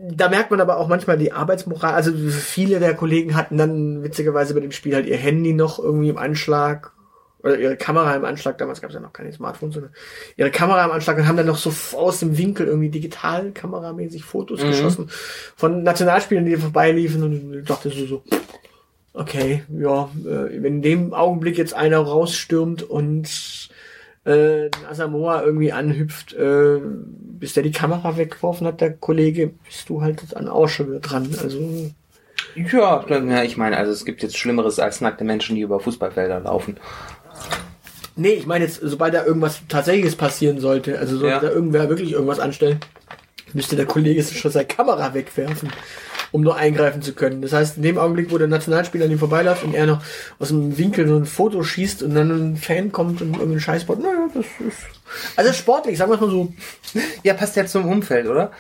da 0.05 0.29
merkt 0.29 0.51
man 0.51 0.61
aber 0.61 0.79
auch 0.79 0.89
manchmal 0.89 1.17
die 1.17 1.33
Arbeitsmoral. 1.33 1.95
Also 1.95 2.13
viele 2.31 2.81
der 2.81 2.95
Kollegen 2.95 3.37
hatten 3.37 3.57
dann 3.57 4.03
witzigerweise 4.03 4.53
bei 4.53 4.61
dem 4.61 4.73
Spiel 4.73 4.95
halt 4.95 5.07
ihr 5.07 5.17
Handy 5.17 5.53
noch 5.53 5.79
irgendwie 5.79 6.09
im 6.09 6.19
Anschlag 6.19 6.93
oder 7.43 7.57
ihre 7.57 7.77
Kamera 7.77 8.15
im 8.17 8.25
Anschlag. 8.25 8.59
Damals 8.59 8.81
gab 8.81 8.91
es 8.91 8.95
ja 8.95 9.01
noch 9.01 9.13
keine 9.13 9.33
Smartphones, 9.33 9.75
sondern 9.75 9.93
ihre 10.37 10.51
Kamera 10.51 10.85
im 10.85 10.91
Anschlag 10.91 11.19
und 11.19 11.29
haben 11.29 11.37
dann 11.37 11.47
noch 11.47 11.57
so 11.57 11.73
aus 11.97 12.19
dem 12.19 12.37
Winkel 12.37 12.67
irgendwie 12.67 12.89
digital 12.89 13.53
kameramäßig 13.53 14.25
Fotos 14.25 14.61
geschossen 14.61 15.09
von 15.57 15.85
Nationalspielern, 15.85 16.47
die 16.47 16.57
vorbeiliefen 16.57 17.23
und 17.23 17.55
ich 17.55 17.65
dachte 17.65 17.91
so, 17.91 18.07
so 18.07 18.23
okay, 19.15 19.63
ja, 19.69 20.11
äh, 20.25 20.63
wenn 20.63 20.77
in 20.77 20.83
dem 20.83 21.15
Augenblick 21.15 21.59
jetzt 21.59 21.75
einer 21.75 21.99
rausstürmt 21.99 22.83
und 22.83 23.71
äh, 24.25 24.69
Asamoah 24.89 25.43
irgendwie 25.45 25.73
anhüpft, 25.73 26.33
äh, 26.35 26.79
bis 26.81 27.55
der 27.55 27.63
die 27.65 27.73
Kamera 27.73 28.17
weggeworfen 28.17 28.67
hat, 28.67 28.81
der 28.81 28.93
Kollege, 28.93 29.53
bist 29.65 29.89
du 29.89 30.03
halt 30.03 30.37
an 30.37 30.49
auch 30.49 30.69
schon 30.69 30.89
wieder 30.89 31.01
dran. 31.01 31.29
Also 31.43 31.91
Ja, 32.55 33.05
ja, 33.09 33.43
ich 33.43 33.57
meine, 33.57 33.77
also 33.77 33.91
es 33.93 34.05
gibt 34.05 34.23
jetzt 34.23 34.37
Schlimmeres 34.39 34.79
als 34.79 35.01
nackte 35.01 35.25
Menschen, 35.25 35.57
die 35.57 35.63
über 35.63 35.81
Fußballfelder 35.81 36.41
laufen. 36.41 36.77
nee, 38.15 38.35
ich 38.35 38.47
meine 38.47 38.65
jetzt, 38.65 38.81
sobald 38.83 39.15
da 39.15 39.25
irgendwas 39.25 39.63
tatsächliches 39.69 40.17
passieren 40.17 40.61
sollte, 40.61 40.99
also 40.99 41.17
sollte 41.17 41.35
Ja. 41.35 41.41
da 41.41 41.51
irgendwer 41.51 41.89
wirklich 41.89 42.13
irgendwas 42.13 42.41
anstellen, 42.41 42.79
müsste 43.55 43.75
der 43.77 43.87
Kollege 43.87 44.23
schon 44.23 44.51
seine 44.51 44.67
Kamera 44.67 45.15
wegwerfen, 45.15 45.71
um 46.33 46.41
nur 46.43 46.57
eingreifen 46.57 47.03
zu 47.03 47.13
können. 47.13 47.43
Das 47.43 47.53
heißt, 47.53 47.77
in 47.77 47.83
dem 47.83 47.99
Augenblick, 47.99 48.31
wo 48.33 48.39
der 48.39 48.49
Nationalspieler 48.49 49.05
an 49.05 49.11
ihm 49.13 49.19
vorbeiläuft 49.19 49.63
und 49.65 49.75
er 49.75 49.87
noch 49.87 50.03
aus 50.39 50.49
dem 50.49 50.77
Winkel 50.79 51.07
so 51.07 51.17
ein 51.17 51.27
Foto 51.27 51.63
schießt 51.63 52.03
und 52.03 52.15
dann 52.15 52.31
ein 52.53 52.57
Fan 52.57 52.91
kommt 52.91 53.21
und 53.23 53.29
irgendeinen 53.35 53.61
Scheiß 53.61 53.85
baut, 53.85 54.01
naja, 54.01 54.29
das 54.35 54.47
ist 54.67 54.79
also 55.37 55.53
sportlich, 55.53 55.99
sagen 55.99 56.11
wir 56.11 56.15
es 56.17 56.21
mal 56.23 56.31
so. 56.31 56.53
Ja, 57.23 57.35
passt 57.35 57.55
ja 57.57 57.67
zum 57.67 57.87
Umfeld, 57.87 58.27
oder? 58.27 58.51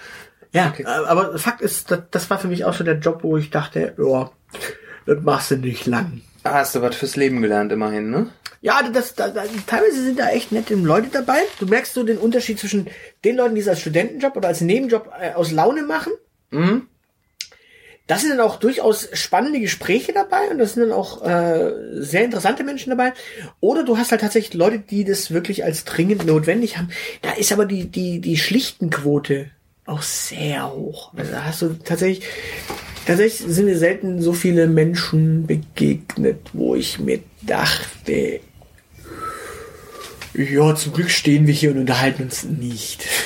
Ja, 0.53 0.69
Okay. 0.69 0.83
äh, 0.83 0.87
aber 0.87 1.39
Fakt 1.39 1.63
ist, 1.63 1.91
das, 1.91 2.01
das 2.11 2.31
war 2.31 2.39
für 2.39 2.49
mich 2.49 2.65
auch 2.65 2.75
so 2.75 2.85
der 2.85 2.99
Job, 2.99 3.21
wo 3.23 3.37
ich 3.39 3.51
dachte, 3.51 3.95
ja, 3.99 4.31
das 5.07 5.23
machst 5.23 5.51
du 5.51 5.57
nicht 5.57 5.87
lang. 5.87 6.21
Ah, 6.45 6.55
Hast 6.55 6.75
du 6.75 6.83
was 6.83 6.95
fürs 6.95 7.17
Leben 7.17 7.41
gelernt, 7.41 7.73
immerhin, 7.73 8.11
ne? 8.11 8.29
Ja, 8.61 8.81
das, 8.93 9.15
das, 9.15 9.33
das, 9.35 9.49
teilweise 9.67 10.03
sind 10.05 10.19
da 10.21 10.29
echt 10.29 10.53
nette 10.53 10.75
Leute 10.75 11.09
dabei. 11.11 11.39
Du 11.59 11.67
merkst 11.67 11.95
so 11.95 12.05
den 12.05 12.19
Unterschied 12.19 12.59
zwischen 12.61 12.87
den 13.25 13.37
Leuten, 13.37 13.55
die 13.57 13.61
es 13.61 13.67
als 13.69 13.81
Studentenjob 13.81 14.37
oder 14.37 14.49
als 14.49 14.61
Nebenjob 14.61 15.11
äh, 15.21 15.33
aus 15.33 15.51
Laune 15.51 15.83
machen. 15.83 16.13
Mhm. 16.51 16.87
Da 18.13 18.19
sind 18.19 18.29
dann 18.29 18.41
auch 18.41 18.57
durchaus 18.57 19.09
spannende 19.15 19.59
Gespräche 19.59 20.13
dabei 20.13 20.51
und 20.51 20.59
das 20.59 20.75
sind 20.75 20.83
dann 20.83 20.93
auch 20.93 21.25
äh, 21.25 21.73
sehr 21.95 22.23
interessante 22.23 22.63
Menschen 22.63 22.91
dabei. 22.91 23.15
Oder 23.61 23.85
du 23.85 23.97
hast 23.97 24.11
halt 24.11 24.21
tatsächlich 24.21 24.53
Leute, 24.53 24.81
die 24.81 25.05
das 25.05 25.31
wirklich 25.31 25.65
als 25.65 25.85
dringend 25.85 26.27
notwendig 26.27 26.77
haben. 26.77 26.91
Da 27.23 27.33
ist 27.33 27.53
aber 27.53 27.65
die, 27.65 27.87
die, 27.87 28.21
die 28.21 28.37
Schlichtenquote 28.37 29.47
auch 29.87 30.03
sehr 30.03 30.71
hoch. 30.75 31.15
Also 31.17 31.33
da 31.33 31.45
hast 31.45 31.63
du 31.63 31.69
tatsächlich, 31.83 32.29
tatsächlich 33.07 33.51
sind 33.51 33.65
mir 33.65 33.79
selten 33.79 34.21
so 34.21 34.35
viele 34.35 34.67
Menschen 34.67 35.47
begegnet, 35.47 36.51
wo 36.53 36.75
ich 36.75 36.99
mir 36.99 37.21
dachte, 37.41 38.41
ja, 40.35 40.75
zum 40.75 40.93
Glück 40.93 41.09
stehen 41.09 41.47
wir 41.47 41.55
hier 41.55 41.71
und 41.71 41.79
unterhalten 41.79 42.25
uns 42.25 42.45
nicht. 42.45 43.07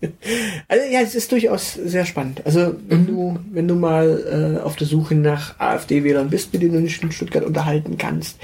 Also 0.68 0.84
ja, 0.90 1.00
es 1.00 1.14
ist 1.14 1.30
durchaus 1.32 1.74
sehr 1.74 2.04
spannend. 2.04 2.42
Also 2.44 2.74
wenn 2.88 3.06
du, 3.06 3.38
wenn 3.52 3.68
du 3.68 3.74
mal 3.74 4.58
äh, 4.58 4.62
auf 4.62 4.76
der 4.76 4.86
Suche 4.86 5.14
nach 5.14 5.58
AfD-Wählern 5.58 6.30
bist, 6.30 6.52
mit 6.52 6.62
denen 6.62 6.74
du 6.74 6.80
dich 6.80 7.02
in 7.02 7.12
Stuttgart 7.12 7.44
unterhalten 7.44 7.98
kannst, 7.98 8.38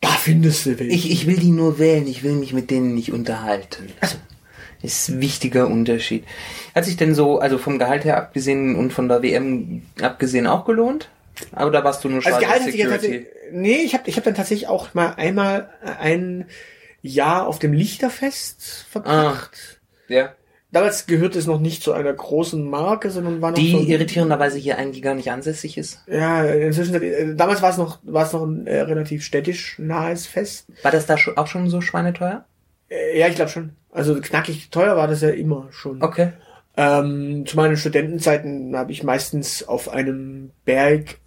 da 0.00 0.08
findest 0.08 0.66
du 0.66 0.78
welche. 0.78 0.94
Ich, 0.94 1.10
ich 1.10 1.26
will 1.26 1.36
die 1.36 1.50
nur 1.50 1.78
wählen, 1.78 2.06
ich 2.06 2.22
will 2.22 2.32
mich 2.32 2.52
mit 2.52 2.70
denen 2.70 2.94
nicht 2.94 3.12
unterhalten. 3.12 3.86
Also, 4.00 4.16
ist 4.82 5.10
ein 5.10 5.20
wichtiger 5.20 5.68
Unterschied. 5.68 6.24
Hat 6.74 6.86
sich 6.86 6.96
denn 6.96 7.14
so, 7.14 7.38
also 7.38 7.58
vom 7.58 7.78
Gehalt 7.78 8.04
her 8.04 8.16
abgesehen 8.16 8.76
und 8.76 8.92
von 8.92 9.08
der 9.08 9.22
WM 9.22 9.82
abgesehen 10.00 10.46
auch 10.46 10.64
gelohnt? 10.64 11.10
Aber 11.52 11.70
da 11.70 11.84
warst 11.84 12.02
du 12.04 12.08
nur 12.08 12.24
also 12.24 12.38
Gehalt 12.38 12.60
hat 12.60 12.70
sich 12.70 12.76
ja 12.76 12.88
Security. 12.88 13.26
Nee, 13.52 13.82
ich 13.84 13.94
habe 13.94 14.08
ich 14.08 14.16
hab 14.16 14.24
dann 14.24 14.34
tatsächlich 14.34 14.68
auch 14.68 14.94
mal 14.94 15.14
einmal 15.16 15.68
ein 15.98 16.46
Jahr 17.02 17.46
auf 17.46 17.58
dem 17.58 17.72
Lichterfest 17.72 18.86
verbracht. 18.88 19.80
ja. 20.08 20.34
Damals 20.72 21.06
gehörte 21.06 21.36
es 21.36 21.46
noch 21.46 21.58
nicht 21.58 21.82
zu 21.82 21.92
einer 21.92 22.12
großen 22.12 22.62
Marke, 22.62 23.10
sondern 23.10 23.42
war 23.42 23.50
noch 23.50 23.58
Die 23.58 23.72
so 23.72 23.80
irritierenderweise 23.80 24.56
hier 24.56 24.78
eigentlich 24.78 25.02
gar 25.02 25.16
nicht 25.16 25.32
ansässig 25.32 25.76
ist. 25.76 25.98
Ja, 26.06 26.44
inzwischen, 26.44 26.94
äh, 26.94 27.34
damals 27.34 27.60
war 27.60 27.70
es 27.70 27.76
noch, 27.76 27.98
war 28.04 28.24
es 28.24 28.32
noch 28.32 28.44
ein 28.44 28.68
äh, 28.68 28.82
relativ 28.82 29.24
städtisch 29.24 29.80
nahes 29.80 30.28
Fest. 30.28 30.66
War 30.82 30.92
das 30.92 31.06
da 31.06 31.18
schon, 31.18 31.36
auch 31.36 31.48
schon 31.48 31.68
so 31.68 31.80
schweineteuer? 31.80 32.44
Äh, 32.88 33.18
ja, 33.18 33.26
ich 33.26 33.34
glaube 33.34 33.50
schon. 33.50 33.70
Also 33.90 34.20
knackig 34.20 34.70
teuer 34.70 34.96
war 34.96 35.08
das 35.08 35.22
ja 35.22 35.30
immer 35.30 35.66
schon. 35.72 36.02
Okay. 36.02 36.34
Ähm, 36.76 37.44
zu 37.46 37.56
meinen 37.56 37.76
Studentenzeiten 37.76 38.76
habe 38.76 38.92
ich 38.92 39.02
meistens 39.02 39.66
auf 39.66 39.88
einem 39.88 40.52
Berg 40.64 41.18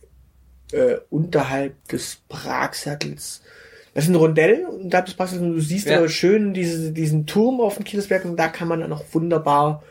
äh, 0.71 0.95
unterhalb 1.09 1.87
des 1.89 2.21
Pragsattels. 2.29 3.41
Das 3.93 4.05
ist 4.05 4.09
ein 4.09 4.15
Rondell 4.15 4.65
unterhalb 4.65 5.05
des 5.05 5.15
Pragsattels 5.15 5.45
und 5.47 5.53
du 5.55 5.61
siehst 5.61 5.87
Ja. 5.87 5.97
aber 5.99 6.09
schön 6.09 6.53
diese, 6.53 6.91
diesen 6.91 7.25
Turm 7.25 7.61
auf 7.61 7.75
dem 7.75 7.83
Kielisberg 7.83 8.25
und 8.25 8.37
da 8.37 8.47
kann 8.47 8.67
man 8.67 8.79
dann 8.79 8.89
noch 8.89 9.03
wunderbar 9.11 9.83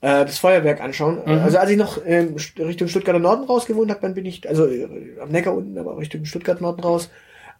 äh, 0.00 0.24
das 0.24 0.38
Feuerwerk 0.38 0.80
anschauen. 0.80 1.18
Also 1.26 1.58
als 1.58 1.70
ich 1.70 1.76
noch 1.76 1.98
ähm, 2.06 2.36
Richtung 2.58 2.88
Stuttgarter 2.88 3.18
Norden 3.20 3.44
raus 3.44 3.66
gewohnt 3.66 3.90
habe, 3.90 4.00
dann 4.00 4.14
bin 4.14 4.26
ich, 4.26 4.48
also 4.48 4.66
äh, 4.66 4.86
am 5.20 5.30
Neckar 5.30 5.54
unten, 5.54 5.76
aber 5.78 5.98
Richtung 5.98 6.24
Stuttgart 6.24 6.60
Norden 6.60 6.82
raus, 6.82 7.10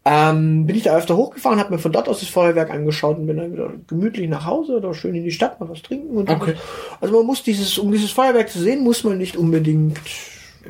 ähm, 0.05 0.67
bin 0.67 0.75
ich 0.75 0.83
da 0.83 0.97
öfter 0.97 1.17
hochgefahren, 1.17 1.61
habe 1.61 1.73
mir 1.73 1.79
von 1.79 1.93
dort 1.93 2.09
aus 2.09 2.19
das 2.21 2.29
Feuerwerk 2.29 2.71
angeschaut 2.71 3.19
und 3.19 3.27
bin 3.29 3.37
dann 3.37 3.53
wieder 3.53 3.71
gemütlich 3.87 4.29
nach 4.29 4.47
Hause 4.47 4.77
oder 4.79 4.95
schön 4.95 5.15
in 5.15 5.23
die 5.23 5.31
Stadt 5.31 5.61
mal 5.61 5.69
was 5.69 5.83
trinken. 5.83 6.17
Und 6.17 6.29
Okay. 6.29 6.55
Also 7.01 7.17
man 7.17 7.27
muss 7.27 7.45
dieses, 7.45 7.79
um 7.79 7.93
dieses 7.93 8.11
Feuerwerk 8.11 8.49
zu 8.51 8.59
sehen, 8.59 8.83
muss 8.83 9.05
man 9.05 9.19
nicht 9.19 9.37
unbedingt 9.37 10.01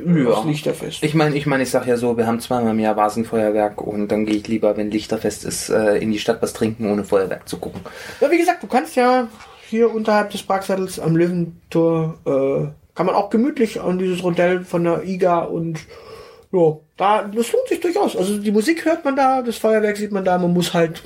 Ja. 0.05 0.43
Lichterfest. 0.43 1.03
Ich 1.03 1.13
meine, 1.13 1.35
ich 1.35 1.45
meine, 1.45 1.63
ich 1.63 1.69
sag 1.69 1.85
ja 1.85 1.97
so, 1.97 2.17
wir 2.17 2.25
haben 2.25 2.39
zweimal 2.39 2.71
im 2.71 2.79
Jahr 2.79 2.95
Vasenfeuerwerk 2.95 3.81
und 3.81 4.07
dann 4.07 4.25
gehe 4.25 4.37
ich 4.37 4.47
lieber, 4.47 4.75
wenn 4.77 4.91
Lichterfest 4.91 5.45
ist, 5.45 5.69
äh, 5.69 5.97
in 5.97 6.11
die 6.11 6.19
Stadt 6.19 6.41
was 6.41 6.53
trinken, 6.53 6.91
ohne 6.91 7.03
Feuerwerk 7.03 7.47
zu 7.47 7.57
gucken. 7.57 7.81
Ja, 8.19 8.31
wie 8.31 8.37
gesagt, 8.37 8.63
du 8.63 8.67
kannst 8.67 8.95
ja 8.95 9.27
hier 9.69 9.93
unterhalb 9.93 10.31
des 10.31 10.43
Parksattels 10.43 10.99
am 10.99 11.15
Löwentor, 11.15 12.17
äh, 12.25 12.67
kann 12.95 13.05
man 13.05 13.15
auch 13.15 13.29
gemütlich 13.29 13.81
an 13.81 13.97
dieses 13.97 14.23
Rondell 14.23 14.63
von 14.63 14.83
der 14.83 15.03
IGA 15.03 15.39
und 15.43 15.79
ja, 16.51 16.77
da, 16.97 17.23
das 17.23 17.51
lohnt 17.51 17.67
sich 17.67 17.79
durchaus. 17.79 18.15
Also 18.15 18.37
die 18.37 18.51
Musik 18.51 18.85
hört 18.85 19.03
man 19.03 19.15
da, 19.15 19.41
das 19.41 19.57
Feuerwerk 19.57 19.97
sieht 19.97 20.11
man 20.11 20.23
da, 20.23 20.37
man 20.37 20.53
muss 20.53 20.73
halt. 20.73 21.01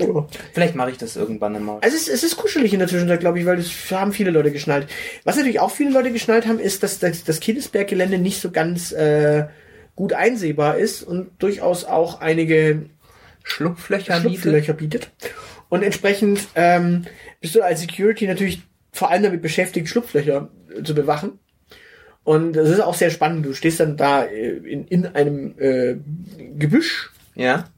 Ja. 0.00 0.26
Vielleicht 0.52 0.74
mache 0.74 0.90
ich 0.90 0.98
das 0.98 1.16
irgendwann 1.16 1.56
einmal. 1.56 1.78
Also 1.82 1.96
es 1.96 2.08
ist, 2.08 2.14
es 2.14 2.22
ist 2.24 2.36
kuschelig 2.36 2.72
in 2.72 2.78
der 2.78 2.88
Zwischenzeit, 2.88 3.20
glaube 3.20 3.38
ich, 3.38 3.46
weil 3.46 3.56
das 3.56 3.70
haben 3.90 4.12
viele 4.12 4.30
Leute 4.30 4.50
geschnallt. 4.50 4.88
Was 5.24 5.36
natürlich 5.36 5.60
auch 5.60 5.70
viele 5.70 5.90
Leute 5.90 6.12
geschnallt 6.12 6.46
haben, 6.46 6.58
ist, 6.58 6.82
dass 6.82 6.98
das, 6.98 7.24
das 7.24 7.40
Kindesberg-Gelände 7.40 8.18
nicht 8.18 8.40
so 8.40 8.50
ganz 8.50 8.92
äh, 8.92 9.46
gut 9.96 10.12
einsehbar 10.12 10.78
ist 10.78 11.02
und 11.02 11.30
durchaus 11.38 11.84
auch 11.84 12.20
einige 12.20 12.86
Schlupflöcher 13.42 14.20
bietet. 14.20 14.40
Schlupflöcher 14.40 14.72
bietet. 14.72 15.10
Und 15.68 15.82
entsprechend 15.82 16.48
ähm, 16.54 17.04
bist 17.40 17.54
du 17.54 17.62
als 17.62 17.80
Security 17.80 18.26
natürlich 18.26 18.62
vor 18.92 19.10
allem 19.10 19.22
damit 19.22 19.42
beschäftigt, 19.42 19.88
Schlupflöcher 19.88 20.50
zu 20.82 20.94
bewachen. 20.94 21.38
Und 22.24 22.52
das 22.52 22.68
ist 22.68 22.80
auch 22.80 22.94
sehr 22.94 23.10
spannend. 23.10 23.46
Du 23.46 23.54
stehst 23.54 23.80
dann 23.80 23.96
da 23.96 24.24
äh, 24.24 24.50
in, 24.50 24.86
in 24.86 25.06
einem 25.06 25.54
äh, 25.58 25.96
Gebüsch, 26.58 27.10
Ja. 27.34 27.68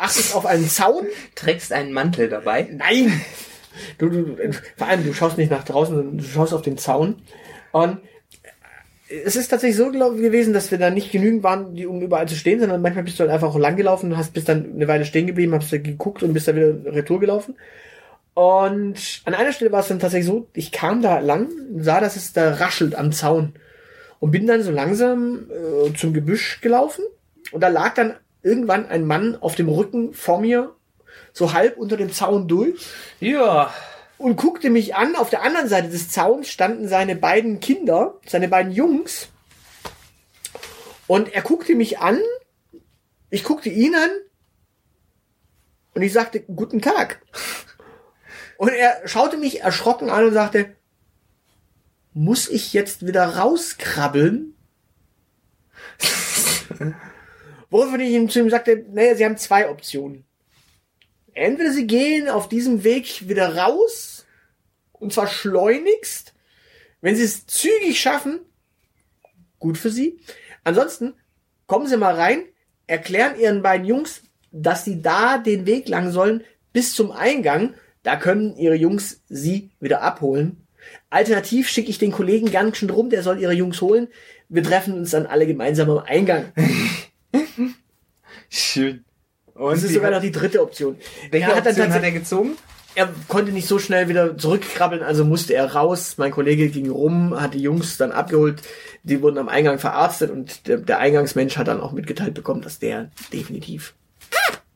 Achtest 0.00 0.34
auf 0.34 0.46
einen 0.46 0.68
Zaun. 0.68 1.06
Trägst 1.34 1.72
einen 1.72 1.92
Mantel 1.92 2.28
dabei. 2.28 2.68
Nein! 2.72 3.20
Du, 3.98 4.08
du, 4.08 4.36
vor 4.76 4.88
allem, 4.88 5.04
du 5.04 5.14
schaust 5.14 5.38
nicht 5.38 5.50
nach 5.50 5.64
draußen, 5.64 5.94
sondern 5.94 6.18
du 6.18 6.24
schaust 6.24 6.52
auf 6.52 6.62
den 6.62 6.76
Zaun. 6.76 7.22
Und 7.72 7.98
es 9.08 9.36
ist 9.36 9.48
tatsächlich 9.48 9.76
so 9.76 9.90
glaub, 9.90 10.16
gewesen, 10.16 10.52
dass 10.52 10.70
wir 10.70 10.78
da 10.78 10.90
nicht 10.90 11.10
genügend 11.10 11.42
waren, 11.42 11.74
die, 11.74 11.86
um 11.86 12.00
überall 12.00 12.28
zu 12.28 12.36
stehen, 12.36 12.60
sondern 12.60 12.82
manchmal 12.82 13.04
bist 13.04 13.18
du 13.18 13.22
halt 13.22 13.30
einfach 13.30 13.48
auch 13.48 13.58
lang 13.58 13.76
gelaufen 13.76 14.12
und 14.12 14.18
hast 14.18 14.32
bis 14.32 14.44
dann 14.44 14.72
eine 14.74 14.88
Weile 14.88 15.04
stehen 15.04 15.26
geblieben, 15.26 15.54
hast 15.54 15.70
geguckt 15.70 16.22
und 16.22 16.32
bist 16.32 16.48
dann 16.48 16.56
wieder 16.56 16.94
retour 16.94 17.20
gelaufen. 17.20 17.56
Und 18.34 19.22
an 19.24 19.34
einer 19.34 19.52
Stelle 19.52 19.72
war 19.72 19.80
es 19.80 19.88
dann 19.88 19.98
tatsächlich 19.98 20.26
so, 20.26 20.48
ich 20.54 20.70
kam 20.70 21.02
da 21.02 21.18
lang, 21.18 21.48
sah, 21.78 22.00
dass 22.00 22.16
es 22.16 22.32
da 22.32 22.54
raschelt 22.54 22.94
am 22.94 23.12
Zaun 23.12 23.54
und 24.20 24.30
bin 24.30 24.46
dann 24.46 24.62
so 24.62 24.70
langsam 24.70 25.50
äh, 25.50 25.92
zum 25.94 26.12
Gebüsch 26.12 26.60
gelaufen 26.60 27.04
und 27.50 27.62
da 27.62 27.68
lag 27.68 27.94
dann 27.94 28.14
irgendwann 28.42 28.86
ein 28.86 29.04
Mann 29.04 29.36
auf 29.40 29.54
dem 29.54 29.68
Rücken 29.68 30.12
vor 30.14 30.40
mir, 30.40 30.74
so 31.32 31.52
halb 31.52 31.76
unter 31.76 31.96
dem 31.96 32.12
Zaun 32.12 32.48
durch 32.48 32.86
Ja. 33.20 33.72
und 34.18 34.36
guckte 34.36 34.70
mich 34.70 34.94
an. 34.96 35.16
Auf 35.16 35.30
der 35.30 35.42
anderen 35.42 35.68
Seite 35.68 35.88
des 35.88 36.10
Zauns 36.10 36.48
standen 36.48 36.88
seine 36.88 37.16
beiden 37.16 37.60
Kinder, 37.60 38.18
seine 38.26 38.48
beiden 38.48 38.72
Jungs. 38.72 39.28
Und 41.06 41.32
er 41.32 41.42
guckte 41.42 41.74
mich 41.74 41.98
an. 41.98 42.20
Ich 43.30 43.44
guckte 43.44 43.68
ihn 43.68 43.94
an. 43.94 44.10
Und 45.94 46.02
ich 46.02 46.12
sagte, 46.12 46.40
guten 46.40 46.80
Tag. 46.80 47.20
Und 48.58 48.68
er 48.68 49.08
schaute 49.08 49.36
mich 49.36 49.60
erschrocken 49.62 50.08
an 50.10 50.26
und 50.26 50.34
sagte, 50.34 50.76
muss 52.12 52.48
ich 52.48 52.72
jetzt 52.72 53.06
wieder 53.06 53.36
rauskrabbeln? 53.36 54.54
Woraufhin 57.70 58.00
ich 58.00 58.10
ihm 58.10 58.28
zu 58.28 58.40
ihm 58.40 58.50
sagte, 58.50 58.84
naja, 58.90 59.14
sie 59.14 59.24
haben 59.24 59.36
zwei 59.36 59.70
Optionen. 59.70 60.24
Entweder 61.32 61.72
sie 61.72 61.86
gehen 61.86 62.28
auf 62.28 62.48
diesem 62.48 62.82
Weg 62.84 63.28
wieder 63.28 63.56
raus, 63.56 64.26
und 64.92 65.12
zwar 65.12 65.28
schleunigst. 65.28 66.34
Wenn 67.00 67.16
sie 67.16 67.22
es 67.22 67.46
zügig 67.46 68.00
schaffen, 68.00 68.40
gut 69.58 69.78
für 69.78 69.90
sie. 69.90 70.20
Ansonsten 70.64 71.14
kommen 71.66 71.86
sie 71.86 71.96
mal 71.96 72.14
rein, 72.14 72.44
erklären 72.86 73.38
ihren 73.38 73.62
beiden 73.62 73.86
Jungs, 73.86 74.22
dass 74.50 74.84
sie 74.84 75.00
da 75.00 75.38
den 75.38 75.64
Weg 75.66 75.88
lang 75.88 76.10
sollen 76.10 76.44
bis 76.72 76.94
zum 76.94 77.12
Eingang. 77.12 77.74
Da 78.02 78.16
können 78.16 78.56
ihre 78.56 78.74
Jungs 78.74 79.22
sie 79.28 79.70
wieder 79.78 80.02
abholen. 80.02 80.66
Alternativ 81.10 81.68
schicke 81.68 81.90
ich 81.90 81.98
den 81.98 82.12
Kollegen 82.12 82.50
ganz 82.50 82.78
schön 82.78 82.90
rum, 82.90 83.10
der 83.10 83.22
soll 83.22 83.40
ihre 83.40 83.52
Jungs 83.52 83.80
holen. 83.80 84.08
Wir 84.48 84.62
treffen 84.62 84.94
uns 84.94 85.10
dann 85.10 85.26
alle 85.26 85.46
gemeinsam 85.46 85.90
am 85.90 85.98
Eingang. 85.98 86.52
Schön. 88.50 89.04
Und 89.54 89.72
Das 89.72 89.82
ist 89.84 89.94
sogar 89.94 90.10
noch 90.10 90.20
die 90.20 90.32
dritte 90.32 90.60
Option. 90.62 90.96
welche 91.30 91.46
er 91.50 91.56
hat 91.56 91.64
dann 91.66 91.72
Option 91.72 91.86
hat 91.86 91.92
tatsächlich- 91.94 92.14
er 92.14 92.20
gezogen? 92.20 92.50
er 92.96 93.08
konnte 93.28 93.52
nicht 93.52 93.68
so 93.68 93.78
schnell 93.78 94.08
wieder 94.08 94.36
zurückkrabbeln, 94.36 95.02
also 95.02 95.24
musste 95.24 95.54
er 95.54 95.72
raus. 95.74 96.14
Mein 96.18 96.32
Kollege 96.32 96.68
ging 96.68 96.90
rum, 96.90 97.40
hat 97.40 97.54
die 97.54 97.62
Jungs 97.62 97.96
dann 97.96 98.10
abgeholt. 98.10 98.62
Die 99.04 99.22
wurden 99.22 99.38
am 99.38 99.48
Eingang 99.48 99.78
verarztet 99.78 100.30
und 100.30 100.66
der, 100.66 100.78
der 100.78 100.98
Eingangsmensch 100.98 101.56
hat 101.56 101.68
dann 101.68 101.80
auch 101.80 101.92
mitgeteilt 101.92 102.34
bekommen, 102.34 102.62
dass 102.62 102.78
der 102.80 103.10
definitiv 103.32 103.94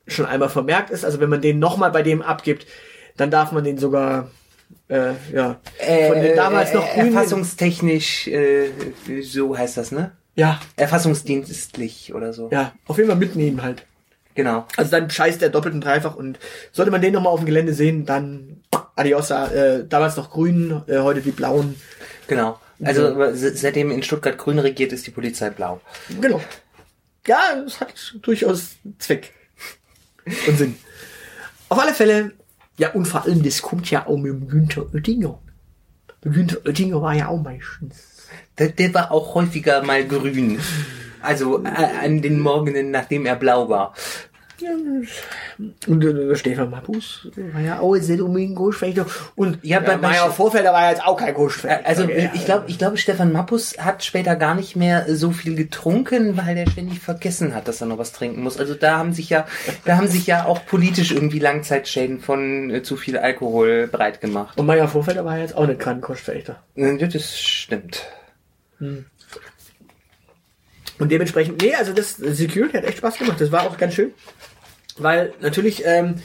schon 0.07 0.27
einmal 0.27 0.49
vermerkt 0.49 0.91
ist. 0.91 1.05
Also 1.05 1.19
wenn 1.19 1.29
man 1.29 1.41
den 1.41 1.59
nochmal 1.59 1.91
bei 1.91 2.03
dem 2.03 2.23
abgibt, 2.23 2.67
dann 3.17 3.31
darf 3.31 3.51
man 3.53 3.65
den 3.65 3.79
sogar, 3.79 4.31
äh, 4.89 5.13
ja, 5.33 5.61
von 6.09 6.21
den 6.21 6.37
damals 6.37 6.73
noch 6.73 6.87
äh, 6.87 6.95
grünen... 7.01 7.15
Erfassungstechnisch, 7.17 8.29
äh, 8.29 8.69
so 9.23 9.57
heißt 9.57 9.77
das, 9.77 9.91
ne? 9.93 10.13
Ja, 10.37 10.61
Erfassungsdienstlich 10.77 12.13
oder 12.15 12.33
so. 12.33 12.51
ja, 12.51 12.73
auf 12.87 12.97
jeden 12.97 13.09
Fall 13.09 13.19
mitnehmen 13.19 13.63
halt. 13.63 13.87
Genau. 14.35 14.67
Also 14.77 14.91
dann 14.91 15.09
scheißt 15.09 15.41
der 15.41 15.51
doppelt 15.51 15.75
und 15.75 15.81
dreifach 15.83 16.17
und 16.17 16.39
sollte 16.73 16.91
man 16.91 17.01
den 17.01 17.13
nochmal 17.13 17.33
auf 17.33 17.41
dem 17.41 17.47
Gelände 17.47 17.73
sehen, 17.73 18.05
dann 18.05 18.63
Adiosa, 18.97 19.47
äh, 19.49 19.87
damals 19.87 20.17
noch 20.17 20.31
grün, 20.31 20.83
äh, 20.89 20.99
heute 20.99 21.21
die 21.21 21.31
blauen. 21.31 21.77
Genau. 22.27 22.59
Also 22.83 23.15
seitdem 23.35 23.93
in 23.93 24.03
Stuttgart 24.03 24.37
grün 24.37 24.59
regiert, 24.59 24.93
ist 24.93 25.07
die 25.07 25.13
Polizei 25.13 25.51
blau. 25.51 25.81
Genau. 26.21 26.41
Ja, 27.27 27.63
es 27.65 27.81
hat 27.81 27.95
durchaus 28.23 28.77
Zweck 28.99 29.33
und 30.49 30.59
Sinn. 30.59 30.75
Auf 31.69 31.79
alle 31.79 31.95
Fälle, 31.95 32.33
ja, 32.77 32.91
und 32.91 33.07
vor 33.07 33.25
allem, 33.25 33.43
das 33.43 33.63
kommt 33.63 33.89
ja 33.91 34.07
auch 34.07 34.17
mit 34.17 34.33
dem 34.33 34.49
Günther 34.49 34.93
Oettinger. 34.93 35.39
Günther 36.23 36.59
Oettinger 36.67 37.01
war 37.01 37.15
ja 37.15 37.29
auch 37.29 37.41
meistens. 37.41 38.14
Der, 38.59 38.69
der 38.69 38.95
war 38.95 39.11
auch 39.13 39.35
häufiger 39.35 39.83
mal 39.83 40.05
grün. 40.05 40.59
Also 41.21 41.65
äh, 41.65 42.05
an 42.05 42.21
den 42.23 42.39
Morgenen, 42.41 42.91
nachdem 42.91 43.27
er 43.27 43.37
blau 43.37 43.69
war. 43.69 43.95
Und 45.87 46.05
äh, 46.05 46.37
Stefan 46.37 46.71
Mappus 46.71 47.29
war 47.53 47.61
ja 47.61 47.81
auch 47.81 47.95
jetzt 47.97 48.09
nicht 48.09 48.21
unbedingt 48.23 48.57
Großfechter. 48.57 49.05
Und 49.35 49.59
Ja, 49.63 49.81
bei- 49.81 49.97
bei 49.97 50.09
Meier 50.09 50.31
Vorfelder 50.31 50.73
war 50.73 50.83
ja 50.85 50.91
jetzt 50.91 51.05
auch 51.05 51.17
kein 51.19 51.35
Großfechter. 51.35 51.85
Also 51.87 52.09
Ja, 52.09 52.31
ich 52.35 52.45
glaube, 52.45 52.65
ich 52.69 52.79
glaube, 52.79 52.97
Stefan 52.97 53.33
Mappus 53.33 53.77
hat 53.79 54.05
später 54.05 54.37
gar 54.37 54.55
nicht 54.55 54.77
mehr 54.77 55.05
so 55.17 55.33
viel 55.33 55.55
getrunken, 55.57 56.37
weil 56.37 56.57
er 56.57 56.71
ständig 56.71 57.01
vergessen 57.01 57.55
hat, 57.55 57.69
dass 57.69 57.81
er 57.81 57.89
noch 57.89 57.99
was 57.99 58.13
trinken 58.13 58.43
muss. 58.43 58.57
Also 58.59 58.75
da 58.75 58.97
haben 58.99 59.13
sich 59.13 59.29
ja, 59.29 59.45
da 59.85 59.97
haben 59.97 60.09
sich 60.09 60.27
ja 60.27 60.45
auch 60.47 60.65
politisch 60.67 61.11
irgendwie 61.13 61.41
Langzeitschäden 61.41 62.21
von 62.21 62.71
äh, 62.71 62.83
zu 62.83 62.97
viel 62.97 63.19
Alkohol 63.19 63.89
breit 63.89 64.21
gemacht. 64.21 64.57
Und 64.57 64.67
Meier 64.67 64.89
Vorfelder 64.89 65.25
war 65.25 65.37
ja 65.37 65.43
jetzt 65.43 65.57
auch 65.57 65.67
nicht 65.67 65.81
kein 65.81 66.01
Großfechter. 66.01 66.63
Ja, 66.77 66.93
Das 66.97 67.39
stimmt. 67.39 68.05
Und 70.99 71.11
dementsprechend, 71.11 71.61
nee, 71.63 71.75
also 71.75 71.93
das 71.93 72.17
Security 72.17 72.77
hat 72.77 72.85
echt 72.85 72.99
Spaß 72.99 73.19
gemacht. 73.19 73.41
Das 73.41 73.51
war 73.51 73.63
auch 73.63 73.77
ganz 73.77 73.95
schön. 73.95 74.13
Weil 74.97 75.33
natürlich 75.41 75.83
ähm, 75.85 76.17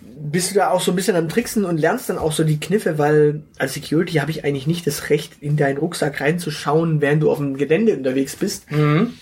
bist 0.00 0.50
du 0.50 0.54
da 0.56 0.70
auch 0.70 0.80
so 0.80 0.92
ein 0.92 0.96
bisschen 0.96 1.16
am 1.16 1.28
Tricksen 1.28 1.64
und 1.64 1.78
lernst 1.78 2.10
dann 2.10 2.18
auch 2.18 2.32
so 2.32 2.44
die 2.44 2.60
Kniffe, 2.60 2.98
weil 2.98 3.42
als 3.58 3.74
Security 3.74 4.14
habe 4.14 4.30
ich 4.30 4.44
eigentlich 4.44 4.66
nicht 4.66 4.86
das 4.86 5.08
Recht, 5.10 5.34
in 5.40 5.56
deinen 5.56 5.78
Rucksack 5.78 6.20
reinzuschauen, 6.20 7.00
während 7.00 7.22
du 7.22 7.30
auf 7.30 7.38
dem 7.38 7.56
Gelände 7.56 7.96
unterwegs 7.96 8.36
bist. 8.36 8.70
Mhm. 8.70 9.14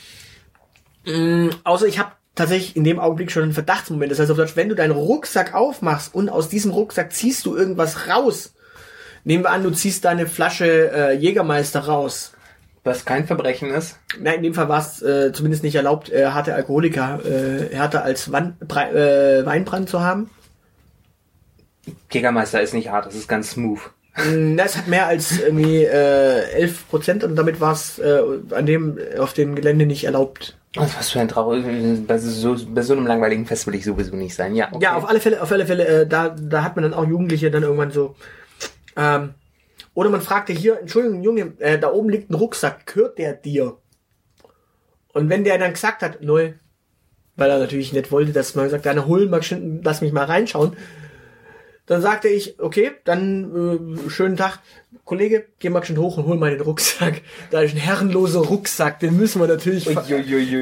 Mm, 1.06 1.50
außer 1.64 1.86
ich 1.86 1.98
habe 1.98 2.12
tatsächlich 2.34 2.76
in 2.76 2.84
dem 2.84 2.98
Augenblick 2.98 3.30
schon 3.30 3.44
einen 3.44 3.52
Verdachtsmoment. 3.52 4.10
Das 4.10 4.18
heißt 4.18 4.30
auf 4.30 4.36
Deutsch, 4.36 4.56
wenn 4.56 4.68
du 4.68 4.74
deinen 4.74 4.92
Rucksack 4.92 5.54
aufmachst 5.54 6.14
und 6.14 6.28
aus 6.28 6.48
diesem 6.48 6.70
Rucksack 6.72 7.12
ziehst 7.12 7.46
du 7.46 7.56
irgendwas 7.56 8.08
raus. 8.08 8.54
Nehmen 9.24 9.44
wir 9.44 9.50
an, 9.50 9.62
du 9.62 9.70
ziehst 9.70 10.04
deine 10.04 10.26
Flasche 10.26 10.90
äh, 10.92 11.16
Jägermeister 11.16 11.80
raus. 11.80 12.32
Was 12.88 13.04
kein 13.04 13.26
Verbrechen 13.26 13.70
ist. 13.70 13.98
Nein, 14.18 14.36
in 14.36 14.42
dem 14.44 14.54
Fall 14.54 14.68
war 14.68 14.80
es 14.80 15.02
äh, 15.02 15.32
zumindest 15.32 15.62
nicht 15.62 15.74
erlaubt, 15.74 16.10
äh, 16.10 16.26
harte 16.26 16.54
Alkoholiker 16.54 17.20
äh, 17.24 17.74
härter 17.74 18.02
als 18.04 18.32
Wan 18.32 18.56
Brei- 18.66 18.92
äh, 18.92 19.46
Weinbrand 19.46 19.88
zu 19.88 20.00
haben. 20.00 20.30
Jägermeister 22.10 22.60
ist 22.60 22.74
nicht 22.74 22.90
hart, 22.90 23.06
das 23.06 23.14
ist 23.14 23.28
ganz 23.28 23.50
smooth. 23.52 23.80
Mm, 24.16 24.56
Das 24.56 24.76
hat 24.76 24.88
mehr 24.88 25.06
als 25.06 25.38
irgendwie 25.38 25.84
äh, 25.84 26.50
11 26.52 26.88
Prozent 26.88 27.24
und 27.24 27.36
damit 27.36 27.60
war 27.60 27.72
es 27.72 27.98
äh, 27.98 28.20
an 28.50 28.66
dem 28.66 28.98
auf 29.18 29.32
dem 29.32 29.54
Gelände 29.54 29.86
nicht 29.86 30.04
erlaubt. 30.04 30.56
Was 30.74 30.96
was 30.98 31.10
für 31.10 31.20
ein 31.20 31.28
Trauer. 31.28 31.56
Bei 32.06 32.18
so, 32.18 32.56
bei 32.68 32.82
so 32.82 32.92
einem 32.94 33.06
langweiligen 33.06 33.46
Fest 33.46 33.66
will 33.66 33.74
ich 33.74 33.84
sowieso 33.84 34.14
nicht 34.16 34.34
sein. 34.34 34.54
Ja, 34.54 34.68
okay. 34.70 34.84
Ja, 34.84 34.96
auf 34.96 35.08
alle 35.08 35.20
Fälle, 35.20 35.40
auf 35.42 35.50
alle 35.50 35.66
Fälle, 35.66 35.86
äh, 35.86 36.06
da, 36.06 36.28
da 36.28 36.62
hat 36.62 36.76
man 36.76 36.82
dann 36.82 36.94
auch 36.94 37.06
Jugendliche 37.06 37.50
dann 37.50 37.62
irgendwann 37.62 37.90
so. 37.90 38.16
Ähm, 38.96 39.34
oder 39.98 40.10
man 40.10 40.20
fragte 40.20 40.52
hier, 40.52 40.78
Entschuldigung, 40.78 41.24
Junge, 41.24 41.54
äh, 41.58 41.76
da 41.76 41.92
oben 41.92 42.08
liegt 42.08 42.30
ein 42.30 42.34
Rucksack, 42.34 42.86
gehört 42.86 43.18
der 43.18 43.32
dir? 43.32 43.78
Und 45.12 45.28
wenn 45.28 45.42
der 45.42 45.58
dann 45.58 45.72
gesagt 45.72 46.02
hat, 46.02 46.22
null, 46.22 46.54
weil 47.34 47.50
er 47.50 47.58
natürlich 47.58 47.92
nicht 47.92 48.12
wollte, 48.12 48.30
dass 48.30 48.54
man 48.54 48.70
sagt, 48.70 48.86
deine 48.86 49.08
holen 49.08 49.28
schön, 49.42 49.80
lass 49.82 50.00
mich 50.00 50.12
mal 50.12 50.26
reinschauen. 50.26 50.76
Dann 51.88 52.02
sagte 52.02 52.28
ich, 52.28 52.60
okay, 52.60 52.92
dann 53.04 54.04
äh, 54.06 54.10
schönen 54.10 54.36
Tag, 54.36 54.58
Kollege, 55.06 55.46
geh 55.58 55.70
mal 55.70 55.82
schon 55.82 55.96
hoch 55.96 56.18
und 56.18 56.26
hol 56.26 56.36
mal 56.36 56.50
den 56.50 56.60
Rucksack. 56.60 57.22
Da 57.50 57.62
ist 57.62 57.74
ein 57.74 57.78
herrenloser 57.78 58.40
Rucksack, 58.40 59.00
den 59.00 59.16
müssen 59.16 59.40
wir 59.40 59.48
natürlich 59.48 59.86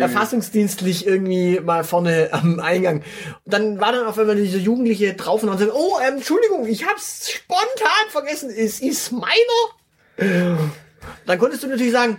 erfassungsdienstlich 0.00 1.04
irgendwie 1.04 1.58
mal 1.58 1.82
vorne 1.82 2.28
am 2.30 2.60
Eingang. 2.60 3.02
Und 3.44 3.52
dann 3.52 3.80
war 3.80 3.90
dann 3.90 4.06
auf 4.06 4.16
einmal 4.18 4.36
dieser 4.36 4.58
Jugendliche 4.58 5.14
drauf 5.14 5.42
und 5.42 5.50
hat 5.50 5.58
gesagt, 5.58 5.76
oh, 5.76 5.98
ähm, 6.06 6.18
Entschuldigung, 6.18 6.64
ich 6.68 6.86
hab's 6.86 7.28
spontan 7.32 8.08
vergessen, 8.10 8.50
es 8.56 8.80
ist 8.80 9.10
meiner. 9.10 10.46
Dann 11.26 11.38
konntest 11.40 11.64
du 11.64 11.66
natürlich 11.66 11.92
sagen, 11.92 12.18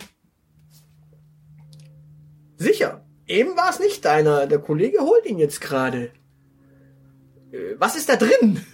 sicher, 2.58 3.06
eben 3.26 3.56
war 3.56 3.70
es 3.70 3.80
nicht 3.80 4.04
deiner, 4.04 4.48
der 4.48 4.60
Kollege 4.60 5.00
holt 5.00 5.26
ihn 5.26 5.40
jetzt 5.40 5.62
gerade. 5.62 6.12
Äh, 7.54 7.76
Was 7.80 7.96
ist 7.96 8.10
da 8.10 8.18
drin? 8.18 8.66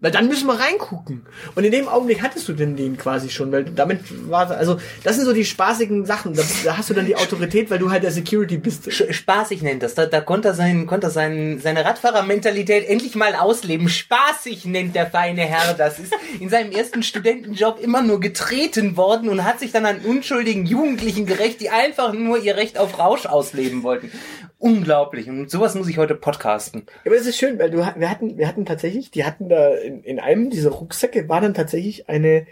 Weil 0.00 0.12
dann 0.12 0.28
müssen 0.28 0.46
wir 0.46 0.54
reingucken. 0.54 1.26
Und 1.56 1.64
in 1.64 1.72
dem 1.72 1.88
Augenblick 1.88 2.22
hattest 2.22 2.48
du 2.48 2.52
denn 2.52 2.76
den 2.76 2.96
quasi 2.96 3.30
schon, 3.30 3.50
weil 3.50 3.64
damit 3.64 4.00
war, 4.30 4.48
also, 4.48 4.78
das 5.02 5.16
sind 5.16 5.24
so 5.24 5.32
die 5.32 5.44
spaßigen 5.44 6.06
Sachen. 6.06 6.34
Da, 6.34 6.42
da 6.64 6.76
hast 6.76 6.88
du 6.88 6.94
dann 6.94 7.06
die 7.06 7.16
Autorität, 7.16 7.68
weil 7.68 7.80
du 7.80 7.90
halt 7.90 8.04
der 8.04 8.12
Security 8.12 8.58
bist. 8.58 8.92
Spaßig 8.92 9.60
nennt 9.62 9.82
das. 9.82 9.94
Da, 9.94 10.06
da 10.06 10.20
konnte 10.20 10.48
er, 10.48 10.54
sein, 10.54 10.86
konnte 10.86 11.08
er 11.08 11.10
sein, 11.10 11.58
seine 11.60 11.84
Radfahrermentalität 11.84 12.88
endlich 12.88 13.16
mal 13.16 13.34
ausleben. 13.34 13.88
Spaßig 13.88 14.66
nennt 14.66 14.94
der 14.94 15.10
feine 15.10 15.42
Herr 15.42 15.74
das. 15.74 15.98
Ist 15.98 16.14
in 16.38 16.48
seinem 16.48 16.70
ersten 16.70 17.02
Studentenjob 17.02 17.80
immer 17.80 18.00
nur 18.00 18.20
getreten 18.20 18.96
worden 18.96 19.28
und 19.28 19.44
hat 19.44 19.58
sich 19.58 19.72
dann 19.72 19.84
an 19.84 20.00
unschuldigen 20.04 20.64
Jugendlichen 20.64 21.26
gerecht, 21.26 21.60
die 21.60 21.70
einfach 21.70 22.12
nur 22.12 22.38
ihr 22.38 22.56
Recht 22.56 22.78
auf 22.78 23.00
Rausch 23.00 23.26
ausleben 23.26 23.82
wollten. 23.82 24.12
Unglaublich. 24.58 25.28
Und 25.28 25.50
sowas 25.50 25.74
muss 25.76 25.88
ich 25.88 25.98
heute 25.98 26.16
podcasten. 26.16 26.82
Ja, 27.04 27.10
aber 27.10 27.16
das 27.16 27.26
ist 27.26 27.38
schön, 27.38 27.58
weil 27.58 27.70
du, 27.70 27.78
wir 27.78 28.10
hatten, 28.10 28.36
wir 28.38 28.48
hatten 28.48 28.66
tatsächlich, 28.66 29.10
die 29.12 29.24
hatten 29.24 29.48
da 29.48 29.74
in, 29.74 30.02
in 30.02 30.18
einem 30.18 30.50
dieser 30.50 30.70
Rucksäcke 30.70 31.28
war 31.28 31.40
dann 31.40 31.54
tatsächlich 31.54 32.08
eine, 32.08 32.46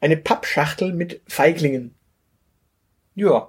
eine 0.00 0.16
Pappschachtel 0.16 0.92
mit 0.92 1.20
Feiglingen. 1.26 1.94
Ja. 3.16 3.48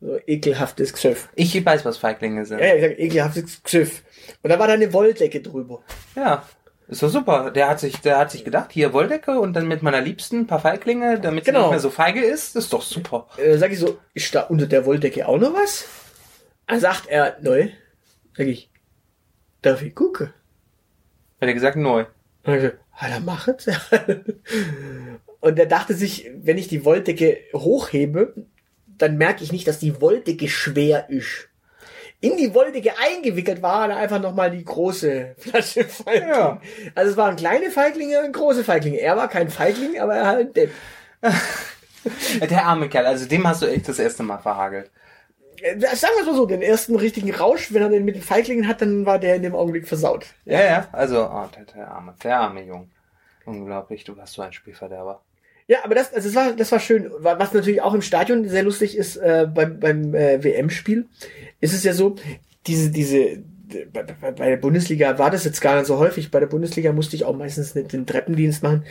So 0.00 0.18
ekelhaftes 0.26 0.92
Gesöff. 0.92 1.28
Ich 1.34 1.64
weiß, 1.64 1.84
was 1.84 1.98
Feiglinge 1.98 2.44
sind. 2.44 2.60
Ja, 2.60 2.66
ja, 2.66 2.74
ich 2.74 2.82
sag 2.82 2.98
ekelhaftes 2.98 3.62
Gesöff. 3.62 4.02
Und 4.42 4.50
da 4.50 4.58
war 4.58 4.66
da 4.66 4.74
eine 4.74 4.92
Wolldecke 4.92 5.40
drüber. 5.40 5.82
Ja. 6.16 6.44
Ist 6.88 7.02
doch 7.02 7.10
super. 7.10 7.50
Der 7.50 7.68
hat 7.68 7.80
sich, 7.80 7.98
der 8.00 8.18
hat 8.18 8.30
sich 8.30 8.44
gedacht, 8.44 8.72
hier 8.72 8.92
Wolldecke 8.92 9.38
und 9.38 9.52
dann 9.52 9.68
mit 9.68 9.82
meiner 9.82 10.00
Liebsten 10.00 10.40
ein 10.40 10.46
paar 10.46 10.60
Feiglinge, 10.60 11.20
damit 11.20 11.44
sie 11.44 11.50
Genau. 11.50 11.64
nicht 11.64 11.70
mehr 11.72 11.80
so 11.80 11.90
feige 11.90 12.20
ist. 12.24 12.56
Das 12.56 12.64
ist 12.64 12.72
doch 12.72 12.82
super. 12.82 13.28
Äh, 13.36 13.58
sag 13.58 13.70
ich 13.72 13.78
so, 13.78 13.98
ist 14.14 14.34
da 14.34 14.42
unter 14.42 14.66
der 14.66 14.86
Wolldecke 14.86 15.28
auch 15.28 15.38
noch 15.38 15.52
was? 15.52 15.84
Dann 16.68 16.80
sagt 16.80 17.06
er, 17.08 17.38
neu. 17.40 17.70
Sag 18.36 18.46
ich, 18.46 18.70
darf 19.62 19.82
ich 19.82 19.94
gucken? 19.94 20.28
Hat 21.40 21.48
er 21.48 21.54
gesagt, 21.54 21.76
neu. 21.76 22.04
Und 22.44 22.54
ich 22.54 22.62
so, 22.62 22.70
ah, 22.92 23.08
dann 23.08 23.24
mach 23.24 23.48
es. 23.48 23.66
Und 25.40 25.58
er 25.58 25.66
dachte 25.66 25.94
sich, 25.94 26.30
wenn 26.36 26.58
ich 26.58 26.68
die 26.68 26.84
Wolldecke 26.84 27.38
hochhebe, 27.54 28.34
dann 28.86 29.16
merke 29.16 29.44
ich 29.44 29.52
nicht, 29.52 29.66
dass 29.66 29.78
die 29.78 30.00
Wolldecke 30.00 30.48
schwer 30.48 31.08
ist. 31.08 31.48
In 32.20 32.36
die 32.36 32.52
Wolldecke 32.52 32.92
eingewickelt 32.98 33.62
war 33.62 33.86
dann 33.86 33.96
einfach 33.96 34.20
nochmal 34.20 34.50
die 34.50 34.64
große 34.64 35.34
Flasche 35.38 35.84
Feigling. 35.84 36.28
Ja. 36.28 36.60
Also 36.94 37.12
es 37.12 37.16
waren 37.16 37.36
kleine 37.36 37.70
Feiglinge 37.70 38.22
und 38.24 38.32
große 38.32 38.64
Feiglinge. 38.64 39.00
Er 39.00 39.16
war 39.16 39.28
kein 39.28 39.48
Feigling, 39.48 40.00
aber 40.00 40.16
er 40.16 40.26
halt 40.26 40.48
ein 40.48 40.52
Depp. 40.52 40.70
Der 42.50 42.64
arme 42.64 42.88
Kerl, 42.88 43.06
also 43.06 43.26
dem 43.26 43.46
hast 43.46 43.62
du 43.62 43.66
echt 43.66 43.88
das 43.88 43.98
erste 43.98 44.22
Mal 44.22 44.38
verhagelt. 44.38 44.90
Äh, 45.62 45.78
Sagen 45.96 46.12
wir 46.16 46.20
es 46.22 46.26
mal 46.26 46.34
so, 46.36 46.46
den 46.46 46.62
ersten 46.62 46.96
richtigen 46.96 47.32
Rausch, 47.34 47.72
wenn 47.72 47.82
er 47.82 47.88
den 47.88 48.04
mit 48.04 48.14
den 48.16 48.22
Feiglingen 48.22 48.66
hat, 48.68 48.80
dann 48.82 49.06
war 49.06 49.18
der 49.18 49.36
in 49.36 49.42
dem 49.42 49.54
Augenblick 49.54 49.86
versaut. 49.88 50.26
Ja, 50.44 50.62
ja. 50.64 50.88
Also, 50.92 51.24
oh, 51.24 51.44
der, 51.56 51.64
der 51.74 51.90
arme, 51.90 52.14
der 52.22 52.38
arme 52.40 52.64
Junge. 52.64 52.88
Unglaublich, 53.44 54.04
du 54.04 54.16
warst 54.16 54.34
so 54.34 54.42
ein 54.42 54.52
Spielverderber. 54.52 55.22
Ja, 55.66 55.78
aber 55.84 55.94
das, 55.94 56.12
also 56.14 56.28
das 56.28 56.34
war, 56.34 56.52
das 56.52 56.72
war 56.72 56.80
schön. 56.80 57.10
Wa- 57.18 57.38
Was 57.38 57.52
natürlich 57.52 57.82
auch 57.82 57.94
im 57.94 58.02
Stadion 58.02 58.48
sehr 58.48 58.62
lustig 58.62 58.96
ist 58.96 59.16
äh, 59.16 59.46
beim, 59.52 59.78
beim 59.80 60.14
äh, 60.14 60.42
WM-Spiel, 60.42 61.06
ist 61.60 61.74
es 61.74 61.84
ja 61.84 61.92
so, 61.92 62.16
diese, 62.66 62.90
diese, 62.90 63.42
bei, 63.92 64.02
bei, 64.02 64.30
bei 64.32 64.48
der 64.50 64.56
Bundesliga 64.56 65.18
war 65.18 65.30
das 65.30 65.44
jetzt 65.44 65.60
gar 65.60 65.76
nicht 65.76 65.86
so 65.86 65.98
häufig. 65.98 66.30
Bei 66.30 66.40
der 66.40 66.46
Bundesliga 66.46 66.92
musste 66.92 67.16
ich 67.16 67.24
auch 67.26 67.36
meistens 67.36 67.74
nicht 67.74 67.92
den 67.92 68.06
Treppendienst 68.06 68.62
machen, 68.62 68.84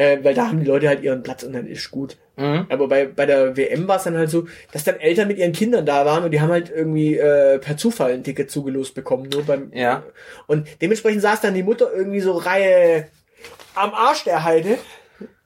äh, 0.00 0.24
weil 0.24 0.32
da 0.34 0.46
haben 0.46 0.60
die 0.60 0.66
Leute 0.66 0.88
halt 0.88 1.02
ihren 1.02 1.22
Platz 1.22 1.42
und 1.42 1.52
dann 1.52 1.66
ist 1.66 1.90
gut. 1.90 2.16
Mhm. 2.36 2.64
Aber 2.70 2.88
bei, 2.88 3.04
bei 3.04 3.26
der 3.26 3.54
WM 3.58 3.86
war 3.86 3.96
es 3.98 4.04
dann 4.04 4.16
halt 4.16 4.30
so, 4.30 4.46
dass 4.72 4.84
dann 4.84 4.98
Eltern 4.98 5.28
mit 5.28 5.36
ihren 5.36 5.52
Kindern 5.52 5.84
da 5.84 6.06
waren 6.06 6.24
und 6.24 6.30
die 6.30 6.40
haben 6.40 6.50
halt 6.50 6.70
irgendwie 6.70 7.18
äh, 7.18 7.58
per 7.58 7.76
Zufall 7.76 8.12
ein 8.12 8.24
Ticket 8.24 8.50
zugelost 8.50 8.94
bekommen. 8.94 9.28
Nur 9.28 9.44
beim 9.44 9.70
Ja. 9.74 10.02
und 10.46 10.66
dementsprechend 10.80 11.20
saß 11.20 11.42
dann 11.42 11.52
die 11.52 11.62
Mutter 11.62 11.92
irgendwie 11.92 12.20
so 12.20 12.32
Reihe 12.32 13.08
am 13.74 13.92
Arsch 13.92 14.24
der 14.24 14.42
Heide. 14.44 14.78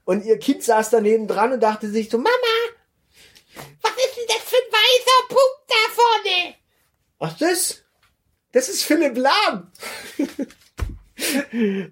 Und 0.05 0.25
ihr 0.25 0.39
Kind 0.39 0.63
saß 0.63 0.91
daneben 0.91 1.27
dran 1.27 1.53
und 1.53 1.61
dachte 1.63 1.89
sich 1.89 2.09
so, 2.11 2.19
Mama, 2.19 2.31
was 3.83 3.93
ist 3.93 4.17
denn 4.17 4.25
das 4.29 4.37
für 4.37 4.57
ein 4.57 4.73
weißer 4.73 5.29
Punkt 5.29 5.65
da 5.69 5.93
vorne? 5.95 6.55
Was 7.19 7.37
das? 7.39 7.85
Das 8.53 8.69
ist 8.69 8.85
Philipp 8.85 9.17
Lahm. 9.17 9.73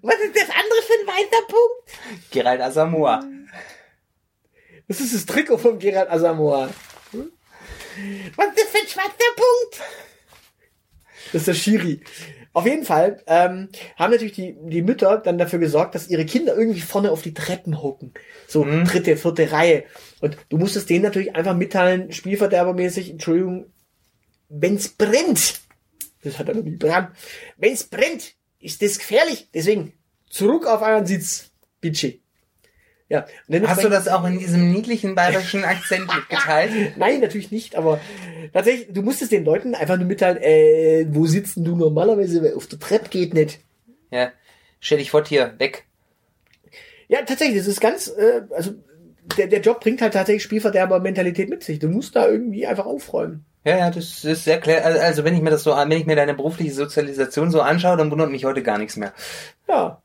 was 0.01 0.15
ist 0.19 0.35
das 0.35 0.49
andere 0.49 0.81
für 0.85 0.99
ein 0.99 1.07
weißer 1.07 1.47
Punkt? 1.47 2.31
Gerald 2.31 2.61
Asamoah. 2.61 3.23
Das 4.87 4.99
ist 4.99 5.13
das 5.13 5.25
Trikot 5.25 5.57
von 5.57 5.79
Gerard 5.79 6.09
Asamoah. 6.09 6.69
Hm? 7.11 7.31
Was 8.35 8.47
ist 8.47 8.57
das 8.57 8.67
für 8.69 8.79
ein 8.79 8.87
schwarzer 8.87 9.33
Punkt? 9.35 9.81
Das 11.31 11.41
ist 11.41 11.47
der 11.47 11.53
Schiri. 11.53 12.01
Auf 12.51 12.67
jeden 12.67 12.85
Fall 12.85 13.23
ähm, 13.25 13.69
haben 13.95 14.11
natürlich 14.11 14.33
die, 14.33 14.55
die 14.61 14.83
Mütter 14.83 15.17
dann 15.17 15.39
dafür 15.39 15.57
gesorgt, 15.57 15.95
dass 15.95 16.07
ihre 16.07 16.25
Kinder 16.25 16.55
irgendwie 16.55 16.81
vorne 16.81 17.11
auf 17.11 17.23
die 17.23 17.33
Treppen 17.33 17.81
hocken. 17.81 18.13
So 18.47 18.63
dritte, 18.63 19.17
vierte 19.17 19.51
Reihe. 19.51 19.85
Und 20.21 20.37
du 20.49 20.57
musstest 20.57 20.89
denen 20.89 21.03
natürlich 21.03 21.35
einfach 21.35 21.55
mitteilen, 21.55 22.11
spielverderbermäßig, 22.11 23.09
Entschuldigung, 23.09 23.73
wenn's 24.49 24.89
brennt, 24.89 25.61
das 26.23 26.37
hat 26.37 26.47
er 26.47 26.55
noch 26.55 26.63
nie 26.63 26.77
dran, 26.77 27.07
wenn's 27.57 27.85
brennt, 27.85 28.35
ist 28.63 28.81
das 28.81 28.97
gefährlich. 28.97 29.49
Deswegen 29.53 29.93
zurück 30.29 30.65
auf 30.65 30.81
euren 30.81 31.05
Sitz, 31.05 31.51
bitte. 31.81 32.15
Ja. 33.09 33.25
Hast 33.67 33.83
du 33.83 33.89
das 33.89 34.07
auch 34.07 34.25
in 34.25 34.39
diesem 34.39 34.71
niedlichen 34.71 35.13
bayerischen 35.13 35.63
Akzent 35.63 36.07
mitgeteilt? 36.13 36.71
Nein, 36.97 37.19
natürlich 37.19 37.51
nicht, 37.51 37.75
aber 37.75 37.99
tatsächlich, 38.53 38.87
du 38.91 39.03
musstest 39.03 39.31
den 39.31 39.45
Leuten 39.45 39.75
einfach 39.75 39.97
nur 39.97 40.07
mitteilen, 40.07 40.37
äh, 40.41 41.05
wo 41.09 41.25
sitzen 41.25 41.63
du 41.63 41.75
normalerweise, 41.75 42.41
weil 42.41 42.55
auf 42.55 42.65
der 42.65 42.79
Treppe 42.79 43.09
geht 43.09 43.33
nicht. 43.33 43.59
Ja. 44.09 44.31
Stell 44.79 44.97
dich 44.97 45.11
vor, 45.11 45.23
hier, 45.25 45.53
weg. 45.59 45.85
Ja, 47.07 47.21
tatsächlich, 47.21 47.57
das 47.57 47.67
ist 47.67 47.81
ganz, 47.81 48.07
äh, 48.07 48.41
also 48.49 48.73
der, 49.37 49.47
der 49.47 49.61
Job 49.61 49.79
bringt 49.81 50.01
halt 50.01 50.13
tatsächlich 50.13 50.43
Spielverderber-Mentalität 50.43 51.49
mit 51.49 51.63
sich. 51.63 51.79
Du 51.79 51.87
musst 51.87 52.15
da 52.15 52.27
irgendwie 52.27 52.65
einfach 52.67 52.85
aufräumen. 52.85 53.45
Ja, 53.65 53.77
ja, 53.77 53.89
das 53.91 54.23
ist 54.25 54.43
sehr 54.43 54.59
klar. 54.59 54.81
Also, 54.83 54.99
Also 54.99 55.23
wenn 55.23 55.35
ich 55.35 55.41
mir 55.41 55.49
das 55.49 55.63
so, 55.63 55.73
an- 55.73 55.89
wenn 55.89 55.99
ich 55.99 56.05
mir 56.05 56.15
deine 56.17 56.33
berufliche 56.33 56.73
Sozialisation 56.73 57.49
so 57.51 57.61
anschaue, 57.61 57.95
dann 57.97 58.11
wundert 58.11 58.29
mich 58.31 58.43
heute 58.45 58.61
gar 58.63 58.77
nichts 58.77 58.97
mehr. 58.97 59.13
Ja. 59.67 60.01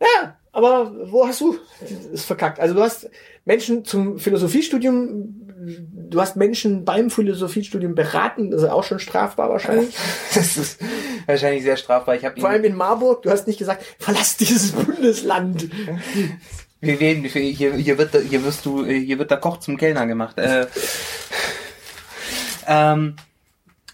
Ja, 0.00 0.36
aber 0.52 0.92
wo 1.10 1.26
hast 1.26 1.40
du 1.40 1.56
es 2.12 2.24
verkackt? 2.24 2.58
Also 2.60 2.74
du 2.74 2.80
hast 2.82 3.08
Menschen 3.44 3.84
zum 3.84 4.18
Philosophiestudium, 4.18 5.42
du 5.92 6.20
hast 6.20 6.36
Menschen 6.36 6.84
beim 6.84 7.10
Philosophiestudium 7.10 7.94
beraten, 7.94 8.50
das 8.50 8.62
ist 8.62 8.68
auch 8.68 8.82
schon 8.84 8.98
strafbar 8.98 9.48
wahrscheinlich. 9.48 9.96
Das 10.34 10.56
ist 10.56 10.80
wahrscheinlich 11.26 11.62
sehr 11.62 11.76
strafbar. 11.76 12.16
Ich 12.16 12.24
habe 12.24 12.38
Vor 12.40 12.50
allem 12.50 12.64
in 12.64 12.74
Marburg, 12.74 13.22
du 13.22 13.30
hast 13.30 13.46
nicht 13.46 13.58
gesagt, 13.58 13.84
verlass 13.98 14.36
dieses 14.36 14.72
Bundesland. 14.72 15.68
wir 16.80 17.00
reden, 17.00 17.24
hier, 17.24 17.74
hier 17.74 17.98
wird, 17.98 18.14
hier 18.14 18.44
wirst 18.44 18.66
du, 18.66 18.84
hier 18.84 19.18
wird 19.18 19.30
der 19.30 19.38
Koch 19.38 19.58
zum 19.58 19.76
Kellner 19.76 20.06
gemacht. 20.06 20.38
Äh, 20.38 20.66
ähm, 22.66 23.16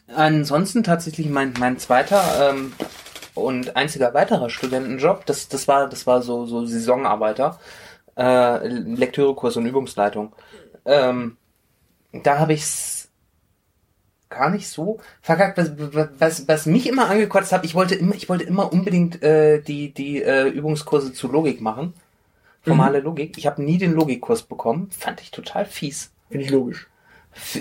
ansonsten 0.08 0.82
tatsächlich 0.82 1.28
mein, 1.28 1.54
mein 1.58 1.78
zweiter 1.78 2.50
ähm, 2.50 2.72
und 3.34 3.76
einziger 3.76 4.14
weiterer 4.14 4.50
Studentenjob, 4.50 5.26
das, 5.26 5.48
das 5.48 5.68
war, 5.68 5.88
das 5.88 6.06
war 6.06 6.22
so, 6.22 6.46
so 6.46 6.66
Saisonarbeiter, 6.66 7.58
äh, 8.16 8.66
Lektürekurs 8.66 9.56
und 9.56 9.66
Übungsleitung. 9.66 10.34
Ähm, 10.84 11.36
da 12.12 12.38
habe 12.38 12.52
ich's 12.52 13.08
gar 14.28 14.50
nicht 14.50 14.68
so 14.68 14.98
verkackt. 15.20 15.58
Was, 15.58 15.70
was, 16.18 16.48
was 16.48 16.66
mich 16.66 16.88
immer 16.88 17.08
angekotzt 17.08 17.52
hat, 17.52 17.64
ich 17.64 17.74
wollte 17.74 17.94
immer, 17.94 18.14
ich 18.14 18.28
wollte 18.28 18.44
immer 18.44 18.72
unbedingt 18.72 19.22
äh, 19.22 19.60
die, 19.60 19.92
die 19.92 20.22
äh, 20.22 20.48
Übungskurse 20.48 21.12
zu 21.12 21.28
Logik 21.28 21.60
machen. 21.60 21.94
Formale 22.64 23.00
Logik. 23.00 23.38
Ich 23.38 23.46
habe 23.46 23.62
nie 23.62 23.78
den 23.78 23.92
Logikkurs 23.92 24.42
bekommen. 24.42 24.90
Fand 24.96 25.20
ich 25.20 25.30
total 25.30 25.64
fies. 25.66 26.12
Finde 26.30 26.44
ich 26.44 26.50
logisch. 26.50 26.88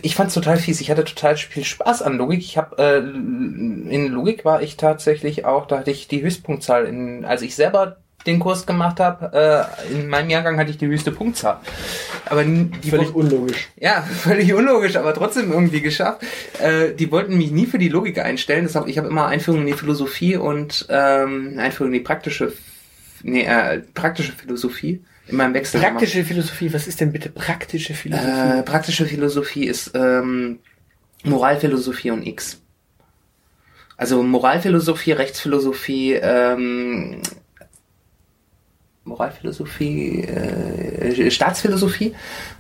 Ich 0.01 0.15
fand's 0.15 0.33
total 0.33 0.57
fies. 0.57 0.81
Ich 0.81 0.91
hatte 0.91 1.05
total 1.05 1.37
viel 1.37 1.63
Spaß 1.63 2.01
an 2.01 2.17
Logik. 2.17 2.39
Ich 2.39 2.57
habe 2.57 2.77
äh, 2.77 2.97
in 2.99 4.07
Logik 4.07 4.43
war 4.43 4.61
ich 4.61 4.77
tatsächlich 4.77 5.45
auch, 5.45 5.65
da 5.65 5.79
hatte 5.79 5.91
ich 5.91 6.07
die 6.07 6.21
Höchstpunktzahl 6.21 6.85
in, 6.85 7.25
als 7.25 7.41
ich 7.41 7.55
selber 7.55 7.97
den 8.25 8.39
Kurs 8.39 8.65
gemacht 8.65 8.99
habe. 8.99 9.67
Äh, 9.89 9.93
in 9.93 10.07
meinem 10.07 10.29
Jahrgang 10.29 10.57
hatte 10.59 10.71
ich 10.71 10.77
die 10.77 10.87
höchste 10.87 11.11
Punktzahl. 11.11 11.59
Aber 12.25 12.43
die 12.43 12.89
Völlig 12.89 13.13
unlogisch. 13.15 13.69
ja, 13.77 14.01
völlig 14.23 14.53
unlogisch, 14.53 14.95
aber 14.95 15.13
trotzdem 15.13 15.51
irgendwie 15.51 15.81
geschafft. 15.81 16.21
Äh, 16.61 16.93
die 16.93 17.11
wollten 17.11 17.37
mich 17.37 17.51
nie 17.51 17.65
für 17.65 17.79
die 17.79 17.89
Logik 17.89 18.19
einstellen. 18.19 18.65
Deshalb, 18.65 18.87
ich 18.87 18.97
habe 18.97 19.07
immer 19.07 19.27
Einführung 19.27 19.61
in 19.61 19.67
die 19.67 19.73
Philosophie 19.73 20.35
und 20.35 20.85
ähm, 20.89 21.55
Einführung 21.57 21.93
in 21.93 21.99
die 21.99 22.03
praktische, 22.03 22.53
nee, 23.23 23.43
äh, 23.43 23.79
praktische 23.93 24.31
Philosophie 24.31 25.01
in 25.27 25.37
meinem 25.37 25.53
Wechsel. 25.53 25.79
gemacht. 25.79 25.97
Praktische 25.97 26.23
Philosophie, 26.23 26.73
was 26.73 26.87
ist 26.87 27.01
denn 27.01 27.11
bitte 27.11 27.29
praktische 27.29 27.93
Philosophie? 27.93 28.59
Äh, 28.59 28.63
praktische 28.63 29.05
Philosophie 29.05 29.65
ist 29.65 29.91
ähm, 29.93 30.59
Moralphilosophie 31.23 32.11
und 32.11 32.25
X. 32.25 32.61
Also 33.97 34.23
Moralphilosophie, 34.23 35.11
Rechtsphilosophie, 35.11 36.13
ähm, 36.13 37.21
Moralphilosophie, 39.03 40.23
äh, 40.23 41.31
Staatsphilosophie 41.31 42.15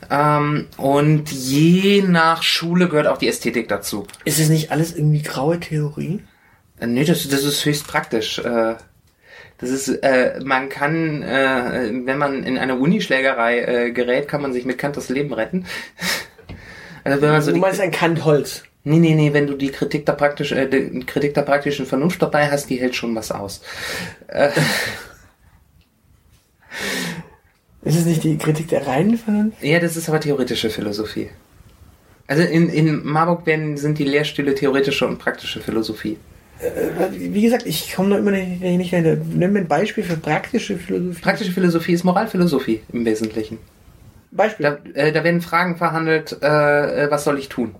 ähm, 0.09 0.67
und 0.77 1.31
je 1.31 2.01
nach 2.01 2.43
Schule 2.43 2.89
gehört 2.89 3.07
auch 3.07 3.17
die 3.17 3.27
Ästhetik 3.27 3.67
dazu. 3.69 4.07
ist 4.25 4.39
es 4.39 4.49
nicht 4.49 4.71
alles 4.71 4.95
irgendwie 4.95 5.21
graue 5.21 5.59
Theorie? 5.59 6.21
Äh, 6.79 6.87
nee, 6.87 7.05
das, 7.05 7.27
das 7.27 7.43
ist 7.43 7.63
höchst 7.63 7.87
praktisch. 7.87 8.39
Äh, 8.39 8.75
das 9.61 9.69
ist, 9.69 9.89
äh, 9.89 10.39
man 10.43 10.69
kann, 10.69 11.21
äh, 11.21 11.91
wenn 12.05 12.17
man 12.17 12.43
in 12.43 12.57
eine 12.57 12.75
Unischlägerei 12.75 13.59
äh, 13.59 13.91
gerät, 13.91 14.27
kann 14.27 14.41
man 14.41 14.53
sich 14.53 14.65
mit 14.65 14.77
Kant 14.77 14.97
das 14.97 15.09
Leben 15.09 15.33
retten. 15.33 15.65
Also 17.03 17.19
wenn 17.23 17.31
man 17.31 17.41
so 17.41 17.51
du 17.51 17.57
meinst 17.57 17.81
ein 17.81 17.89
Kant 17.89 18.25
Holz. 18.25 18.61
Nee, 18.83 18.99
nee, 18.99 19.15
nee, 19.15 19.33
wenn 19.33 19.47
du 19.47 19.55
die 19.55 19.71
Kritik 19.71 20.05
der, 20.05 20.13
praktisch, 20.13 20.51
äh, 20.51 20.67
die 20.67 20.99
Kritik 20.99 21.33
der 21.33 21.41
praktischen 21.41 21.87
Vernunft 21.87 22.21
dabei 22.21 22.51
hast, 22.51 22.69
die 22.69 22.75
hält 22.75 22.95
schon 22.95 23.15
was 23.15 23.31
aus. 23.31 23.63
Ist 27.83 27.97
es 27.97 28.05
nicht 28.05 28.23
die 28.23 28.37
Kritik 28.37 28.67
der 28.67 28.85
reinen 28.85 29.17
Vernunft? 29.17 29.63
Ja, 29.63 29.79
das 29.79 29.97
ist 29.97 30.07
aber 30.07 30.19
theoretische 30.19 30.69
Philosophie. 30.69 31.31
Also 32.27 32.43
in, 32.43 32.69
in 32.69 33.03
Marburg 33.03 33.47
werden, 33.47 33.77
sind 33.77 33.97
die 33.97 34.03
Lehrstühle 34.03 34.53
theoretische 34.53 35.07
und 35.07 35.17
praktische 35.17 35.59
Philosophie. 35.59 36.19
Wie 37.11 37.41
gesagt, 37.41 37.65
ich 37.65 37.93
komme 37.93 38.09
noch 38.09 38.17
immer 38.17 38.31
nicht, 38.31 38.61
nicht 38.61 38.93
dahinter. 38.93 39.15
Nimm 39.15 39.53
mir 39.53 39.59
ein 39.59 39.67
Beispiel 39.67 40.03
für 40.03 40.17
praktische 40.17 40.77
Philosophie. 40.77 41.21
Praktische 41.21 41.51
Philosophie 41.51 41.93
ist 41.93 42.03
Moralphilosophie 42.03 42.81
im 42.93 43.05
Wesentlichen. 43.05 43.57
Beispiel. 44.31 44.79
Da, 44.93 44.99
äh, 44.99 45.11
da 45.11 45.23
werden 45.23 45.41
Fragen 45.41 45.77
verhandelt, 45.77 46.37
äh, 46.41 47.05
äh, 47.05 47.11
was 47.11 47.23
soll 47.23 47.39
ich 47.39 47.49
tun? 47.49 47.75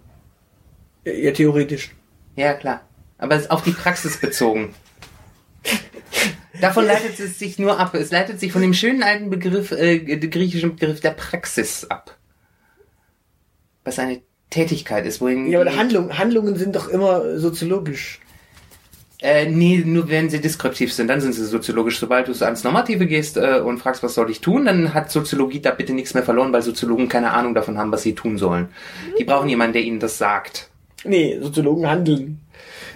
Ja, 1.05 1.31
theoretisch. 1.31 1.91
Ja, 2.35 2.53
klar. 2.53 2.81
Aber 3.17 3.35
es 3.35 3.43
ist 3.43 3.51
auf 3.51 3.63
die 3.63 3.71
Praxis 3.71 4.17
bezogen. 4.17 4.73
Davon 6.59 6.85
leitet 6.85 7.19
es 7.19 7.39
sich 7.39 7.59
nur 7.59 7.79
ab. 7.79 7.93
Es 7.93 8.11
leitet 8.11 8.39
sich 8.39 8.51
von 8.51 8.61
dem 8.61 8.73
schönen 8.73 9.03
alten 9.03 9.29
Begriff, 9.29 9.71
äh, 9.71 9.99
griechischen 9.99 10.75
Begriff 10.75 10.99
der 10.99 11.11
Praxis 11.11 11.85
ab. 11.85 12.17
Was 13.83 13.99
eine 13.99 14.21
Tätigkeit 14.49 15.05
ist, 15.05 15.21
wohin. 15.21 15.49
Ja, 15.49 15.61
aber 15.61 15.75
Handlung, 15.75 16.17
Handlungen 16.17 16.55
sind 16.55 16.75
doch 16.75 16.87
immer 16.89 17.39
soziologisch. 17.39 18.19
Äh, 19.21 19.45
nee, 19.45 19.83
nur 19.85 20.09
wenn 20.09 20.31
sie 20.31 20.41
deskriptiv 20.41 20.91
sind, 20.91 21.07
dann 21.07 21.21
sind 21.21 21.33
sie 21.33 21.45
soziologisch. 21.45 21.99
Sobald 21.99 22.27
du 22.27 22.43
ans 22.43 22.63
Normative 22.63 23.05
gehst 23.05 23.37
äh, 23.37 23.61
und 23.63 23.77
fragst, 23.77 24.01
was 24.01 24.15
soll 24.15 24.31
ich 24.31 24.41
tun, 24.41 24.65
dann 24.65 24.95
hat 24.95 25.11
Soziologie 25.11 25.59
da 25.59 25.69
bitte 25.71 25.93
nichts 25.93 26.15
mehr 26.15 26.23
verloren, 26.23 26.51
weil 26.51 26.63
Soziologen 26.63 27.07
keine 27.07 27.31
Ahnung 27.31 27.53
davon 27.53 27.77
haben, 27.77 27.91
was 27.91 28.01
sie 28.01 28.15
tun 28.15 28.39
sollen. 28.39 28.69
Die 29.19 29.23
brauchen 29.23 29.47
jemanden, 29.47 29.73
der 29.73 29.83
ihnen 29.83 29.99
das 29.99 30.17
sagt. 30.17 30.69
Nee, 31.03 31.37
Soziologen 31.39 31.87
handeln. 31.87 32.39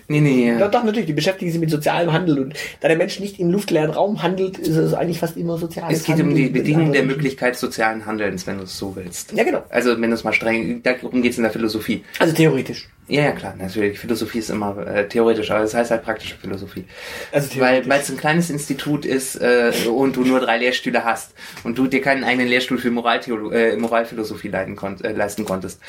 Nee, 0.07 0.21
nee. 0.21 0.53
Doch, 0.59 0.69
doch, 0.69 0.83
natürlich, 0.83 1.07
die 1.07 1.13
beschäftigen 1.13 1.51
sich 1.51 1.59
mit 1.59 1.69
sozialem 1.69 2.11
Handel. 2.11 2.39
Und 2.39 2.53
da 2.79 2.87
der 2.87 2.97
Mensch 2.97 3.19
nicht 3.19 3.39
im 3.39 3.49
luftleeren 3.49 3.89
Raum 3.89 4.21
handelt, 4.21 4.59
ist 4.59 4.75
es 4.75 4.93
eigentlich 4.93 5.19
fast 5.19 5.35
immer 5.37 5.57
soziales 5.57 5.99
Es 5.99 6.05
geht 6.05 6.15
um 6.15 6.29
Handeln 6.29 6.35
die 6.35 6.49
Bedingungen 6.49 6.93
der 6.93 7.03
Möglichkeit 7.03 7.57
sozialen 7.57 8.05
Handelns, 8.05 8.45
wenn 8.45 8.57
du 8.57 8.63
es 8.63 8.77
so 8.77 8.95
willst. 8.95 9.33
Ja, 9.33 9.43
genau. 9.43 9.63
Also 9.69 9.99
wenn 9.99 10.09
du 10.09 10.15
es 10.15 10.23
mal 10.23 10.33
streng, 10.33 10.83
darum 10.83 11.21
geht 11.21 11.31
es 11.31 11.37
in 11.37 11.43
der 11.43 11.51
Philosophie. 11.51 12.03
Also 12.19 12.35
theoretisch. 12.35 12.89
Ja, 13.07 13.21
ja, 13.21 13.31
klar, 13.33 13.55
natürlich. 13.57 13.99
Philosophie 13.99 14.39
ist 14.39 14.49
immer 14.49 14.77
äh, 14.87 15.07
theoretisch, 15.07 15.51
aber 15.51 15.59
das 15.59 15.75
heißt 15.75 15.91
halt 15.91 16.03
praktische 16.03 16.35
Philosophie. 16.35 16.85
Also 17.31 17.59
Weil 17.59 17.83
es 17.87 18.09
ein 18.09 18.17
kleines 18.17 18.49
Institut 18.49 19.05
ist 19.05 19.35
äh, 19.35 19.71
und 19.87 20.15
du 20.15 20.23
nur 20.23 20.39
drei 20.39 20.57
Lehrstühle 20.57 21.03
hast 21.03 21.35
und 21.63 21.77
du 21.77 21.85
dir 21.85 22.01
keinen 22.01 22.23
eigenen 22.23 22.47
Lehrstuhl 22.47 22.79
für 22.79 22.89
Moraltheolo 22.89 23.51
äh, 23.51 23.75
Moralphilosophie 23.75 24.47
leiten 24.47 24.75
konnt, 24.75 25.05
äh, 25.05 25.11
leisten 25.11 25.45
konntest. 25.45 25.79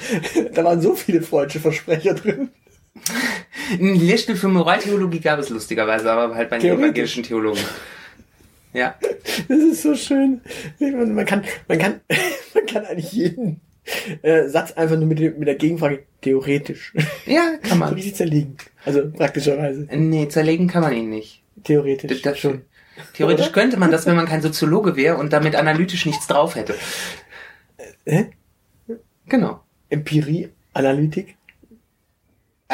da 0.54 0.64
waren 0.64 0.80
so 0.80 0.94
viele 0.94 1.22
freudsche 1.22 1.60
Versprecher 1.60 2.14
drin. 2.14 2.50
Ein 3.72 3.94
Lehrstuhl 3.94 4.36
für 4.36 4.48
Moraltheologie 4.48 5.20
gab 5.20 5.38
es 5.38 5.48
lustigerweise, 5.48 6.10
aber 6.10 6.34
halt 6.34 6.50
bei 6.50 6.58
den 6.58 6.78
evangelischen 6.78 7.22
Theologen. 7.22 7.60
Ja. 8.72 8.96
Das 9.48 9.58
ist 9.58 9.82
so 9.82 9.94
schön. 9.94 10.40
Man 10.80 11.24
kann, 11.24 11.44
man 11.68 11.78
kann, 11.78 12.00
man 12.54 12.66
kann 12.66 12.84
eigentlich 12.84 13.12
jeden 13.12 13.60
äh, 14.22 14.48
Satz 14.48 14.72
einfach 14.72 14.96
nur 14.96 15.06
mit, 15.06 15.38
mit 15.38 15.46
der 15.48 15.54
Gegenfrage 15.54 16.02
theoretisch 16.20 16.92
Ja, 17.26 17.56
kann 17.62 17.78
man. 17.78 17.94
richtig 17.94 18.16
zerlegen. 18.16 18.56
Also 18.84 19.10
praktischerweise. 19.10 19.88
Nee, 19.94 20.28
zerlegen 20.28 20.68
kann 20.68 20.82
man 20.82 20.92
ihn 20.92 21.10
nicht. 21.10 21.42
Theoretisch 21.62 22.22
Das, 22.22 22.38
schon. 22.38 22.62
Theoretisch 23.14 23.52
könnte 23.52 23.76
man 23.76 23.90
das, 23.90 24.06
wenn 24.06 24.16
man 24.16 24.26
kein 24.26 24.42
Soziologe 24.42 24.96
wäre 24.96 25.16
und 25.16 25.32
damit 25.32 25.56
analytisch 25.56 26.06
nichts 26.06 26.26
drauf 26.26 26.54
hätte. 26.56 26.74
Hä? 28.04 28.30
Genau. 29.26 29.60
Empirie, 29.88 30.50
Analytik. 30.72 31.36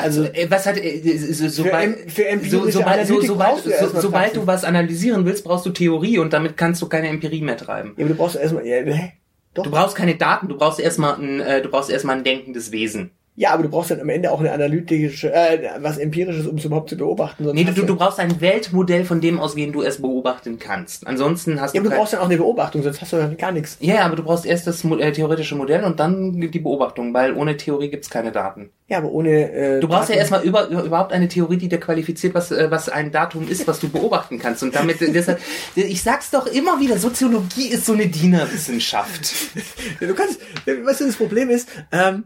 Also, 0.03 0.25
äh, 0.25 0.47
was 0.51 0.67
hat, 0.67 0.77
äh, 0.79 1.19
so, 1.33 1.49
sobald, 1.49 1.85
em- 2.05 2.09
für 2.09 2.27
empirische 2.29 2.57
so, 2.57 2.71
sobald, 2.71 3.07
so, 3.07 3.15
Analytik 3.15 3.27
sobald, 3.29 3.51
brauchst 3.51 3.67
du 3.67 4.01
sobald 4.01 4.47
was 4.47 4.65
analysieren 4.65 5.25
willst, 5.25 5.45
brauchst 5.45 5.67
du 5.67 5.71
Theorie 5.71 6.19
und 6.19 6.33
damit 6.33 6.57
kannst 6.57 6.83
du 6.83 6.89
keine 6.89 7.09
Empirie 7.09 7.43
mehr 7.43 7.57
treiben. 7.57 7.95
Ja, 7.97 8.05
aber 8.05 8.15
du 8.15 8.19
brauchst 8.19 8.37
erstmal, 8.37 8.67
ja, 8.67 8.77
hä? 8.83 9.13
Doch. 9.55 9.65
Du 9.65 9.71
brauchst 9.71 9.97
keine 9.97 10.15
Daten, 10.17 10.49
du 10.49 10.57
brauchst 10.57 10.79
erstmal 10.79 11.15
ein, 11.15 11.41
äh, 11.41 11.61
du 11.63 11.69
brauchst 11.69 11.91
erstmal 11.91 12.17
ein 12.17 12.25
denkendes 12.25 12.71
Wesen. 12.73 13.11
Ja, 13.37 13.53
aber 13.53 13.63
du 13.63 13.71
brauchst 13.71 13.91
dann 13.91 14.01
am 14.01 14.09
Ende 14.11 14.33
auch 14.33 14.41
eine 14.41 14.53
analytische, 14.53 15.33
äh, 15.33 15.71
was 15.79 15.97
empirisches, 15.97 16.47
um 16.47 16.57
es 16.57 16.65
überhaupt 16.67 16.91
zu 16.91 16.97
beobachten. 16.97 17.45
Sonst 17.45 17.55
Nee, 17.59 17.65
hast 17.65 17.79
du, 17.79 17.85
du 17.87 17.97
brauchst 17.97 18.19
ein 18.21 18.41
Weltmodell, 18.41 19.05
von 19.05 19.21
dem 19.23 19.41
ausgehen 19.41 19.73
du 19.73 19.83
es 19.83 20.03
beobachten 20.03 20.59
kannst. 20.59 21.07
Ansonsten 21.07 21.59
hast 21.61 21.75
ja, 21.75 21.81
du 21.81 21.87
aber 21.87 21.95
du 21.95 22.01
brauchst 22.01 22.13
dann 22.13 22.21
auch 22.21 22.27
eine 22.27 22.37
Beobachtung, 22.37 22.83
sonst 22.83 23.01
hast 23.01 23.13
du 23.15 23.17
dann 23.17 23.37
gar 23.39 23.53
nichts. 23.53 23.79
ja, 23.81 24.05
aber 24.05 24.17
du 24.17 24.25
brauchst 24.25 24.45
erst 24.45 24.67
das 24.67 24.85
äh, 24.85 25.13
theoretische 25.13 25.55
Modell 25.55 25.85
und 25.85 25.99
dann 26.01 26.39
die 26.39 26.59
Beobachtung, 26.59 27.15
weil 27.15 27.33
ohne 27.35 27.57
Theorie 27.57 27.89
gibt's 27.89 28.11
keine 28.11 28.31
Daten. 28.31 28.71
Ja, 28.89 28.99
aber 28.99 29.11
ohne. 29.11 29.53
Äh, 29.53 29.81
Du 29.81 29.89
brauchst 29.89 30.11
ja 30.11 30.17
Daten- 30.17 30.19
erstmal 30.19 30.43
über, 30.43 30.69
über, 30.69 30.83
überhaupt 30.83 31.13
eine 31.13 31.29
Theorie, 31.29 31.57
die 31.57 31.69
dir 31.69 31.81
qualifiziert, 31.81 32.35
was, 32.35 32.51
äh, 32.51 32.71
was 32.71 32.89
ein 32.91 33.11
Datum 33.13 33.49
ist, 33.49 33.67
was 33.67 33.81
du 33.81 33.89
beobachten 33.89 34.39
kannst. 34.39 34.63
Und 34.65 34.75
damit, 34.75 35.01
äh, 35.01 35.13
deshalb, 35.13 35.39
ich 35.77 36.03
sag's 36.03 36.31
doch 36.31 36.47
immer 36.47 36.79
wieder, 36.81 36.99
Soziologie 36.99 37.69
ist 37.69 37.87
so 37.87 37.93
eine 37.95 38.09
Dienerwissenschaft. 38.09 39.33
Du 40.01 40.15
kannst, 40.15 40.41
weißt 40.67 41.01
du, 41.01 41.07
das 41.07 41.17
Problem 41.17 41.51
ist, 41.51 41.69
ähm, 41.93 42.25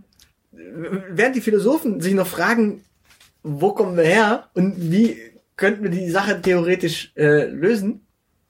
während 0.56 1.36
die 1.36 1.40
Philosophen 1.40 2.00
sich 2.00 2.14
noch 2.14 2.26
fragen, 2.26 2.84
wo 3.42 3.72
kommen 3.72 3.96
wir 3.96 4.04
her 4.04 4.48
und 4.54 4.90
wie 4.90 5.16
könnten 5.56 5.84
wir 5.84 5.90
die 5.90 6.10
Sache 6.10 6.40
theoretisch 6.40 7.12
äh, 7.16 7.44
lösen, 7.46 8.06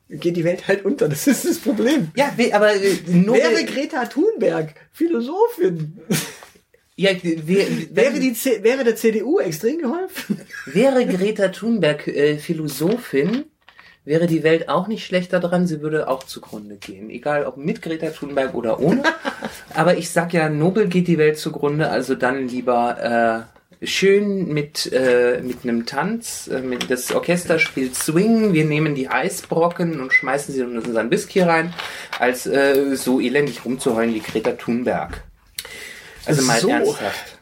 geht 0.09 0.37
die 0.37 0.45
Welt 0.45 0.69
halt 0.69 0.85
unter. 0.85 1.09
Das 1.09 1.27
ist 1.27 1.45
das 1.45 1.59
Problem. 1.59 2.11
Ja, 2.17 2.33
aber 2.53 2.75
äh, 2.75 2.97
Nobel, 3.07 3.43
Wäre 3.43 3.65
Greta 3.65 4.07
Thunberg 4.07 4.75
Philosophin, 4.93 6.01
ja, 6.97 7.11
we, 7.23 7.89
wäre, 7.91 8.21
die 8.21 8.35
C 8.35 8.63
wäre 8.63 8.85
der 8.85 8.95
CDU 8.95 9.41
extrem 9.41 9.79
geholfen. 9.79 10.41
wäre 10.67 11.05
Greta 11.07 11.49
Thunberg 11.49 12.07
äh, 12.07 12.39
Philosophin, 12.39 13.47
wäre 14.05 14.27
die 14.27 14.45
Welt 14.45 14.69
auch 14.69 14.87
nicht 14.87 15.05
schlechter 15.05 15.41
dran, 15.41 15.67
sie 15.67 15.81
würde 15.81 16.09
auch 16.09 16.23
zugrunde 16.23 16.77
gehen. 16.77 17.11
Egal 17.11 17.47
ob 17.47 17.57
mit 17.57 17.83
Greta 17.83 18.11
Thunberg 18.11 18.55
oder 18.55 18.79
ohne. 18.79 19.03
Aber 19.75 19.97
ich 19.97 20.11
sag 20.11 20.33
ja, 20.33 20.49
Nobel 20.49 20.89
geht 20.89 21.09
die 21.09 21.19
Welt 21.19 21.39
zugrunde, 21.39 21.91
also 21.91 22.15
dann 22.15 22.49
lieber 22.49 23.47
äh, 23.83 23.87
schön 23.87 24.53
mit, 24.53 24.91
äh, 24.93 25.41
mit 25.43 25.65
einem 25.65 25.85
Tanz. 25.87 26.49
Äh, 26.49 26.61
mit, 26.61 26.91
das 26.91 27.13
Orchester 27.13 27.59
spielt 27.59 27.95
Swing, 27.95 28.53
wir 28.53 28.65
nehmen 28.65 28.95
die 28.95 29.09
Eisbrocken 29.09 30.01
und 30.01 30.13
schmeißen 30.13 30.55
sie 30.55 30.61
in 30.61 30.79
unseren 30.79 31.11
Whisky 31.11 31.41
rein, 31.41 31.75
als 32.19 32.47
äh, 32.47 32.95
so 32.95 33.21
elendig 33.21 33.65
rumzuheulen 33.65 34.15
wie 34.15 34.21
Greta 34.21 34.53
Thunberg. 34.53 35.23
Also 36.25 36.43
mal 36.43 36.61
So. 36.61 36.69
ernsthaft. 36.71 37.34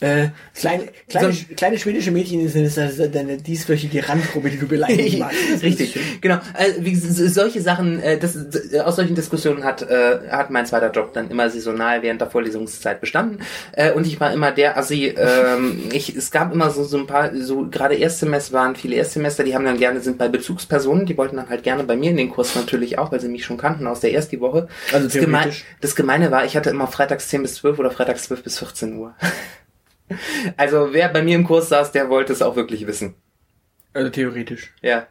Äh, 0.00 0.28
kleine, 0.54 0.88
kleine, 1.08 1.32
So- 1.32 1.44
kleine 1.56 1.78
schwedische 1.78 2.10
Mädchen 2.10 2.40
ist 2.40 2.56
das 2.76 2.96
deine 3.12 3.36
dieswöchige 3.36 4.08
Randgruppe, 4.08 4.50
die 4.50 4.58
du 4.58 4.66
beleidigen 4.66 5.18
magst. 5.20 5.62
Richtig, 5.62 5.98
genau. 6.20 6.36
Äh, 6.56 6.72
wie, 6.80 6.94
solche 6.96 7.60
Sachen, 7.60 8.00
äh, 8.02 8.18
das, 8.18 8.34
äh, 8.72 8.80
aus 8.80 8.96
solchen 8.96 9.14
Diskussionen 9.14 9.62
hat, 9.64 9.82
äh, 9.82 10.20
hat 10.30 10.50
mein 10.50 10.64
zweiter 10.66 10.90
Job 10.90 11.12
dann 11.12 11.30
immer 11.30 11.50
saisonal 11.50 12.02
während 12.02 12.20
der 12.20 12.30
Vorlesungszeit 12.30 13.00
bestanden. 13.00 13.40
Äh, 13.72 13.92
und 13.92 14.06
ich 14.06 14.18
war 14.20 14.32
immer 14.32 14.52
der 14.52 14.78
Assi, 14.78 15.14
ähm, 15.16 15.82
ich, 15.92 16.16
es 16.16 16.30
gab 16.30 16.52
immer 16.52 16.70
so, 16.70 16.84
so 16.84 16.96
ein 16.96 17.06
paar, 17.06 17.30
so 17.36 17.68
gerade 17.70 17.94
Erstsemester 17.94 18.54
waren 18.54 18.76
viele 18.76 18.96
Erstsemester, 18.96 19.44
die 19.44 19.54
haben 19.54 19.64
dann 19.64 19.76
gerne, 19.78 20.00
sind 20.00 20.16
bei 20.18 20.28
Bezugspersonen, 20.28 21.06
die 21.06 21.16
wollten 21.18 21.36
dann 21.36 21.48
halt 21.50 21.62
gerne 21.62 21.84
bei 21.84 21.96
mir 21.96 22.10
in 22.10 22.16
den 22.16 22.30
Kurs 22.30 22.54
natürlich 22.54 22.98
auch, 22.98 23.12
weil 23.12 23.20
sie 23.20 23.28
mich 23.28 23.44
schon 23.44 23.58
kannten 23.58 23.86
aus 23.86 24.00
der 24.00 24.12
ersten 24.14 24.40
Woche. 24.40 24.68
Also 24.92 25.04
das, 25.08 25.12
Geme 25.14 25.26
theoretisch. 25.32 25.64
das 25.80 25.94
Gemeine 25.94 26.30
war, 26.30 26.44
ich 26.44 26.56
hatte 26.56 26.70
immer 26.70 26.86
freitags 26.86 27.28
10 27.28 27.42
bis 27.42 27.56
12 27.56 27.78
oder 27.78 27.90
freitags 27.90 28.22
12 28.24 28.42
bis 28.44 28.58
14 28.58 28.96
Uhr. 28.96 29.14
Also 30.56 30.92
wer 30.92 31.08
bei 31.08 31.22
mir 31.22 31.36
im 31.36 31.44
Kurs 31.44 31.68
saß, 31.68 31.92
der 31.92 32.08
wollte 32.08 32.32
es 32.32 32.42
auch 32.42 32.56
wirklich 32.56 32.86
wissen. 32.86 33.14
Also 33.92 34.10
theoretisch. 34.10 34.72
Ja. 34.82 35.06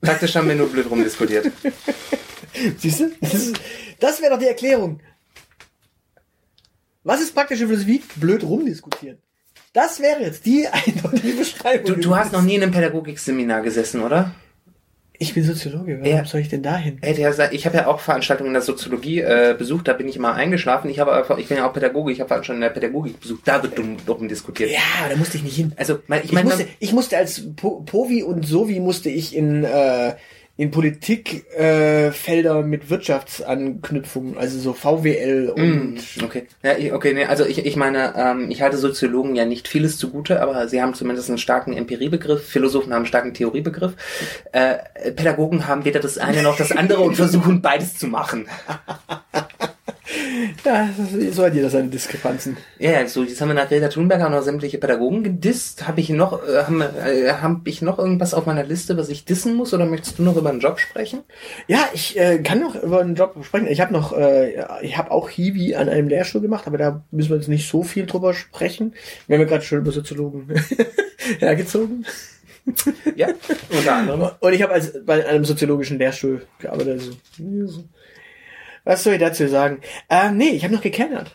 Praktisch 0.00 0.34
haben 0.36 0.48
wir 0.48 0.54
nur 0.54 0.68
blöd 0.68 0.90
rumdiskutiert. 0.90 1.50
Siehst 2.78 3.00
du? 3.00 3.10
Das, 3.20 3.52
das 4.00 4.20
wäre 4.20 4.32
doch 4.32 4.38
die 4.38 4.46
Erklärung. 4.46 5.00
Was 7.02 7.20
ist 7.20 7.34
praktische 7.34 7.66
Philosophie? 7.66 8.02
Blöd 8.16 8.42
rumdiskutieren. 8.42 9.18
Das 9.72 10.00
wäre 10.00 10.22
jetzt 10.22 10.46
die 10.46 10.66
eindeutige 10.72 11.34
Beschreibung. 11.34 11.86
Du, 11.86 12.00
du 12.00 12.16
hast 12.16 12.32
noch 12.32 12.42
nie 12.42 12.54
in 12.54 12.62
einem 12.62 12.72
Pädagogikseminar 12.72 13.62
gesessen, 13.62 14.02
oder? 14.02 14.34
Ich 15.24 15.34
bin 15.34 15.42
Soziologe. 15.42 15.98
Warum 16.00 16.06
Ja. 16.10 16.24
soll 16.24 16.40
ich 16.42 16.48
denn 16.48 16.62
dahin? 16.62 16.98
Ey, 17.00 17.14
der, 17.14 17.52
ich 17.52 17.64
habe 17.66 17.76
ja 17.78 17.86
auch 17.86 18.00
Veranstaltungen 18.00 18.48
in 18.48 18.54
der 18.54 18.62
Soziologie 18.62 19.20
äh, 19.20 19.54
besucht, 19.56 19.88
da 19.88 19.92
bin 19.94 20.06
ich 20.06 20.16
immer 20.16 20.34
eingeschlafen. 20.34 20.90
Ich 20.90 20.98
habe 20.98 21.12
einfach, 21.14 21.38
ich 21.38 21.48
bin 21.48 21.56
ja 21.56 21.66
auch 21.68 21.72
Pädagoge, 21.72 22.12
ich 22.12 22.20
habe 22.20 22.28
Veranstaltungen 22.28 22.62
in 22.62 22.72
der 22.74 22.80
Pädagogik 22.80 23.18
besucht, 23.20 23.40
da 23.46 23.62
wird 23.62 23.78
dumm, 23.78 23.96
dumm 24.04 24.28
diskutiert. 24.28 24.70
Ja, 24.70 24.78
da 25.08 25.16
musste 25.16 25.38
ich 25.38 25.42
nicht 25.42 25.56
hin. 25.56 25.72
Also, 25.76 25.98
mein- 26.06 26.20
ich 26.20 26.26
Ich, 26.26 26.32
meine, 26.32 26.48
musste, 26.50 26.66
ich 26.78 26.92
musste 26.92 27.16
als 27.16 27.42
po 27.56 27.80
Povi 27.86 28.22
und 28.22 28.46
Sovi 28.46 28.80
musste 28.80 29.08
ich 29.08 29.34
in, 29.34 29.64
äh, 29.64 30.12
in 30.56 30.70
Politikfelder 30.70 32.06
äh, 32.08 32.12
Felder 32.12 32.62
mit 32.62 32.88
Wirtschaftsanknüpfungen, 32.88 34.38
also 34.38 34.58
so 34.60 34.72
VWL 34.72 35.52
und 35.54 35.98
Okay, 36.22 36.46
ja, 36.62 36.76
ich- 36.78 36.92
okay, 36.92 37.12
nee, 37.12 37.24
also 37.24 37.44
ich, 37.44 37.66
ich 37.66 37.74
meine, 37.76 38.14
ähm, 38.16 38.50
ich 38.50 38.62
halte 38.62 38.76
Soziologen 38.76 39.34
ja 39.34 39.44
nicht 39.46 39.66
vieles 39.66 39.98
zugute, 39.98 40.40
aber 40.40 40.68
sie 40.68 40.80
haben 40.80 40.94
zumindest 40.94 41.28
einen 41.28 41.38
starken 41.38 41.72
Empiriebegriff, 41.72 42.46
Philosophen 42.46 42.92
haben 42.92 42.98
einen 42.98 43.06
starken 43.06 43.34
Theoriebegriff, 43.34 43.94
äh, 44.52 44.76
Pädagogen 45.12 45.66
haben 45.66 45.84
weder 45.84 45.98
das 45.98 46.18
eine 46.18 46.42
noch 46.42 46.56
das 46.56 46.70
andere 46.70 47.00
und 47.02 47.16
versuchen 47.16 47.60
beides 47.60 47.98
zu 47.98 48.06
machen. 48.06 48.46
ja, 50.64 50.90
so 51.32 51.44
hat 51.44 51.54
jeder 51.54 51.70
seine 51.70 51.88
Diskrepanzen. 51.88 52.58
Ja, 52.78 52.92
ja, 52.92 53.06
so, 53.08 53.22
jetzt 53.22 53.40
haben 53.40 53.48
wir 53.48 53.54
nach 53.54 53.68
Greta 53.68 53.88
Thunberg 53.88 54.20
auch 54.22 54.30
noch 54.30 54.42
sämtliche 54.42 54.78
Pädagogen 54.78 55.24
gedisst. 55.24 55.88
Habe 55.88 56.00
ich 56.00 56.10
noch, 56.10 56.46
äh, 56.46 56.64
haben, 56.64 56.82
äh, 56.82 57.32
hab 57.32 57.66
ich 57.66 57.80
noch 57.80 57.98
irgendwas 57.98 58.34
auf 58.34 58.44
meiner 58.44 58.64
Liste, 58.64 58.98
was 58.98 59.08
ich 59.08 59.24
dissen 59.24 59.54
muss, 59.54 59.72
oder 59.72 59.86
möchtest 59.86 60.18
du 60.18 60.22
noch 60.22 60.36
über 60.36 60.50
einen 60.50 60.60
Job 60.60 60.78
sprechen? 60.78 61.20
Ja, 61.68 61.88
ich 61.94 62.18
äh, 62.18 62.38
kann 62.40 62.60
noch 62.60 62.74
über 62.74 63.00
einen 63.00 63.14
Job 63.14 63.34
sprechen. 63.42 63.66
Ich 63.66 63.80
habe 63.80 63.92
noch, 63.94 64.16
äh, 64.16 64.64
ich 64.82 64.98
habe 64.98 65.10
auch 65.10 65.30
Hiwi 65.30 65.74
an 65.74 65.88
einem 65.88 66.08
Lehrstuhl 66.08 66.42
gemacht, 66.42 66.66
aber 66.66 66.76
da 66.76 67.04
müssen 67.10 67.30
wir 67.30 67.36
jetzt 67.36 67.48
nicht 67.48 67.68
so 67.68 67.82
viel 67.82 68.04
drüber 68.04 68.34
sprechen. 68.34 68.94
Wir 69.26 69.36
haben 69.36 69.42
ja 69.42 69.48
gerade 69.48 69.64
schon 69.64 69.78
über 69.78 69.92
Soziologen 69.92 70.48
hergezogen. 71.38 72.04
Ja, 73.14 73.28
unter 73.70 73.94
anderem. 73.94 74.30
Und 74.40 74.52
ich 74.52 74.62
habe 74.62 74.72
als 74.72 74.92
bei 75.04 75.26
einem 75.26 75.44
soziologischen 75.44 75.98
Lehrstuhl 75.98 76.46
gearbeitet. 76.58 77.02
Also. 77.38 77.84
Was 78.84 79.02
soll 79.02 79.14
ich 79.14 79.20
dazu 79.20 79.48
sagen? 79.48 79.80
Ähm, 80.10 80.36
nee, 80.36 80.50
ich 80.50 80.64
habe 80.64 80.74
noch 80.74 80.82
gekellnert. 80.82 81.34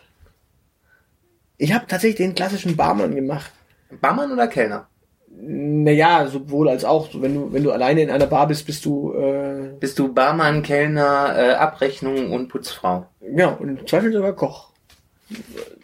Ich 1.58 1.72
habe 1.72 1.86
tatsächlich 1.86 2.16
den 2.16 2.34
klassischen 2.34 2.76
Barmann 2.76 3.14
gemacht. 3.14 3.52
Barmann 4.00 4.32
oder 4.32 4.46
Kellner? 4.46 4.86
Naja, 5.28 6.26
sowohl 6.26 6.68
als 6.68 6.84
auch. 6.84 7.08
Wenn 7.14 7.34
du, 7.34 7.52
wenn 7.52 7.64
du 7.64 7.72
alleine 7.72 8.02
in 8.02 8.10
einer 8.10 8.26
Bar 8.26 8.48
bist, 8.48 8.66
bist 8.66 8.84
du, 8.84 9.12
äh, 9.14 9.74
Bist 9.78 9.98
du 9.98 10.12
Barmann, 10.12 10.62
Kellner, 10.62 11.34
äh, 11.36 11.52
Abrechnung 11.54 12.32
und 12.32 12.48
Putzfrau? 12.48 13.06
ja, 13.20 13.48
und 13.48 13.68
im 13.68 13.86
Zweifel 13.86 14.12
sogar 14.12 14.32
Koch. 14.34 14.70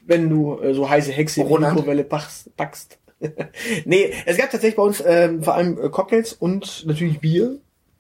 Wenn 0.05 0.29
du 0.29 0.59
äh, 0.61 0.75
so 0.75 0.89
heiße 0.89 1.13
Hexe 1.13 1.43
in 1.43 1.49
die? 1.49 1.55
Mikrowelle 1.59 2.05
backst. 2.05 2.57
backst. 2.57 2.99
nee, 3.85 4.13
es 4.27 4.37
gab 4.37 4.51
tatsächlich 4.51 4.77
bei 4.77 4.83
uns 4.83 5.03
ähm, 5.05 5.43
vor 5.43 5.55
allem 5.55 5.79
äh, 5.83 5.89
Cocktails 5.89 6.33
und 6.33 6.85
natürlich 6.87 7.21
Bier. 7.21 7.59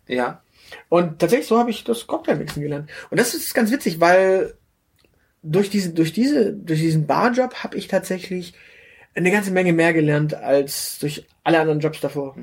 Ja. 0.08 0.42
Und 0.88 1.18
tatsächlich 1.18 1.48
so 1.48 1.58
habe 1.58 1.70
ich 1.70 1.84
das 1.84 2.06
Cocktailmixen 2.06 2.62
gelernt. 2.62 2.90
Und 3.10 3.18
das 3.20 3.34
ist 3.34 3.54
ganz 3.54 3.70
witzig, 3.70 4.00
weil 4.00 4.54
durch 5.42 5.70
diese, 5.70 5.90
durch 5.90 6.12
diese, 6.12 6.52
durch 6.52 6.80
diesen 6.80 7.06
Barjob 7.06 7.54
habe 7.62 7.76
ich 7.76 7.88
tatsächlich 7.88 8.54
eine 9.14 9.30
ganze 9.30 9.50
Menge 9.50 9.72
mehr 9.72 9.94
gelernt 9.94 10.34
als 10.34 10.98
durch 10.98 11.24
alle 11.42 11.60
anderen 11.60 11.80
Jobs 11.80 12.00
davor. 12.00 12.36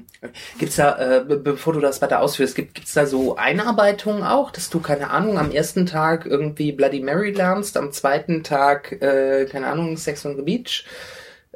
Gibt's 0.57 0.77
da, 0.77 1.17
äh, 1.17 1.23
be- 1.23 1.37
bevor 1.37 1.73
du 1.73 1.79
das 1.79 2.01
weiter 2.01 2.19
ausführst, 2.21 2.55
gibt, 2.55 2.73
gibt's 2.73 2.93
da 2.93 3.05
so 3.05 3.35
Einarbeitungen 3.35 4.23
auch, 4.23 4.49
dass 4.49 4.71
du, 4.71 4.79
keine 4.79 5.11
Ahnung, 5.11 5.37
am 5.37 5.51
ersten 5.51 5.85
Tag 5.85 6.25
irgendwie 6.25 6.71
Bloody 6.71 7.01
Mary 7.01 7.31
lernst, 7.31 7.77
am 7.77 7.91
zweiten 7.91 8.43
Tag, 8.43 8.93
äh, 9.03 9.45
keine 9.45 9.67
Ahnung, 9.67 9.97
Sex 9.97 10.25
on 10.25 10.35
the 10.35 10.41
Beach, 10.41 10.85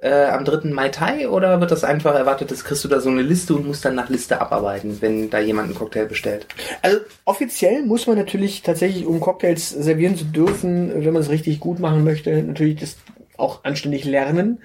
äh, 0.01 0.25
am 0.25 0.45
dritten 0.45 0.73
Mai 0.73 0.89
Tai, 0.89 1.29
oder 1.29 1.59
wird 1.59 1.71
das 1.71 1.83
einfach 1.83 2.13
erwartet, 2.15 2.51
dass 2.51 2.63
kriegst 2.63 2.83
du 2.83 2.87
da 2.87 2.99
so 2.99 3.09
eine 3.09 3.23
Liste 3.23 3.55
und 3.55 3.65
musst 3.65 3.83
dann 3.83 3.95
nach 3.95 4.09
Liste 4.09 4.39
abarbeiten, 4.39 4.97
wenn 5.01 5.29
da 5.29 5.39
jemand 5.39 5.67
einen 5.67 5.77
Cocktail 5.77 6.05
bestellt? 6.05 6.45
Also 6.81 6.99
offiziell 7.25 7.83
muss 7.83 8.05
man 8.05 8.17
natürlich 8.17 8.61
tatsächlich, 8.61 9.05
um 9.05 9.19
Cocktails 9.19 9.69
servieren 9.69 10.15
zu 10.15 10.25
dürfen, 10.25 11.03
wenn 11.03 11.13
man 11.13 11.21
es 11.21 11.29
richtig 11.29 11.59
gut 11.59 11.79
machen 11.79 12.03
möchte, 12.03 12.43
natürlich 12.43 12.79
das 12.79 12.97
auch 13.37 13.63
anständig 13.63 14.05
lernen. 14.05 14.59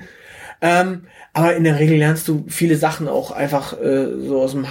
Ähm, 0.60 1.06
aber 1.32 1.56
in 1.56 1.64
der 1.64 1.78
Regel 1.78 1.96
lernst 1.96 2.28
du 2.28 2.44
viele 2.48 2.76
Sachen 2.76 3.08
auch 3.08 3.30
einfach 3.30 3.78
äh, 3.80 4.18
so 4.20 4.40
aus 4.40 4.52
dem 4.52 4.70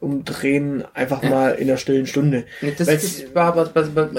Handumdrehen 0.00 0.84
einfach 0.94 1.22
mal 1.22 1.50
in 1.54 1.66
der 1.68 1.76
stillen 1.76 2.06
Stunde. 2.06 2.44
Das, 2.76 2.86
Weil's- 2.86 3.22
das 3.22 3.34
war, 3.34 3.56
was, 3.56 3.74
was, 3.74 3.94
was, 3.94 4.14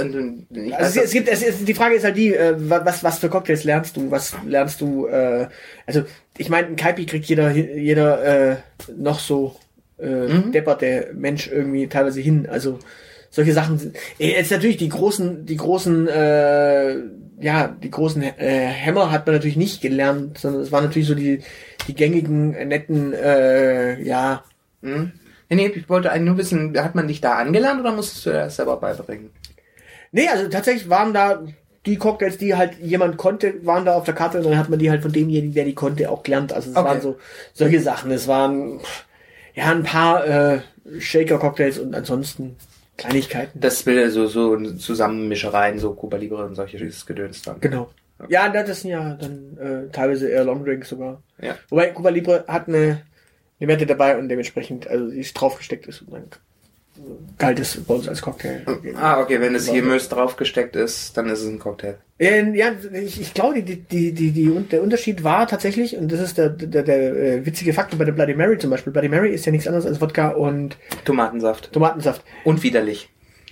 Also 0.78 1.02
es, 1.02 1.12
gibt, 1.12 1.30
es, 1.30 1.44
es, 1.44 1.64
die 1.64 1.74
Frage 1.74 1.96
ist 1.96 2.04
halt 2.04 2.18
die, 2.18 2.34
äh, 2.34 2.56
wa- 2.58 2.82
was, 2.84 3.04
was 3.04 3.20
für 3.20 3.30
Cocktails 3.30 3.64
lernst 3.64 3.96
du? 3.96 4.10
Was 4.12 4.36
lernst 4.46 4.82
du? 4.82 5.08
Äh, 5.08 5.48
also 5.86 6.04
ich 6.38 6.50
meine, 6.50 6.68
ein 6.68 6.76
Kaipi 6.76 7.06
kriegt 7.06 7.26
jeder, 7.26 7.52
jeder 7.52 8.24
äh, 8.54 8.56
noch 8.96 9.20
so 9.20 9.56
äh, 10.00 10.06
Mhm. 10.28 10.52
depperte 10.52 11.12
Mensch 11.16 11.48
irgendwie 11.48 11.88
teilweise 11.88 12.22
hin. 12.22 12.48
Also 12.50 12.80
solche 13.30 13.54
Sachen 13.54 13.78
sind. 13.78 13.96
Äh, 14.20 14.32
Jetzt 14.34 14.52
natürlich 14.52 14.78
die 14.78 14.90
großen, 14.90 15.46
die 15.46 15.58
großen, 15.58 16.08
äh, 16.08 16.96
ja, 17.40 17.68
die 17.68 17.92
großen 17.92 18.22
äh, 18.24 18.32
Hämmer 18.38 19.12
hat 19.12 19.26
man 19.28 19.36
natürlich 19.36 19.58
nicht 19.58 19.82
gelernt, 19.82 20.38
sondern 20.40 20.62
es 20.64 20.72
waren 20.72 20.86
natürlich 20.86 21.08
so 21.08 21.16
die, 21.16 21.42
die 21.88 21.94
gängigen, 21.96 22.52
netten, 22.68 23.14
äh, 23.14 24.02
ja, 24.02 24.44
Hm? 24.84 25.12
Nee, 25.50 25.56
nee, 25.56 25.68
ich 25.68 25.90
wollte 25.90 26.12
eigentlich 26.12 26.26
nur 26.28 26.38
wissen, 26.38 26.78
hat 26.78 26.96
man 26.96 27.08
dich 27.08 27.22
da 27.22 27.36
angelernt 27.36 27.80
oder 27.80 27.94
musstest 27.94 28.26
du 28.26 28.32
das 28.32 28.56
selber 28.56 28.78
beibringen? 28.78 29.32
Nee, 30.12 30.28
also 30.28 30.48
tatsächlich 30.50 30.90
waren 30.90 31.14
da 31.14 31.44
die 31.86 31.98
Cocktails, 31.98 32.38
die 32.38 32.56
halt 32.56 32.80
jemand 32.80 33.18
konnte, 33.18 33.66
waren 33.66 33.86
da 33.86 33.96
auf 33.96 34.04
der 34.04 34.14
Karte 34.14 34.40
und 34.40 34.44
dann 34.46 34.58
hat 34.58 34.70
man 34.70 34.80
die 34.80 34.90
halt 34.90 35.02
von 35.02 35.12
demjenigen, 35.12 35.54
der 35.54 35.64
die 35.64 35.74
konnte, 35.76 36.10
auch 36.10 36.24
gelernt. 36.24 36.52
Also 36.52 36.72
es 36.72 36.76
Okay. 36.76 36.86
waren 36.86 37.02
so 37.02 37.18
solche 37.54 37.80
Sachen. 37.80 38.12
Es 38.12 38.28
waren 38.28 38.82
ja 39.54 39.72
ein 39.72 39.84
paar 39.84 40.26
äh, 40.28 40.60
Shaker-Cocktails 41.00 41.80
und 41.80 41.96
ansonsten 41.96 42.58
Kleinigkeiten. 42.98 43.60
Das 43.60 43.84
Bilder 43.84 44.10
so, 44.10 44.28
so 44.28 44.58
Zusammenmischereien, 44.58 45.80
so 45.80 45.94
Cuba 45.94 46.18
Libre 46.18 46.46
und 46.46 46.56
solche 46.56 46.78
Gedöns 47.06 47.44
dann. 47.44 47.62
Genau. 47.62 47.90
Ja, 48.30 48.50
das 48.50 48.82
sind 48.82 48.92
ja 48.92 49.14
dann 49.14 49.58
äh, 49.58 49.92
teilweise 49.92 50.28
eher 50.28 50.44
Longdrinks 50.44 50.90
sogar. 50.90 51.22
Ja. 51.40 51.56
Wobei 51.70 51.92
Cuba 51.92 52.10
Libre 52.10 52.46
hat 52.48 52.68
eine, 52.68 53.02
eine 53.60 53.68
Werte 53.68 53.86
dabei 53.86 54.18
und 54.18 54.30
dementsprechend, 54.30 54.88
also 54.88 55.10
die 55.10 55.20
ist 55.20 55.34
draufgesteckt 55.34 55.88
ist 55.88 56.02
und 56.04 56.14
dann 56.14 56.24
galt 57.38 57.60
es 57.60 57.78
bei 57.84 57.94
uns 57.94 58.08
als 58.08 58.22
Cocktail. 58.22 58.62
Ah, 58.96 59.22
okay, 59.22 59.40
wenn 59.40 59.54
es 59.54 59.72
Gemüse 59.72 60.10
draufgesteckt 60.10 60.76
ist, 60.76 61.16
dann 61.16 61.30
ist 61.30 61.42
es 61.42 61.48
ein 61.48 61.60
Cocktail. 61.60 61.98
Ähm, 62.18 62.56
ja, 62.56 62.72
ich, 62.94 63.22
ich 63.22 63.34
glaube, 63.36 63.62
die, 63.62 63.76
die, 63.76 64.14
die, 64.14 64.32
die, 64.32 64.52
der 64.72 64.82
Unterschied 64.82 65.24
war 65.24 65.48
tatsächlich, 65.48 65.96
und 65.96 66.12
das 66.12 66.20
ist 66.20 66.38
der, 66.40 66.50
der, 66.50 66.82
der 66.82 67.16
äh, 67.16 67.46
witzige 67.46 67.74
Faktor 67.74 68.00
bei 68.00 68.06
der 68.06 68.14
Bloody 68.14 68.34
Mary 68.34 68.58
zum 68.58 68.72
Beispiel. 68.72 68.92
Bloody 68.92 69.10
Mary 69.10 69.32
ist 69.32 69.46
ja 69.46 69.52
nichts 69.52 69.68
anderes 69.68 69.86
als 69.86 70.02
Wodka 70.02 70.30
und 70.30 70.78
Tomatensaft. 71.06 71.72
Tomatensaft. 71.72 72.24
Und 72.44 72.64
widerlich. 72.64 73.10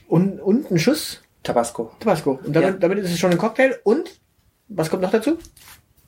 Und, 0.07 0.39
und 0.39 0.71
ein 0.71 0.79
Schuss 0.79 1.21
Tabasco. 1.43 1.91
Tabasco. 1.99 2.39
Und 2.43 2.55
damit, 2.55 2.69
Ja. 2.69 2.75
damit 2.79 2.97
ist 2.97 3.11
es 3.11 3.19
schon 3.19 3.31
ein 3.31 3.37
Cocktail. 3.37 3.75
Und, 3.83 4.19
was 4.67 4.89
kommt 4.89 5.03
noch 5.03 5.11
dazu? 5.11 5.37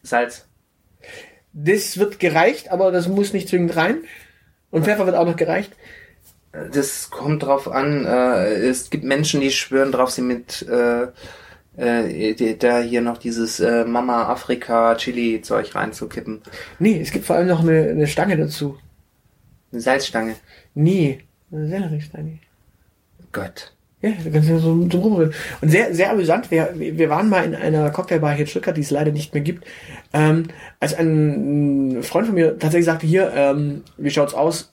Salz. 0.01 0.47
Das 1.59 1.97
wird 1.97 2.19
gereicht, 2.19 2.69
aber 2.69 2.91
das 2.91 3.07
muss 3.07 3.33
nicht 3.33 3.49
zwingend 3.49 3.75
rein. 3.75 3.97
Und 4.69 4.85
Pfeffer 4.85 5.07
wird 5.07 5.15
auch 5.15 5.25
noch 5.25 5.35
gereicht. 5.35 5.71
Das 6.51 7.09
kommt 7.09 7.43
drauf 7.43 7.67
an. 7.67 8.05
Äh, 8.05 8.53
es 8.67 8.91
gibt 8.91 9.03
Menschen, 9.03 9.41
die 9.41 9.49
schwören 9.49 9.91
drauf, 9.91 10.11
sie 10.11 10.21
mit 10.21 10.67
äh, 10.69 11.07
äh, 11.77 12.55
da 12.55 12.81
hier 12.81 13.01
noch 13.01 13.17
dieses 13.17 13.59
äh, 13.59 13.85
Mama 13.85 14.27
Afrika 14.29 14.95
Chili 14.95 15.41
Zeug 15.41 15.73
reinzukippen. 15.73 16.41
Nee, 16.77 16.99
es 17.01 17.11
gibt 17.11 17.25
vor 17.25 17.35
allem 17.35 17.47
noch 17.47 17.61
eine, 17.61 17.89
eine 17.89 18.07
Stange 18.07 18.37
dazu. 18.37 18.77
Eine 19.71 19.81
Salzstange. 19.81 20.35
Nee, 20.75 21.21
eine 21.51 21.67
Selleriestange. 21.67 22.37
Gott. 23.31 23.73
Ja, 24.01 24.11
da 24.23 24.29
kannst 24.29 24.49
du 24.49 24.59
so, 24.59 24.89
so 24.91 24.99
rumrühren. 24.99 25.33
Und 25.61 25.69
sehr, 25.69 25.93
sehr 25.95 26.11
amüsant, 26.11 26.51
wir, 26.51 26.71
wir 26.75 27.09
waren 27.09 27.29
mal 27.29 27.43
in 27.43 27.55
einer 27.55 27.89
Cocktailbar 27.89 28.33
hier 28.33 28.41
in 28.41 28.47
Stuttgart, 28.47 28.77
die 28.77 28.81
es 28.81 28.91
leider 28.91 29.11
nicht 29.11 29.33
mehr 29.33 29.41
gibt, 29.41 29.65
ähm, 30.13 30.47
als 30.79 30.93
ein 30.93 32.03
Freund 32.03 32.27
von 32.27 32.35
mir 32.35 32.59
tatsächlich 32.59 32.85
sagte, 32.85 33.07
hier, 33.07 33.31
ähm, 33.33 33.83
wie 33.97 34.11
schaut's 34.11 34.35
aus? 34.35 34.71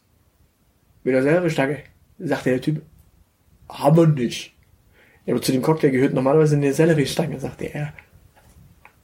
Mit 1.04 1.14
der 1.14 1.22
Selleriestange? 1.22 1.78
Sagte 2.18 2.50
der 2.50 2.60
Typ, 2.60 2.82
haben 3.68 3.96
wir 3.96 4.06
nicht. 4.06 4.54
Ja, 5.24 5.32
aber 5.34 5.42
zu 5.42 5.52
dem 5.52 5.62
Cocktail 5.62 5.90
gehört 5.90 6.12
normalerweise 6.12 6.56
eine 6.56 6.72
Selleriestange, 6.74 7.40
sagte 7.40 7.64
er. 7.72 7.94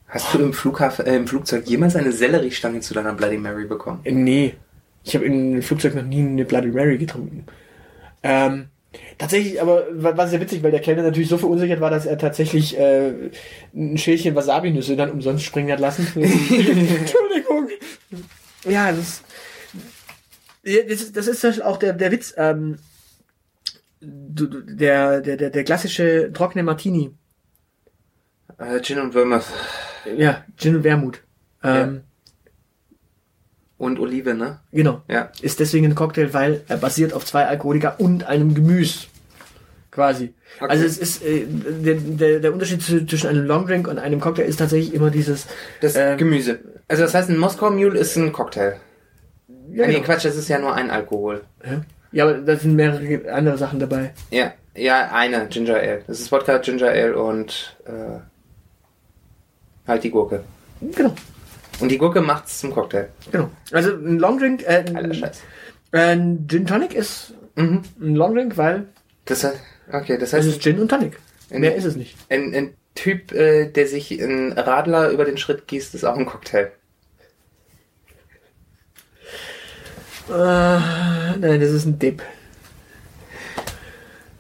Hast 0.06 0.34
du 0.34 0.38
im 0.40 0.52
Flughafen, 0.52 1.06
äh, 1.06 1.16
im 1.16 1.26
Flugzeug 1.26 1.66
jemals 1.66 1.96
eine 1.96 2.12
Selleriestange 2.12 2.80
zu 2.80 2.92
deiner 2.92 3.14
Bloody 3.14 3.38
Mary 3.38 3.64
bekommen? 3.64 4.00
Äh, 4.04 4.12
Nee, 4.12 4.54
ich 5.02 5.14
habe 5.14 5.24
im 5.24 5.62
Flugzeug 5.62 5.94
noch 5.94 6.04
nie 6.04 6.20
eine 6.20 6.44
Bloody 6.44 6.68
Mary 6.68 6.98
getrunken. 6.98 7.46
Ähm, 8.22 8.66
tatsächlich, 9.18 9.61
aber 9.61 9.84
war, 9.93 10.28
sehr 10.28 10.41
witzig, 10.41 10.62
weil 10.62 10.70
der 10.70 10.80
Kellner 10.80 11.03
natürlich 11.03 11.28
so 11.28 11.38
verunsichert 11.38 11.80
war, 11.80 11.91
dass 11.91 12.07
er 12.07 12.18
tatsächlich 12.18 12.78
äh, 12.78 13.30
ein 13.74 13.99
Schälchen 13.99 14.34
Wasabi-Nüsse 14.34 14.97
dann 14.97 15.11
umsonst 15.11 15.45
springen 15.45 15.70
hat 15.70 15.80
lassen. 15.80 16.07
Entschuldigung. 16.14 17.68
Ja, 18.64 18.91
das 18.91 18.99
ist, 18.99 19.24
ja, 20.64 20.82
das 20.82 21.03
ist, 21.03 21.16
das 21.16 21.26
ist 21.26 21.62
auch 21.62 21.78
der, 21.78 21.93
der 21.93 22.12
Witz. 22.12 22.34
Ähm, 22.36 22.78
der, 24.03 25.20
der, 25.20 25.36
der, 25.36 25.51
der 25.51 25.64
klassische 25.64 26.30
trockene 26.32 26.62
Martini. 26.62 27.14
Äh, 28.59 28.80
Gin 28.80 28.99
und 28.99 29.12
Vermouth. 29.12 29.45
Ja, 30.16 30.45
Gin 30.57 30.76
und 30.76 30.84
Wermut. 30.84 31.22
Ähm, 31.62 32.03
Und 33.80 33.98
Olive, 33.98 34.34
ne? 34.34 34.58
Genau. 34.72 35.00
Ja. 35.08 35.32
Ist 35.40 35.58
deswegen 35.58 35.86
ein 35.86 35.94
Cocktail, 35.94 36.34
weil 36.34 36.60
er 36.68 36.76
basiert 36.76 37.14
auf 37.14 37.24
zwei 37.24 37.46
Alkoholika 37.46 37.94
und 37.96 38.24
einem 38.24 38.52
Gemüse. 38.52 39.06
Quasi. 39.90 40.34
Okay. 40.60 40.70
Also 40.70 40.84
es 40.84 40.98
ist 40.98 41.24
äh, 41.24 41.46
der, 41.48 41.94
der, 41.94 42.40
der 42.40 42.52
Unterschied 42.52 42.82
zwischen 42.82 43.30
einem 43.30 43.46
Longdrink 43.46 43.88
und 43.88 43.98
einem 43.98 44.20
Cocktail 44.20 44.44
ist 44.44 44.58
tatsächlich 44.58 44.92
immer 44.92 45.10
dieses 45.10 45.46
Das 45.80 45.96
ähm, 45.96 46.18
Gemüse. 46.18 46.58
Also 46.88 47.04
das 47.04 47.14
heißt, 47.14 47.30
ein 47.30 47.38
Moskau 47.38 47.70
Mule 47.70 47.98
ist 47.98 48.16
ein 48.16 48.32
Cocktail. 48.32 48.74
Ja, 49.72 49.86
nee, 49.86 49.94
genau. 49.94 50.04
Quatsch, 50.04 50.26
das 50.26 50.36
ist 50.36 50.50
ja 50.50 50.58
nur 50.58 50.74
ein 50.74 50.90
Alkohol. 50.90 51.40
Ja. 51.64 51.80
ja, 52.12 52.24
aber 52.24 52.34
da 52.34 52.56
sind 52.56 52.74
mehrere 52.74 53.32
andere 53.32 53.56
Sachen 53.56 53.80
dabei. 53.80 54.12
Ja, 54.30 54.52
ja, 54.74 55.10
eine, 55.10 55.46
Ginger 55.46 55.76
Ale. 55.76 56.02
Das 56.06 56.20
ist 56.20 56.30
Wodka, 56.30 56.58
Ginger 56.58 56.90
Ale 56.90 57.16
und 57.16 57.78
äh, 57.86 58.20
halt 59.88 60.04
die 60.04 60.10
Gurke. 60.10 60.44
Genau. 60.82 61.14
Und 61.80 61.88
die 61.90 61.98
Gurke 61.98 62.20
macht's 62.20 62.58
zum 62.60 62.72
Cocktail. 62.72 63.08
Genau. 63.32 63.50
Also 63.72 63.90
ein 63.94 64.18
Longdrink, 64.18 64.62
äh, 64.62 64.84
Alter 64.94 65.14
Scheiß. 65.14 65.40
ein 65.92 66.46
Gin 66.48 66.66
Tonic 66.66 66.94
ist 66.94 67.34
Mhm. 67.56 67.82
ein 68.00 68.14
Longdrink, 68.14 68.56
weil 68.56 68.86
Das 69.24 69.42
heißt, 69.44 69.56
okay, 69.92 70.16
das 70.18 70.30
es 70.30 70.32
heißt, 70.34 70.48
ist 70.48 70.62
Gin 70.62 70.78
und 70.78 70.88
Tonic. 70.88 71.18
In- 71.50 71.60
Mehr 71.60 71.74
ist 71.74 71.84
es 71.84 71.96
nicht. 71.96 72.16
ein, 72.28 72.54
ein 72.54 72.74
Typ, 72.94 73.32
äh, 73.32 73.66
der 73.70 73.86
sich 73.86 74.10
einen 74.22 74.52
Radler 74.52 75.10
über 75.10 75.24
den 75.24 75.36
Schritt 75.38 75.66
gießt, 75.68 75.94
ist 75.94 76.04
auch 76.04 76.16
ein 76.16 76.26
Cocktail. 76.26 76.70
Äh, 80.28 80.32
nein, 80.32 81.60
das 81.60 81.70
ist 81.70 81.86
ein 81.86 81.98
Dip. 81.98 82.22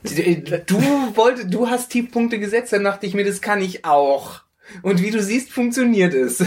Du 0.02 0.76
wollte, 1.16 1.46
du 1.46 1.68
hast 1.68 1.90
Tiefpunkte 1.90 2.38
gesetzt, 2.38 2.72
dann 2.72 2.84
dachte 2.84 3.06
ich 3.06 3.14
mir, 3.14 3.24
das 3.24 3.40
kann 3.40 3.60
ich 3.60 3.84
auch. 3.84 4.40
Und 4.82 5.02
wie 5.02 5.10
du 5.10 5.22
siehst, 5.22 5.50
funktioniert 5.50 6.14
es. 6.14 6.42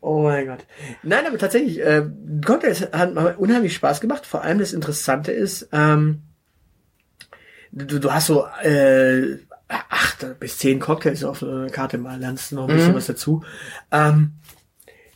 Oh 0.00 0.22
mein 0.22 0.46
Gott. 0.46 0.64
Nein, 1.02 1.26
aber 1.26 1.38
tatsächlich, 1.38 1.80
äh, 1.80 2.04
Cocktails 2.44 2.82
hat 2.92 3.16
hat 3.16 3.38
unheimlich 3.38 3.74
Spaß 3.74 4.00
gemacht. 4.00 4.26
Vor 4.26 4.42
allem 4.42 4.58
das 4.58 4.72
Interessante 4.72 5.32
ist, 5.32 5.68
ähm, 5.72 6.22
du, 7.72 7.98
du 7.98 8.12
hast 8.12 8.26
so 8.26 8.46
äh, 8.62 9.36
acht 9.68 10.38
bis 10.40 10.58
zehn 10.58 10.78
Cocktails 10.80 11.24
auf 11.24 11.42
einer 11.42 11.68
Karte 11.68 11.98
mal, 11.98 12.18
lernst 12.18 12.52
noch 12.52 12.68
ein 12.68 12.74
bisschen 12.74 12.92
Mhm. 12.92 12.96
was 12.96 13.06
dazu. 13.06 13.42
Ähm, 13.90 14.32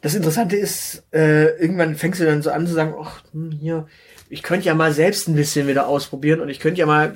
das 0.00 0.14
Interessante 0.16 0.56
ist, 0.56 1.04
äh, 1.12 1.56
irgendwann 1.60 1.94
fängst 1.94 2.20
du 2.20 2.24
dann 2.24 2.42
so 2.42 2.50
an 2.50 2.66
zu 2.66 2.72
sagen, 2.74 2.94
ach, 3.00 3.22
hm, 3.32 3.52
hier, 3.52 3.86
ich 4.28 4.42
könnte 4.42 4.66
ja 4.66 4.74
mal 4.74 4.92
selbst 4.92 5.28
ein 5.28 5.36
bisschen 5.36 5.68
wieder 5.68 5.86
ausprobieren 5.86 6.40
und 6.40 6.48
ich 6.48 6.58
könnte 6.58 6.80
ja 6.80 6.86
mal 6.86 7.14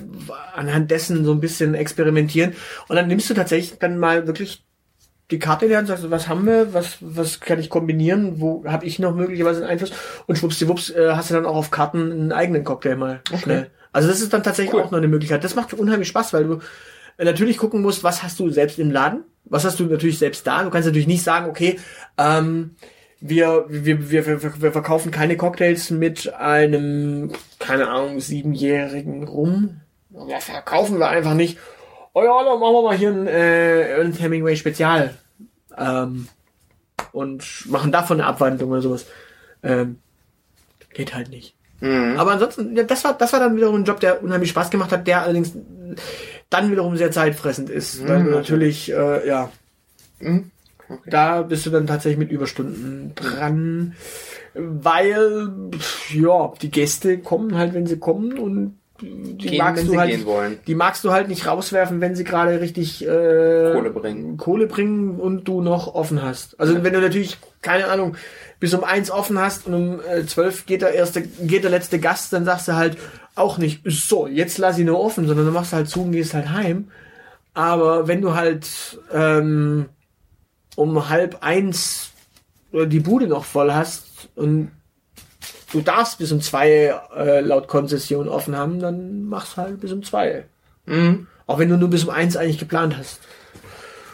anhand 0.55 0.89
dessen 0.89 1.25
so 1.25 1.33
ein 1.33 1.41
bisschen 1.41 1.73
experimentieren. 1.73 2.53
Und 2.87 2.95
dann 2.95 3.07
nimmst 3.07 3.29
du 3.29 3.33
tatsächlich 3.33 3.77
dann 3.79 3.97
mal 3.97 4.25
wirklich 4.25 4.63
die 5.31 5.39
Karte 5.39 5.65
in 5.65 5.71
die 5.71 5.77
Hand, 5.77 5.87
sagst 5.87 6.03
du, 6.03 6.11
was 6.11 6.27
haben 6.27 6.45
wir, 6.45 6.73
was, 6.73 6.97
was 7.01 7.39
kann 7.39 7.59
ich 7.59 7.69
kombinieren, 7.69 8.39
wo 8.39 8.63
habe 8.65 8.85
ich 8.85 8.99
noch 8.99 9.13
möglicherweise 9.13 9.61
einen 9.61 9.71
Einfluss 9.71 9.91
und 10.25 10.37
schwuppsdiwupps 10.37 10.91
äh, 10.91 11.11
hast 11.11 11.29
du 11.29 11.33
dann 11.33 11.45
auch 11.45 11.55
auf 11.55 11.71
Karten 11.71 12.11
einen 12.11 12.31
eigenen 12.31 12.63
Cocktail 12.63 12.95
mal 12.95 13.21
schnell. 13.41 13.69
Also 13.91 14.07
das 14.07 14.21
ist 14.21 14.31
dann 14.31 14.43
tatsächlich 14.43 14.73
Cool. 14.73 14.83
auch 14.83 14.91
noch 14.91 14.97
eine 14.97 15.07
Möglichkeit. 15.07 15.43
Das 15.43 15.55
macht 15.55 15.73
unheimlich 15.73 16.07
Spaß, 16.07 16.33
weil 16.33 16.43
du 16.45 16.59
äh, 17.17 17.25
natürlich 17.25 17.57
gucken 17.57 17.81
musst, 17.81 18.03
was 18.03 18.23
hast 18.23 18.39
du 18.39 18.49
selbst 18.49 18.79
im 18.79 18.91
Laden, 18.91 19.23
was 19.43 19.65
hast 19.65 19.79
du 19.79 19.85
natürlich 19.85 20.19
selbst 20.19 20.47
da. 20.47 20.63
Du 20.63 20.69
kannst 20.69 20.85
natürlich 20.85 21.07
nicht 21.07 21.23
sagen, 21.23 21.49
okay, 21.49 21.79
ähm, 22.17 22.75
wir, 23.19 23.65
wir, 23.67 24.11
wir, 24.11 24.25
wir, 24.27 24.61
wir 24.61 24.71
verkaufen 24.71 25.11
keine 25.11 25.35
Cocktails 25.35 25.89
mit 25.89 26.33
einem, 26.35 27.31
keine 27.59 27.89
Ahnung, 27.89 28.19
siebenjährigen 28.19 29.23
Rum. 29.23 29.81
Ja, 30.27 30.39
verkaufen 30.39 30.99
wir 30.99 31.09
einfach 31.09 31.33
nicht. 31.33 31.57
Oh 32.17 32.23
ja, 32.23 32.43
dann 32.43 32.59
machen 32.59 32.73
wir 32.73 32.81
mal 32.81 32.97
hier 32.97 33.09
ein 33.09 33.27
äh, 33.27 33.81
Ernest 33.91 34.19
Hemingway 34.19 34.55
Spezial. 34.55 35.13
Ähm, 35.77 36.27
und 37.11 37.43
machen 37.69 37.91
davon 37.91 38.19
eine 38.19 38.27
Abwandlung 38.27 38.71
oder 38.71 38.81
sowas. 38.81 39.05
Ähm, 39.61 39.99
geht 40.95 41.13
halt 41.13 41.29
nicht. 41.29 41.53
Mhm. 41.79 42.15
Aber 42.17 42.31
ansonsten, 42.31 42.75
ja, 42.75 42.81
das 42.81 43.03
war, 43.03 43.15
das 43.15 43.33
war 43.33 43.39
dann 43.39 43.55
wiederum 43.55 43.75
ein 43.75 43.83
Job, 43.83 43.99
der 43.99 44.23
unheimlich 44.23 44.49
Spaß 44.49 44.71
gemacht 44.71 44.91
hat, 44.91 45.05
der 45.05 45.21
allerdings 45.21 45.51
dann 46.49 46.71
wiederum 46.71 46.97
sehr 46.97 47.11
zeitfressend 47.11 47.69
ist. 47.69 48.07
Weil 48.07 48.17
Mhm, 48.19 48.23
du 48.23 48.29
okay. 48.29 48.37
natürlich, 48.39 48.91
äh, 48.91 49.27
ja, 49.27 49.51
Mhm. 50.19 50.49
Okay. 50.89 51.09
da 51.11 51.43
bist 51.43 51.67
du 51.67 51.69
dann 51.69 51.85
tatsächlich 51.85 52.17
mit 52.17 52.31
Überstunden 52.31 53.13
dran, 53.13 53.93
weil, 54.55 55.49
ja, 56.11 56.51
die 56.63 56.71
Gäste 56.71 57.19
kommen 57.19 57.55
halt, 57.55 57.75
wenn 57.75 57.85
sie 57.85 57.99
kommen 57.99 58.39
und 58.39 58.79
die 59.01 59.47
Gehen, 59.49 59.57
magst 59.57 59.87
du 59.87 59.97
halt, 59.97 60.67
die 60.67 60.75
magst 60.75 61.03
du 61.03 61.11
halt 61.11 61.27
nicht 61.27 61.45
rauswerfen, 61.45 62.01
wenn 62.01 62.15
sie 62.15 62.23
gerade 62.23 62.59
richtig 62.59 63.03
äh, 63.05 63.73
Kohle 63.73 63.91
bringen. 63.91 64.37
Kohle 64.37 64.67
bringen 64.67 65.19
und 65.19 65.45
du 65.47 65.61
noch 65.61 65.93
offen 65.93 66.21
hast. 66.21 66.59
Also 66.59 66.83
wenn 66.83 66.93
du 66.93 67.01
natürlich 67.01 67.37
keine 67.61 67.87
Ahnung 67.87 68.15
bis 68.59 68.73
um 68.73 68.83
eins 68.83 69.11
offen 69.11 69.39
hast 69.39 69.67
und 69.67 69.73
um 69.73 69.99
äh, 69.99 70.25
zwölf 70.25 70.65
geht 70.65 70.81
der 70.81 70.93
erste, 70.93 71.21
geht 71.21 71.63
der 71.63 71.71
letzte 71.71 71.99
Gast, 71.99 72.33
dann 72.33 72.45
sagst 72.45 72.67
du 72.67 72.75
halt 72.75 72.97
auch 73.35 73.57
nicht 73.57 73.81
so 73.85 74.27
jetzt 74.27 74.57
lass 74.57 74.77
ich 74.77 74.85
nur 74.85 74.99
offen, 74.99 75.27
sondern 75.27 75.45
dann 75.45 75.53
machst 75.53 75.73
du 75.73 75.77
halt 75.77 75.89
zu 75.89 76.03
und 76.03 76.11
gehst 76.11 76.33
halt 76.33 76.49
heim. 76.49 76.89
Aber 77.53 78.07
wenn 78.07 78.21
du 78.21 78.35
halt 78.35 78.99
ähm, 79.11 79.87
um 80.75 81.09
halb 81.09 81.37
eins 81.41 82.11
äh, 82.71 82.87
die 82.87 82.99
Bude 82.99 83.27
noch 83.27 83.45
voll 83.45 83.73
hast 83.73 84.29
und 84.35 84.71
du 85.71 85.81
darfst 85.81 86.17
bis 86.17 86.31
um 86.31 86.41
zwei 86.41 86.95
äh, 87.15 87.41
laut 87.41 87.67
Konzession 87.67 88.27
offen 88.27 88.55
haben, 88.55 88.79
dann 88.79 89.25
machst 89.25 89.57
halt 89.57 89.79
bis 89.79 89.91
um 89.91 90.03
zwei. 90.03 90.45
Mhm. 90.85 91.27
Auch 91.45 91.59
wenn 91.59 91.69
du 91.69 91.77
nur 91.77 91.89
bis 91.89 92.03
um 92.03 92.09
eins 92.09 92.37
eigentlich 92.37 92.59
geplant 92.59 92.97
hast. 92.97 93.19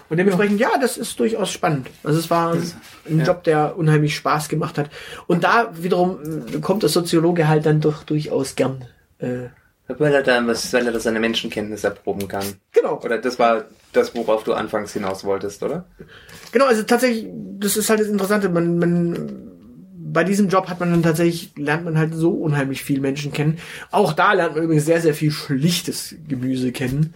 Und 0.10 0.18
dementsprechend, 0.18 0.60
ja, 0.60 0.70
das 0.80 0.97
ist 0.97 1.20
durchaus 1.20 1.51
spannend. 1.51 1.88
Also 2.04 2.20
es 2.20 2.30
war 2.30 2.54
ein 2.54 3.20
ja. 3.20 3.24
Job, 3.24 3.43
der 3.43 3.78
unheimlich 3.78 4.16
Spaß 4.16 4.49
gemacht 4.49 4.78
hat. 4.78 4.89
Und 5.28 5.43
da 5.43 5.72
wiederum 5.74 6.20
äh, 6.54 6.60
kommt 6.60 6.84
der 6.84 6.89
Soziologe 6.89 7.47
halt 7.47 7.66
dann 7.66 7.82
doch 7.82 8.04
durchaus 8.04 8.56
gern. 8.56 8.86
Äh, 9.18 9.47
Weil 9.88 10.14
er 10.14 10.22
da 10.22 10.45
was, 10.45 10.72
weil 10.74 10.88
er 10.88 10.99
seine 10.99 11.20
Menschenkenntnis 11.20 11.84
erproben 11.84 12.28
kann. 12.28 12.45
genau. 12.72 12.99
Oder 13.01 13.18
das 13.18 13.39
war 13.39 13.66
das, 13.91 14.14
worauf 14.16 14.43
du 14.43 14.54
anfangs 14.54 14.93
hinaus 14.93 15.24
wolltest, 15.24 15.64
oder? 15.64 15.86
Genau, 16.51 16.66
also 16.66 16.84
tatsächlich, 16.84 17.28
das 17.60 17.78
ist 17.78 17.89
halt 17.89 17.99
das 17.99 18.08
Interessante. 18.08 18.49
Man, 18.49 18.78
man, 18.78 19.53
bei 20.14 20.24
diesem 20.24 20.47
Job 20.47 20.70
hat 20.70 20.80
man 20.80 20.91
dann 20.91 21.03
tatsächlich, 21.03 21.51
lernt 21.57 21.86
man 21.86 21.97
halt 21.97 22.14
so 22.14 22.32
unheimlich 22.32 22.84
viel 22.84 23.01
Menschen 23.01 23.34
kennen. 23.34 23.57
Auch 23.91 24.14
da 24.14 24.34
lernt 24.34 24.55
man 24.55 24.64
übrigens 24.64 24.86
sehr, 24.86 25.01
sehr 25.01 25.14
viel 25.14 25.32
schlichtes 25.32 26.16
Gemüse 26.28 26.72
kennen. 26.72 27.14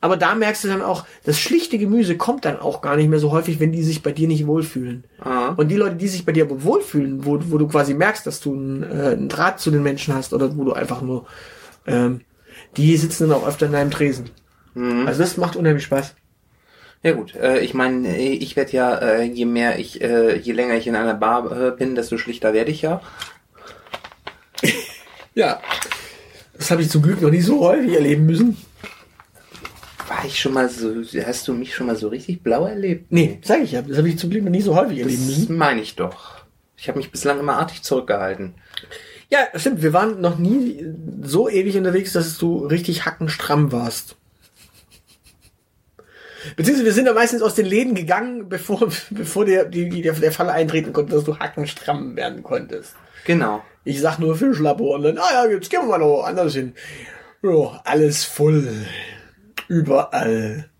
Aber 0.00 0.16
da 0.16 0.34
merkst 0.34 0.64
du 0.64 0.68
dann 0.68 0.82
auch, 0.82 1.04
das 1.24 1.38
schlichte 1.38 1.78
Gemüse 1.78 2.16
kommt 2.16 2.44
dann 2.44 2.60
auch 2.60 2.80
gar 2.80 2.96
nicht 2.96 3.08
mehr 3.08 3.18
so 3.18 3.32
häufig, 3.32 3.60
wenn 3.60 3.72
die 3.72 3.82
sich 3.82 4.02
bei 4.02 4.12
dir 4.12 4.28
nicht 4.28 4.46
wohlfühlen. 4.46 5.04
Ah. 5.20 5.54
Und 5.56 5.68
die 5.68 5.76
Leute, 5.76 5.96
die 5.96 6.08
sich 6.08 6.24
bei 6.24 6.32
dir 6.32 6.44
aber 6.44 6.62
wohlfühlen, 6.62 7.24
wo, 7.24 7.40
wo 7.46 7.58
du 7.58 7.66
quasi 7.66 7.94
merkst, 7.94 8.26
dass 8.26 8.40
du 8.40 8.54
einen, 8.54 8.82
äh, 8.82 9.12
einen 9.12 9.28
Draht 9.28 9.58
zu 9.58 9.70
den 9.70 9.82
Menschen 9.82 10.14
hast 10.14 10.32
oder 10.32 10.56
wo 10.56 10.64
du 10.64 10.74
einfach 10.74 11.00
nur, 11.02 11.26
ähm, 11.86 12.20
die 12.76 12.96
sitzen 12.96 13.28
dann 13.28 13.38
auch 13.38 13.46
öfter 13.46 13.66
in 13.66 13.72
deinem 13.72 13.90
Tresen. 13.90 14.30
Mhm. 14.74 15.06
Also 15.06 15.20
das 15.20 15.38
macht 15.38 15.56
unheimlich 15.56 15.84
Spaß. 15.84 16.14
Ja 17.06 17.12
gut, 17.12 17.36
äh, 17.36 17.60
ich 17.60 17.72
meine, 17.72 18.18
ich 18.18 18.56
werde 18.56 18.72
ja, 18.72 18.98
äh, 18.98 19.22
je 19.22 19.44
mehr 19.44 19.78
ich, 19.78 20.00
äh, 20.00 20.36
je 20.38 20.52
länger 20.52 20.74
ich 20.74 20.88
in 20.88 20.96
einer 20.96 21.14
Bar 21.14 21.52
äh, 21.52 21.70
bin, 21.70 21.94
desto 21.94 22.18
schlichter 22.18 22.52
werde 22.52 22.72
ich 22.72 22.82
ja. 22.82 23.00
Ja. 25.36 25.60
Das 26.54 26.72
habe 26.72 26.82
ich 26.82 26.90
zum 26.90 27.02
Glück 27.02 27.22
noch 27.22 27.30
nie 27.30 27.42
so 27.42 27.60
häufig 27.60 27.92
erleben 27.92 28.26
müssen. 28.26 28.56
War 30.08 30.24
ich 30.24 30.40
schon 30.40 30.52
mal 30.52 30.68
so, 30.68 30.92
hast 31.24 31.46
du 31.46 31.52
mich 31.52 31.76
schon 31.76 31.86
mal 31.86 31.94
so 31.94 32.08
richtig 32.08 32.42
blau 32.42 32.66
erlebt? 32.66 33.12
Nee, 33.12 33.38
sage 33.44 33.62
ich 33.62 33.70
ja. 33.70 33.82
Das 33.82 33.98
habe 33.98 34.08
ich 34.08 34.18
zum 34.18 34.30
Glück 34.30 34.42
noch 34.42 34.50
nie 34.50 34.62
so 34.62 34.74
häufig 34.74 34.98
erleben 34.98 35.28
Das 35.28 35.38
müssen. 35.38 35.56
meine 35.56 35.82
ich 35.82 35.94
doch. 35.94 36.38
Ich 36.76 36.88
habe 36.88 36.98
mich 36.98 37.12
bislang 37.12 37.38
immer 37.38 37.58
artig 37.58 37.82
zurückgehalten. 37.82 38.54
Ja, 39.30 39.46
stimmt. 39.54 39.80
Wir 39.80 39.92
waren 39.92 40.20
noch 40.20 40.38
nie 40.38 40.84
so 41.22 41.48
ewig 41.48 41.76
unterwegs, 41.76 42.14
dass 42.14 42.36
du 42.36 42.66
richtig 42.66 43.06
hackenstramm 43.06 43.70
warst. 43.70 44.16
Beziehungsweise 46.54 46.84
wir 46.84 46.92
sind 46.92 47.06
ja 47.06 47.12
meistens 47.12 47.42
aus 47.42 47.54
den 47.54 47.66
Läden 47.66 47.94
gegangen, 47.94 48.48
bevor, 48.48 48.88
bevor 49.10 49.44
der, 49.44 49.64
die, 49.64 50.02
der, 50.02 50.12
der 50.12 50.32
Fall 50.32 50.50
eintreten 50.50 50.92
konnte, 50.92 51.14
dass 51.14 51.24
du 51.24 51.38
hackenstramm 51.38 52.16
werden 52.16 52.42
konntest. 52.42 52.94
Genau. 53.24 53.62
Ich 53.84 54.00
sag 54.00 54.18
nur 54.18 54.36
Fischlabor 54.36 54.96
und 54.96 55.02
dann, 55.02 55.18
ah 55.18 55.30
ja, 55.32 55.46
jetzt 55.46 55.70
gehen 55.70 55.80
wir 55.80 55.86
mal 55.86 55.98
noch 55.98 56.24
anders 56.24 56.54
hin. 56.54 56.74
Ja, 57.42 57.80
alles 57.84 58.24
voll. 58.24 58.86
Überall. 59.68 60.70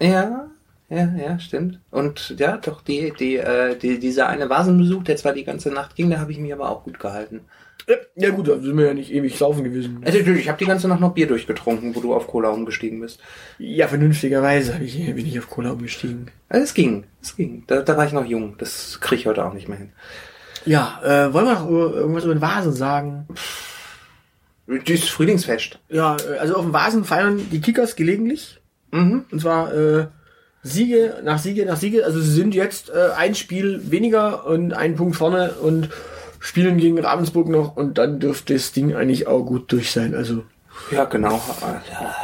Ja, 0.00 0.50
ja, 0.88 1.08
ja, 1.16 1.38
stimmt. 1.38 1.80
Und 1.90 2.34
ja, 2.38 2.56
doch, 2.58 2.82
die, 2.82 3.12
die, 3.18 3.36
äh, 3.36 3.76
die, 3.76 3.98
dieser 3.98 4.28
eine 4.28 4.48
Vasenbesuch, 4.48 5.02
der 5.04 5.16
zwar 5.16 5.32
die 5.32 5.44
ganze 5.44 5.70
Nacht 5.70 5.96
ging, 5.96 6.10
da 6.10 6.18
habe 6.18 6.32
ich 6.32 6.38
mich 6.38 6.52
aber 6.52 6.70
auch 6.70 6.84
gut 6.84 6.98
gehalten. 7.00 7.40
Ja, 7.88 7.96
Ja 8.16 8.30
gut, 8.30 8.48
da 8.48 8.58
sind 8.58 8.76
wir 8.76 8.86
ja 8.86 8.94
nicht 8.94 9.12
ewig 9.12 9.38
laufen 9.38 9.62
gewesen. 9.64 10.00
Also, 10.04 10.18
natürlich, 10.18 10.42
ich 10.42 10.48
habe 10.48 10.58
die 10.58 10.64
ganze 10.64 10.88
Nacht 10.88 11.00
noch 11.00 11.12
Bier 11.14 11.26
durchgetrunken, 11.28 11.94
wo 11.94 12.00
du 12.00 12.14
auf 12.14 12.26
Cola 12.26 12.48
umgestiegen 12.48 13.00
bist. 13.00 13.20
Ja, 13.58 13.86
vernünftigerweise 13.88 14.74
hab 14.74 14.80
ich, 14.80 14.96
bin 14.96 15.26
ich 15.26 15.38
auf 15.38 15.48
Cola 15.50 15.70
umgestiegen. 15.72 16.30
Also, 16.48 16.64
es 16.64 16.74
ging, 16.74 17.04
es 17.22 17.36
ging. 17.36 17.64
Da, 17.66 17.82
da 17.82 17.96
war 17.96 18.06
ich 18.06 18.12
noch 18.12 18.24
jung. 18.24 18.56
Das 18.58 18.98
kriege 19.00 19.20
ich 19.20 19.26
heute 19.26 19.44
auch 19.44 19.52
nicht 19.54 19.68
mehr 19.68 19.78
hin. 19.78 19.92
Ja, 20.64 21.00
äh, 21.04 21.32
wollen 21.32 21.46
wir 21.46 21.54
noch 21.54 21.68
über- 21.68 21.94
irgendwas 21.94 22.24
über 22.24 22.34
den 22.34 22.42
Vasen 22.42 22.72
sagen? 22.72 23.26
Das 24.66 25.00
Frühlingsfest. 25.08 25.78
Ja, 25.88 26.16
äh, 26.16 26.38
also 26.38 26.56
auf 26.56 26.62
dem 26.64 26.72
Vasen 26.72 27.04
feiern 27.04 27.40
die 27.52 27.60
Kickers 27.60 27.94
gelegentlich. 27.94 28.60
Mhm. 28.90 29.24
Und 29.30 29.40
zwar 29.40 29.72
äh, 29.72 30.06
Siege 30.66 31.20
nach 31.24 31.38
Siege 31.38 31.64
nach 31.66 31.76
Siege. 31.76 32.04
Also 32.04 32.20
sie 32.20 32.32
sind 32.32 32.54
jetzt 32.54 32.90
äh, 32.90 33.10
ein 33.16 33.34
Spiel 33.34 33.80
weniger 33.90 34.46
und 34.46 34.72
ein 34.72 34.96
Punkt 34.96 35.16
vorne 35.16 35.52
und 35.62 35.88
spielen 36.40 36.76
gegen 36.78 36.98
Ravensburg 36.98 37.48
noch 37.48 37.76
und 37.76 37.98
dann 37.98 38.20
dürfte 38.20 38.54
das 38.54 38.72
Ding 38.72 38.94
eigentlich 38.94 39.26
auch 39.26 39.42
gut 39.44 39.70
durch 39.72 39.90
sein. 39.90 40.14
Also 40.14 40.42
Ja, 40.90 41.04
genau. 41.04 41.40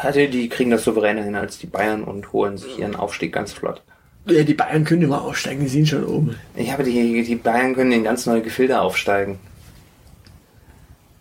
Also 0.02 0.26
die 0.26 0.48
kriegen 0.48 0.70
das 0.70 0.84
souveräner 0.84 1.22
hin 1.22 1.34
als 1.34 1.58
die 1.58 1.66
Bayern 1.66 2.04
und 2.04 2.32
holen 2.32 2.56
sich 2.58 2.78
ihren 2.78 2.96
Aufstieg 2.96 3.32
ganz 3.32 3.52
flott. 3.52 3.82
äh, 4.28 4.44
die 4.44 4.54
Bayern 4.54 4.84
können 4.84 5.02
immer 5.02 5.22
aufsteigen, 5.22 5.60
die 5.62 5.68
sind 5.68 5.88
schon 5.88 6.04
oben. 6.04 6.36
Ich 6.56 6.72
habe 6.72 6.84
die, 6.84 7.22
die 7.24 7.36
Bayern 7.36 7.74
können 7.74 7.92
in 7.92 8.04
ganz 8.04 8.26
neue 8.26 8.42
Gefilde 8.42 8.80
aufsteigen. 8.80 9.38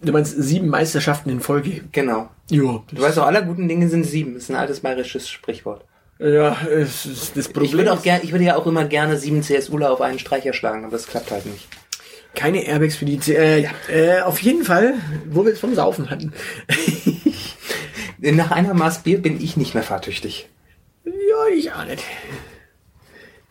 Du 0.04 0.12
meinst 0.12 0.36
sieben 0.42 0.68
Meisterschaften 0.68 1.30
in 1.30 1.40
Folge? 1.42 1.82
Genau. 1.92 2.30
Ja, 2.50 2.82
Du 2.92 3.02
weißt 3.02 3.20
auch, 3.20 3.28
aller 3.28 3.44
guten 3.44 3.68
Dinge 3.68 3.88
sind 3.88 4.04
sieben. 4.04 4.34
Das 4.34 4.44
ist 4.44 4.50
ein 4.50 4.56
altes 4.56 4.80
bayerisches 4.80 5.30
Sprichwort. 5.30 5.86
Ja, 6.22 6.58
es 6.68 7.06
ist 7.06 7.36
das 7.38 7.48
Problem. 7.48 7.66
Ich 7.66 7.78
würde 7.78 7.94
auch 7.94 8.06
ich 8.06 8.32
würde 8.32 8.46
ja 8.46 8.56
auch 8.56 8.68
immer 8.68 8.86
gerne 8.86 9.18
sieben 9.18 9.42
CSUler 9.44 9.92
auf 9.92 10.02
einen 10.02 10.20
Streicher 10.20 10.54
schlagen, 10.54 10.84
aber 10.84 10.94
das 10.94 11.08
klappt 11.08 11.32
halt 11.32 11.46
nicht. 11.46 11.68
keine 12.36 12.64
Airbags 12.66 12.96
für 12.96 13.06
die. 13.06 13.20
C 13.20 13.34
äh, 13.36 13.60
ja, 13.64 13.70
äh, 13.90 14.22
auf 14.22 14.40
jeden 14.42 14.64
Fall, 14.64 14.94
wo 15.30 15.46
wir 15.46 15.54
es 15.54 15.60
vom 15.60 15.74
Saufen 15.76 16.10
hatten. 16.10 16.34
Nach 18.20 18.52
einer 18.52 18.74
Maß 18.76 19.00
Bier 19.00 19.20
bin 19.22 19.42
ich 19.42 19.58
nicht 19.58 19.74
mehr 19.74 19.84
fahrtüchtig. 19.84 20.48
ja, 21.06 21.56
ich 21.56 21.72
auch 21.74 21.86
nicht. 21.86 22.04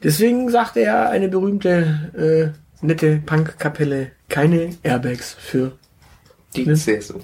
Deswegen 0.03 0.49
sagte 0.49 0.81
er 0.81 1.11
eine 1.11 1.29
berühmte 1.29 2.55
äh, 2.83 2.87
nette 2.87 3.21
Punkkapelle 3.27 4.13
keine 4.29 4.71
Airbags 4.83 5.37
für 5.39 5.73
Die 6.55 6.65
Ne? 6.65 6.75
CSU. 6.75 7.19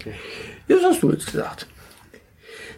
Ja, 0.69 0.77
das 0.77 0.83
hast 0.85 1.03
du 1.03 1.13
jetzt 1.13 1.27
gesagt. 1.27 1.69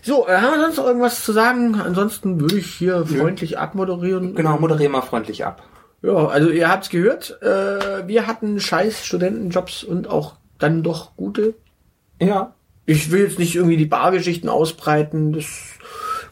So, 0.02 0.26
äh, 0.26 0.36
haben 0.36 0.54
wir 0.54 0.60
sonst 0.60 0.76
noch 0.76 0.86
irgendwas 0.86 1.24
zu 1.24 1.32
sagen? 1.32 1.80
Ansonsten 1.80 2.40
würde 2.40 2.58
ich 2.58 2.66
hier 2.74 3.04
freundlich 3.06 3.58
abmoderieren. 3.58 4.34
Genau, 4.34 4.58
moderier 4.58 4.88
mal 4.88 5.02
freundlich 5.02 5.44
ab. 5.44 5.62
Ja, 6.02 6.28
also 6.28 6.50
ihr 6.50 6.68
habt's 6.68 6.90
gehört. 6.90 7.40
Äh, 7.42 8.06
wir 8.06 8.26
hatten 8.26 8.60
scheiß 8.60 9.04
Studentenjobs 9.04 9.82
und 9.82 10.08
auch 10.08 10.36
dann 10.58 10.82
doch 10.82 11.16
gute. 11.16 11.54
Ja. 12.20 12.54
Ich 12.86 13.10
will 13.10 13.22
jetzt 13.22 13.38
nicht 13.38 13.54
irgendwie 13.54 13.76
die 13.76 13.86
Bargeschichten 13.86 14.48
ausbreiten. 14.48 15.32
Das 15.32 15.46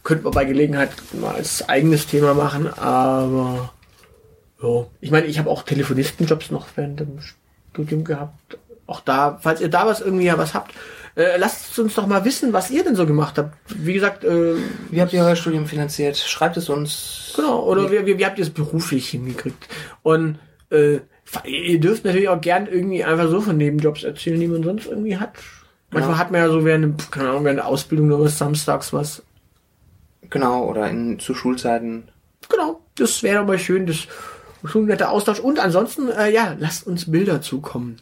könnte 0.05 0.25
man 0.25 0.33
bei 0.33 0.45
Gelegenheit 0.45 0.91
mal 1.21 1.35
als 1.35 1.69
eigenes 1.69 2.07
Thema 2.07 2.33
machen. 2.33 2.73
Aber 2.79 3.73
ja, 4.63 4.87
ich 5.01 5.11
meine, 5.11 5.27
ich 5.27 5.39
habe 5.39 5.51
auch 5.51 5.65
Telefonistenjobs 5.65 6.51
noch 6.51 6.67
während 6.77 7.01
dem 7.01 7.19
Studium 7.73 8.05
gehabt. 8.05 8.59
Auch 8.87 9.01
da, 9.01 9.39
falls 9.43 9.61
ihr 9.61 9.69
da 9.69 9.87
was 9.87 10.01
irgendwie 10.01 10.27
ja 10.27 10.39
was 10.39 10.55
habt, 10.55 10.73
äh, 11.17 11.37
lasst 11.39 11.79
uns 11.79 11.95
doch 11.95 12.07
mal 12.07 12.25
wissen, 12.25 12.53
was 12.53 12.71
ihr 12.71 12.85
denn 12.85 12.95
so 12.95 13.07
gemacht 13.07 13.39
habt. 13.39 13.57
Wie 13.69 13.95
gesagt, 13.95 14.23
äh, 14.25 14.55
Wie 14.91 15.01
habt 15.01 15.13
ihr 15.13 15.23
euer 15.25 15.37
Studium 15.37 15.67
finanziert? 15.67 16.17
Schreibt 16.17 16.57
es 16.57 16.69
uns. 16.69 17.33
Genau, 17.37 17.65
oder 17.65 17.91
wie, 17.91 18.07
wie, 18.07 18.19
wie 18.19 18.27
habt 18.27 18.39
ihr 18.39 18.45
es 18.45 18.51
beruflich 18.51 19.09
hingekriegt? 19.09 19.67
Und 20.03 20.39
äh, 20.71 20.99
ihr 21.45 21.81
dürft 21.81 22.05
natürlich 22.05 22.29
auch 22.29 22.41
gern 22.41 22.67
irgendwie 22.67 23.03
einfach 23.03 23.29
so 23.31 23.41
von 23.41 23.57
Nebenjobs 23.57 24.05
erzählen, 24.05 24.39
die 24.41 24.47
man 24.49 24.63
sonst 24.63 24.87
irgendwie 24.87 25.17
hat. 25.17 25.33
Manchmal 25.91 26.15
Ja. 26.15 26.19
hat 26.19 26.31
man 26.31 26.41
ja 26.43 26.49
so 26.51 26.65
während, 26.65 27.11
keine 27.11 27.31
Ahnung, 27.31 27.45
während 27.45 27.59
der 27.61 27.67
Ausbildung 27.67 28.09
oder 28.09 28.25
was 28.25 28.39
samstags 28.39 28.93
was. 28.93 29.23
Genau, 30.31 30.65
oder 30.69 30.91
in, 30.91 31.19
zu 31.19 31.35
Schulzeiten. 31.35 32.09
Genau, 32.49 32.81
das 32.97 33.23
wäre 33.23 33.41
aber 33.41 33.59
schön, 33.59 33.87
das 33.87 33.97
ist 33.97 34.09
schon 34.65 34.83
ein 34.83 34.87
netter 34.87 35.11
Austausch. 35.11 35.39
Und 35.41 35.59
ansonsten, 35.61 36.09
äh, 36.11 36.31
ja, 36.33 36.57
lasst 36.59 36.87
uns 36.87 37.11
Bilder 37.11 37.41
zukommen. 37.41 37.97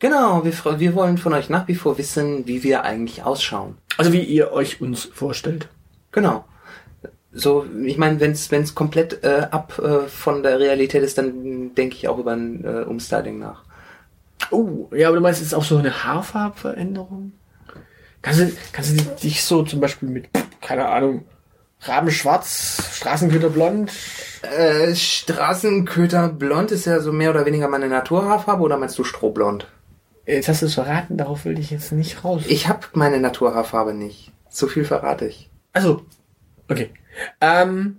Genau, 0.00 0.44
wir, 0.44 0.52
wir 0.78 0.94
wollen 0.94 1.18
von 1.18 1.34
euch 1.34 1.50
nach 1.50 1.66
wie 1.66 1.74
vor 1.74 1.98
wissen, 1.98 2.46
wie 2.46 2.62
wir 2.62 2.84
eigentlich 2.84 3.24
ausschauen. 3.24 3.76
Also 3.96 4.12
wie 4.12 4.22
ihr 4.22 4.52
euch 4.52 4.80
uns 4.80 5.04
vorstellt. 5.04 5.68
Genau. 6.12 6.44
So, 7.32 7.66
ich 7.84 7.98
meine, 7.98 8.20
wenn 8.20 8.32
es 8.32 8.74
komplett 8.74 9.24
äh, 9.24 9.48
ab 9.50 9.78
äh, 9.78 10.08
von 10.08 10.42
der 10.42 10.60
Realität 10.60 11.02
ist, 11.02 11.18
dann 11.18 11.74
denke 11.74 11.96
ich 11.96 12.08
auch 12.08 12.18
über 12.18 12.32
ein 12.32 12.64
äh, 12.64 12.84
Umstyling 12.84 13.38
nach. 13.38 13.64
Oh, 14.50 14.88
ja, 14.94 15.08
aber 15.08 15.16
du 15.16 15.22
meinst, 15.22 15.40
es 15.40 15.48
ist 15.48 15.54
auch 15.54 15.64
so 15.64 15.76
eine 15.76 16.04
Haarfarbveränderung? 16.04 17.32
Kannst 18.22 18.40
du, 18.40 18.52
kannst 18.72 18.98
du 18.98 19.04
dich 19.22 19.44
so 19.44 19.62
zum 19.64 19.80
Beispiel 19.80 20.08
mit, 20.08 20.28
keine 20.60 20.88
Ahnung, 20.88 21.24
Rabenschwarz, 21.82 22.90
Straßenköter 22.94 23.50
blond, 23.50 23.92
Äh, 24.42 24.94
Straßenköter 24.94 26.28
blond 26.28 26.70
ist 26.70 26.86
ja 26.86 27.00
so 27.00 27.12
mehr 27.12 27.30
oder 27.30 27.44
weniger 27.44 27.68
meine 27.68 27.88
Naturhaarfarbe 27.88 28.62
oder 28.62 28.76
meinst 28.76 28.98
du 28.98 29.04
strohblond? 29.04 29.66
Jetzt 30.28 30.48
hast 30.48 30.60
du 30.60 30.66
es 30.66 30.74
verraten, 30.74 31.16
darauf 31.16 31.44
will 31.46 31.58
ich 31.58 31.70
jetzt 31.70 31.90
nicht 31.92 32.22
raus. 32.24 32.42
Ich 32.46 32.68
habe 32.68 32.86
meine 32.92 33.18
Naturhaarfarbe 33.18 33.94
nicht. 33.94 34.32
So 34.50 34.66
viel 34.66 34.84
verrate 34.84 35.26
ich. 35.26 35.48
Also, 35.72 36.02
okay. 36.68 36.90
Ähm, 37.40 37.98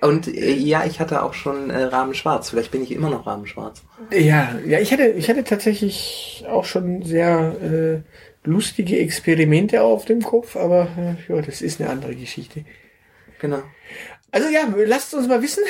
Und 0.00 0.28
äh, 0.28 0.54
ja, 0.54 0.84
ich 0.86 1.00
hatte 1.00 1.22
auch 1.22 1.34
schon 1.34 1.70
äh, 1.70 1.82
Rabenschwarz. 1.82 2.50
Vielleicht 2.50 2.70
bin 2.70 2.82
ich 2.82 2.92
immer 2.92 3.10
noch 3.10 3.26
Rabenschwarz. 3.26 3.82
ja, 4.12 4.54
ja, 4.64 4.78
ich 4.78 4.92
hatte, 4.92 5.08
ich 5.08 5.28
hatte 5.28 5.42
tatsächlich 5.44 6.44
auch 6.48 6.64
schon 6.64 7.02
sehr 7.02 7.56
äh, 7.60 8.48
lustige 8.48 8.98
Experimente 8.98 9.82
auf 9.82 10.04
dem 10.04 10.22
Kopf, 10.22 10.56
aber 10.56 10.88
äh, 10.96 11.32
ja, 11.32 11.42
das 11.42 11.60
ist 11.60 11.80
eine 11.80 11.90
andere 11.90 12.14
Geschichte. 12.14 12.64
Genau. 13.40 13.62
Also 14.30 14.48
ja, 14.48 14.60
lasst 14.86 15.14
uns 15.14 15.26
mal 15.26 15.42
wissen, 15.42 15.62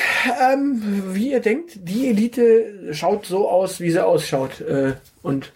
ähm, 0.53 0.81
wie 1.13 1.31
ihr 1.31 1.39
denkt. 1.39 1.77
Die 1.87 2.09
Elite 2.09 2.93
schaut 2.93 3.25
so 3.25 3.49
aus, 3.49 3.79
wie 3.79 3.91
sie 3.91 4.05
ausschaut. 4.05 4.61
Äh, 4.61 4.93
und 5.21 5.51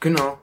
Genau. 0.00 0.38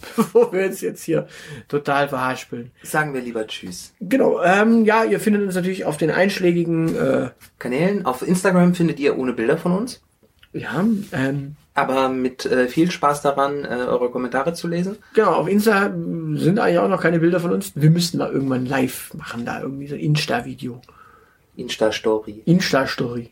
bevor 0.16 0.52
wir 0.52 0.66
uns 0.66 0.80
jetzt 0.80 1.02
hier 1.02 1.26
total 1.68 2.08
verhaspeln. 2.08 2.70
Sagen 2.82 3.12
wir 3.14 3.20
lieber 3.20 3.46
Tschüss. 3.46 3.92
Genau, 4.00 4.42
ähm, 4.42 4.84
ja, 4.84 5.04
ihr 5.04 5.20
findet 5.20 5.42
uns 5.42 5.54
natürlich 5.54 5.84
auf 5.84 5.96
den 5.96 6.10
einschlägigen, 6.10 6.96
äh, 6.96 7.30
Kanälen. 7.58 8.06
Auf 8.06 8.26
Instagram 8.26 8.74
findet 8.74 8.98
ihr 8.98 9.18
ohne 9.18 9.32
Bilder 9.32 9.58
von 9.58 9.72
uns. 9.72 10.00
ja, 10.52 10.84
ähm, 11.12 11.56
Aber 11.74 12.08
mit 12.08 12.46
äh, 12.46 12.68
viel 12.68 12.90
Spaß 12.90 13.22
daran, 13.22 13.64
äh, 13.64 13.68
eure 13.68 14.10
Kommentare 14.10 14.52
zu 14.54 14.68
lesen. 14.68 14.96
Genau, 15.14 15.32
auf 15.32 15.48
Insta 15.48 15.92
sind 16.34 16.58
eigentlich 16.58 16.78
auch 16.78 16.88
noch 16.88 17.02
keine 17.02 17.18
Bilder 17.20 17.40
von 17.40 17.52
uns. 17.52 17.72
Wir 17.74 17.90
müssten 17.90 18.18
mal 18.18 18.32
irgendwann 18.32 18.66
live 18.66 19.12
machen, 19.14 19.44
da 19.44 19.60
irgendwie 19.60 19.86
so 19.86 19.94
ein 19.94 20.00
Insta-Video. 20.00 20.80
Insta-Story. 21.60 22.42
Insta-Story. 22.46 23.30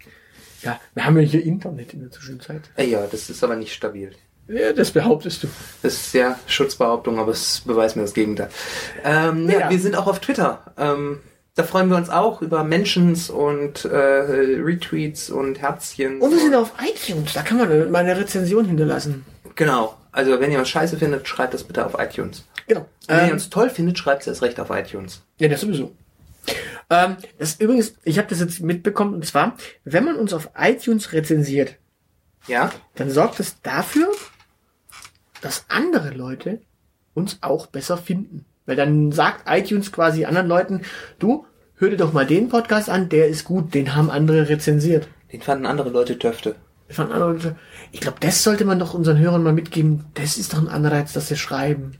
Ja, 0.62 0.80
wir 0.94 1.04
haben 1.04 1.16
ja 1.16 1.22
hier 1.22 1.44
Internet 1.44 1.92
in 1.94 2.00
der 2.00 2.10
Zwischenzeit. 2.10 2.62
Äh, 2.76 2.86
ja, 2.86 3.06
das 3.10 3.30
ist 3.30 3.42
aber 3.44 3.56
nicht 3.56 3.72
stabil. 3.72 4.10
Ja, 4.48 4.72
das 4.72 4.90
behauptest 4.90 5.42
du. 5.42 5.48
Das 5.82 5.92
ist 5.94 6.14
ja 6.14 6.38
Schutzbehauptung, 6.46 7.18
aber 7.18 7.32
es 7.32 7.60
beweist 7.64 7.96
mir 7.96 8.02
das 8.02 8.14
Gegenteil. 8.14 8.48
Ähm, 9.04 9.48
ja. 9.48 9.60
Ja. 9.60 9.70
wir 9.70 9.78
sind 9.78 9.94
auch 9.94 10.06
auf 10.06 10.20
Twitter. 10.20 10.62
Ähm, 10.78 11.20
da 11.54 11.64
freuen 11.64 11.90
wir 11.90 11.96
uns 11.96 12.08
auch 12.08 12.40
über 12.40 12.64
Mentions 12.64 13.30
und 13.30 13.84
äh, 13.84 13.88
Retweets 13.96 15.28
und 15.28 15.60
Herzchen. 15.60 16.20
Und 16.20 16.30
wir 16.30 16.38
sind 16.38 16.54
auf 16.54 16.72
iTunes, 16.82 17.34
da 17.34 17.42
kann 17.42 17.58
man 17.58 17.90
mal 17.90 17.98
eine 17.98 18.16
Rezension 18.16 18.64
hinterlassen. 18.64 19.24
Genau. 19.54 19.96
Also 20.12 20.40
wenn 20.40 20.50
ihr 20.50 20.58
uns 20.60 20.68
scheiße 20.70 20.96
findet, 20.96 21.28
schreibt 21.28 21.52
das 21.54 21.64
bitte 21.64 21.84
auf 21.84 21.94
iTunes. 21.98 22.44
Genau. 22.66 22.86
Wenn 23.06 23.16
ihr 23.18 23.22
Ähm, 23.24 23.32
uns 23.32 23.50
toll 23.50 23.70
findet, 23.70 23.98
schreibt 23.98 24.22
es 24.22 24.28
erst 24.28 24.42
recht 24.42 24.58
auf 24.60 24.70
iTunes. 24.70 25.20
ja, 25.38 25.48
das 25.48 25.60
sowieso. 25.60 25.92
Ähm, 26.90 27.16
das 27.38 27.50
ist 27.50 27.60
übrigens, 27.62 27.94
ich 28.04 28.18
habe 28.18 28.28
das 28.28 28.40
jetzt 28.40 28.60
mitbekommen, 28.60 29.14
und 29.14 29.26
zwar, 29.26 29.56
wenn 29.84 30.04
man 30.04 30.16
uns 30.16 30.32
auf 30.32 30.50
iTunes 30.58 31.12
rezensiert, 31.12 31.76
Ja? 32.46 32.70
dann 32.94 33.10
sorgt 33.10 33.40
es 33.40 33.60
dafür, 33.62 34.08
dass 35.42 35.66
andere 35.68 36.10
Leute 36.10 36.60
uns 37.14 37.38
auch 37.42 37.66
besser 37.66 37.98
finden. 37.98 38.44
Weil 38.66 38.76
dann 38.76 39.12
sagt 39.12 39.44
iTunes 39.48 39.92
quasi 39.92 40.24
anderen 40.24 40.46
Leuten, 40.48 40.82
du, 41.18 41.46
hör 41.76 41.90
dir 41.90 41.96
doch 41.96 42.12
mal 42.12 42.26
den 42.26 42.48
Podcast 42.48 42.90
an, 42.90 43.08
der 43.08 43.28
ist 43.28 43.44
gut, 43.44 43.74
den 43.74 43.94
haben 43.94 44.10
andere 44.10 44.48
rezensiert. 44.48 45.08
Den 46.88 46.94
fanden 46.94 47.12
andere 47.12 47.22
Leute 47.24 47.38
Töfte. 47.38 47.56
Ich 47.92 48.00
glaube, 48.00 48.16
das 48.20 48.42
sollte 48.42 48.64
man 48.64 48.78
doch 48.78 48.94
unseren 48.94 49.18
Hörern 49.18 49.42
mal 49.42 49.52
mitgeben. 49.52 50.06
Das 50.14 50.38
ist 50.38 50.54
doch 50.54 50.58
ein 50.58 50.68
Anreiz, 50.68 51.12
dass 51.12 51.28
sie 51.28 51.36
schreiben. 51.36 51.98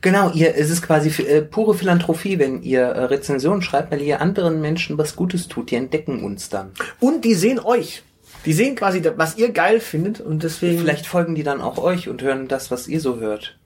Genau, 0.00 0.30
ihr, 0.32 0.56
es 0.56 0.70
ist 0.70 0.82
quasi 0.82 1.10
äh, 1.22 1.42
pure 1.42 1.74
Philanthropie, 1.74 2.38
wenn 2.38 2.62
ihr 2.62 2.82
äh, 2.82 3.04
Rezensionen 3.04 3.62
schreibt, 3.62 3.90
weil 3.92 4.00
ihr 4.02 4.20
anderen 4.20 4.60
Menschen 4.60 4.96
was 4.98 5.16
Gutes 5.16 5.48
tut. 5.48 5.70
Die 5.70 5.76
entdecken 5.76 6.22
uns 6.24 6.48
dann. 6.48 6.70
Und 7.00 7.24
die 7.24 7.34
sehen 7.34 7.58
euch. 7.60 8.02
Die 8.44 8.52
sehen 8.52 8.76
quasi, 8.76 9.02
was 9.16 9.36
ihr 9.36 9.50
geil 9.50 9.80
findet 9.80 10.20
und 10.20 10.42
deswegen. 10.42 10.78
Vielleicht 10.78 11.06
folgen 11.06 11.34
die 11.34 11.42
dann 11.42 11.60
auch 11.60 11.78
euch 11.78 12.08
und 12.08 12.22
hören 12.22 12.48
das, 12.48 12.70
was 12.70 12.88
ihr 12.88 13.00
so 13.00 13.18
hört. 13.18 13.58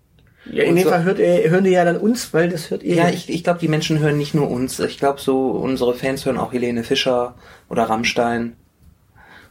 Ja, 0.51 0.65
in 0.65 0.75
dem 0.75 0.85
so- 0.85 0.91
Fall 0.91 1.05
hört 1.05 1.19
ihr, 1.21 1.51
hören 1.51 1.63
die 1.65 1.71
ja 1.71 1.85
dann 1.85 1.99
uns, 1.99 2.35
weil 2.35 2.49
das 2.49 2.71
hört 2.71 2.83
ihr. 2.83 2.97
Ja, 2.97 3.09
ich, 3.11 3.29
ich 3.31 3.45
glaube, 3.45 3.61
die 3.61 3.69
Menschen 3.69 4.01
hören 4.01 4.19
nicht 4.19 4.35
nur 4.35 4.51
uns. 4.51 4.81
Ich 4.81 4.99
glaube, 4.99 5.21
so 5.21 5.51
unsere 5.51 5.95
Fans 5.95 6.27
hören 6.27 6.37
auch 6.39 6.53
Helene 6.53 6.83
Fischer 6.83 7.37
oder 7.69 7.85
Rammstein 7.85 8.57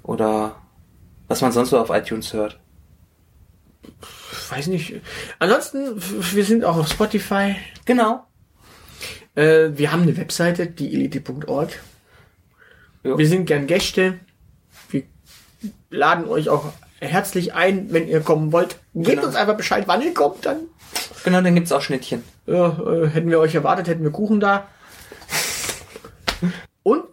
oder 0.04 0.56
was 1.28 1.42
man 1.42 1.52
sonst 1.54 1.70
so 1.70 1.80
auf 1.80 1.90
iTunes 1.92 2.34
hört. 2.34 2.60
Weiß 4.52 4.68
nicht. 4.68 4.94
Ansonsten, 5.40 5.96
wir 5.98 6.44
sind 6.46 6.64
auch 6.66 6.78
auf 6.78 6.88
Spotify. 6.88 7.56
Genau. 7.86 8.26
Äh, 9.36 9.70
wir 9.74 9.92
haben 9.92 10.04
eine 10.04 10.18
Webseite, 10.18 10.68
dieelite.org. 10.68 11.70
Ja. 13.04 13.18
Wir 13.18 13.28
sind 13.28 13.46
gern 13.46 13.66
Gäste. 13.68 14.20
Wir 14.90 15.04
laden 15.90 16.26
euch 16.28 16.50
auch 16.50 16.74
herzlich 17.00 17.54
ein, 17.54 17.92
wenn 17.94 18.08
ihr 18.08 18.22
kommen 18.22 18.52
wollt. 18.52 18.78
Gebt 18.94 19.08
Genau. 19.08 19.26
uns 19.26 19.36
einfach 19.36 19.56
Bescheid, 19.58 19.86
wann 19.88 20.02
ihr 20.02 20.14
kommt, 20.14 20.46
dann 20.46 20.58
Genau, 21.24 21.42
dann 21.42 21.56
gibt's 21.56 21.72
auch 21.72 21.82
Schnittchen. 21.82 22.24
ja, 22.48 22.68
äh, 22.80 23.08
hätten 23.08 23.30
wir 23.30 23.40
euch 23.40 23.56
erwartet, 23.56 23.88
hätten 23.88 24.04
wir 24.04 24.12
Kuchen 24.12 24.40
da. 24.40 24.68
Und 26.84 27.04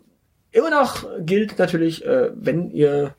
immer 0.50 0.70
noch 0.70 1.06
gilt 1.20 1.58
natürlich, 1.58 2.04
äh, 2.04 2.30
wenn 2.34 2.70
ihr 2.70 3.14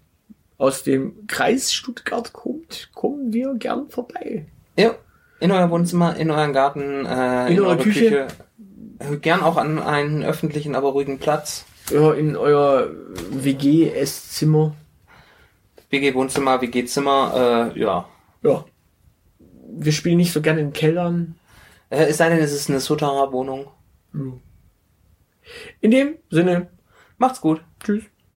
aus 0.60 0.84
dem 0.84 1.26
Kreis 1.26 1.74
Stuttgart 1.74 2.32
kommt, 2.34 2.92
kommen 2.94 3.34
wir 3.34 3.56
gern 3.56 3.90
vorbei. 3.90 4.46
Ja, 4.78 4.94
in 5.40 5.52
euer 5.52 5.72
Wohnzimmer, 5.72 6.16
in 6.18 6.30
euren 6.30 6.54
Garten, 6.54 7.06
äh, 7.08 7.52
In 7.52 7.60
eurer 7.60 7.70
eure 7.70 7.78
Küche. 7.78 8.28
Äh, 9.00 9.18
Gern 9.18 9.42
auch 9.42 9.56
an 9.58 9.80
einen 9.80 10.24
öffentlichen, 10.24 10.76
aber 10.76 10.90
ruhigen 10.90 11.18
Platz. 11.20 11.66
Ja, 11.90 12.12
in 12.14 12.36
euer 12.36 12.90
WG-Esszimmer. 13.32 14.76
WG-Wohnzimmer, 15.90 16.62
WG-Zimmer, 16.62 17.72
äh, 17.76 17.80
ja. 17.80 18.06
Ja. 18.44 18.66
Wir 19.72 19.92
spielen 19.94 20.18
nicht 20.18 20.34
so 20.34 20.42
gerne 20.42 20.60
in 20.62 20.74
Kellern. 20.74 21.36
Äh, 21.90 22.06
es 22.08 22.18
sei 22.18 22.30
denn, 22.30 22.40
es 22.40 22.52
ist 22.52 22.70
eine 22.70 22.82
Souterrain-Wohnung. 22.82 23.68
In 25.82 25.92
dem 25.92 26.16
Sinne, 26.30 26.68
Macht's 27.18 27.42
gut. 27.42 27.62
tschüss. 27.84 28.04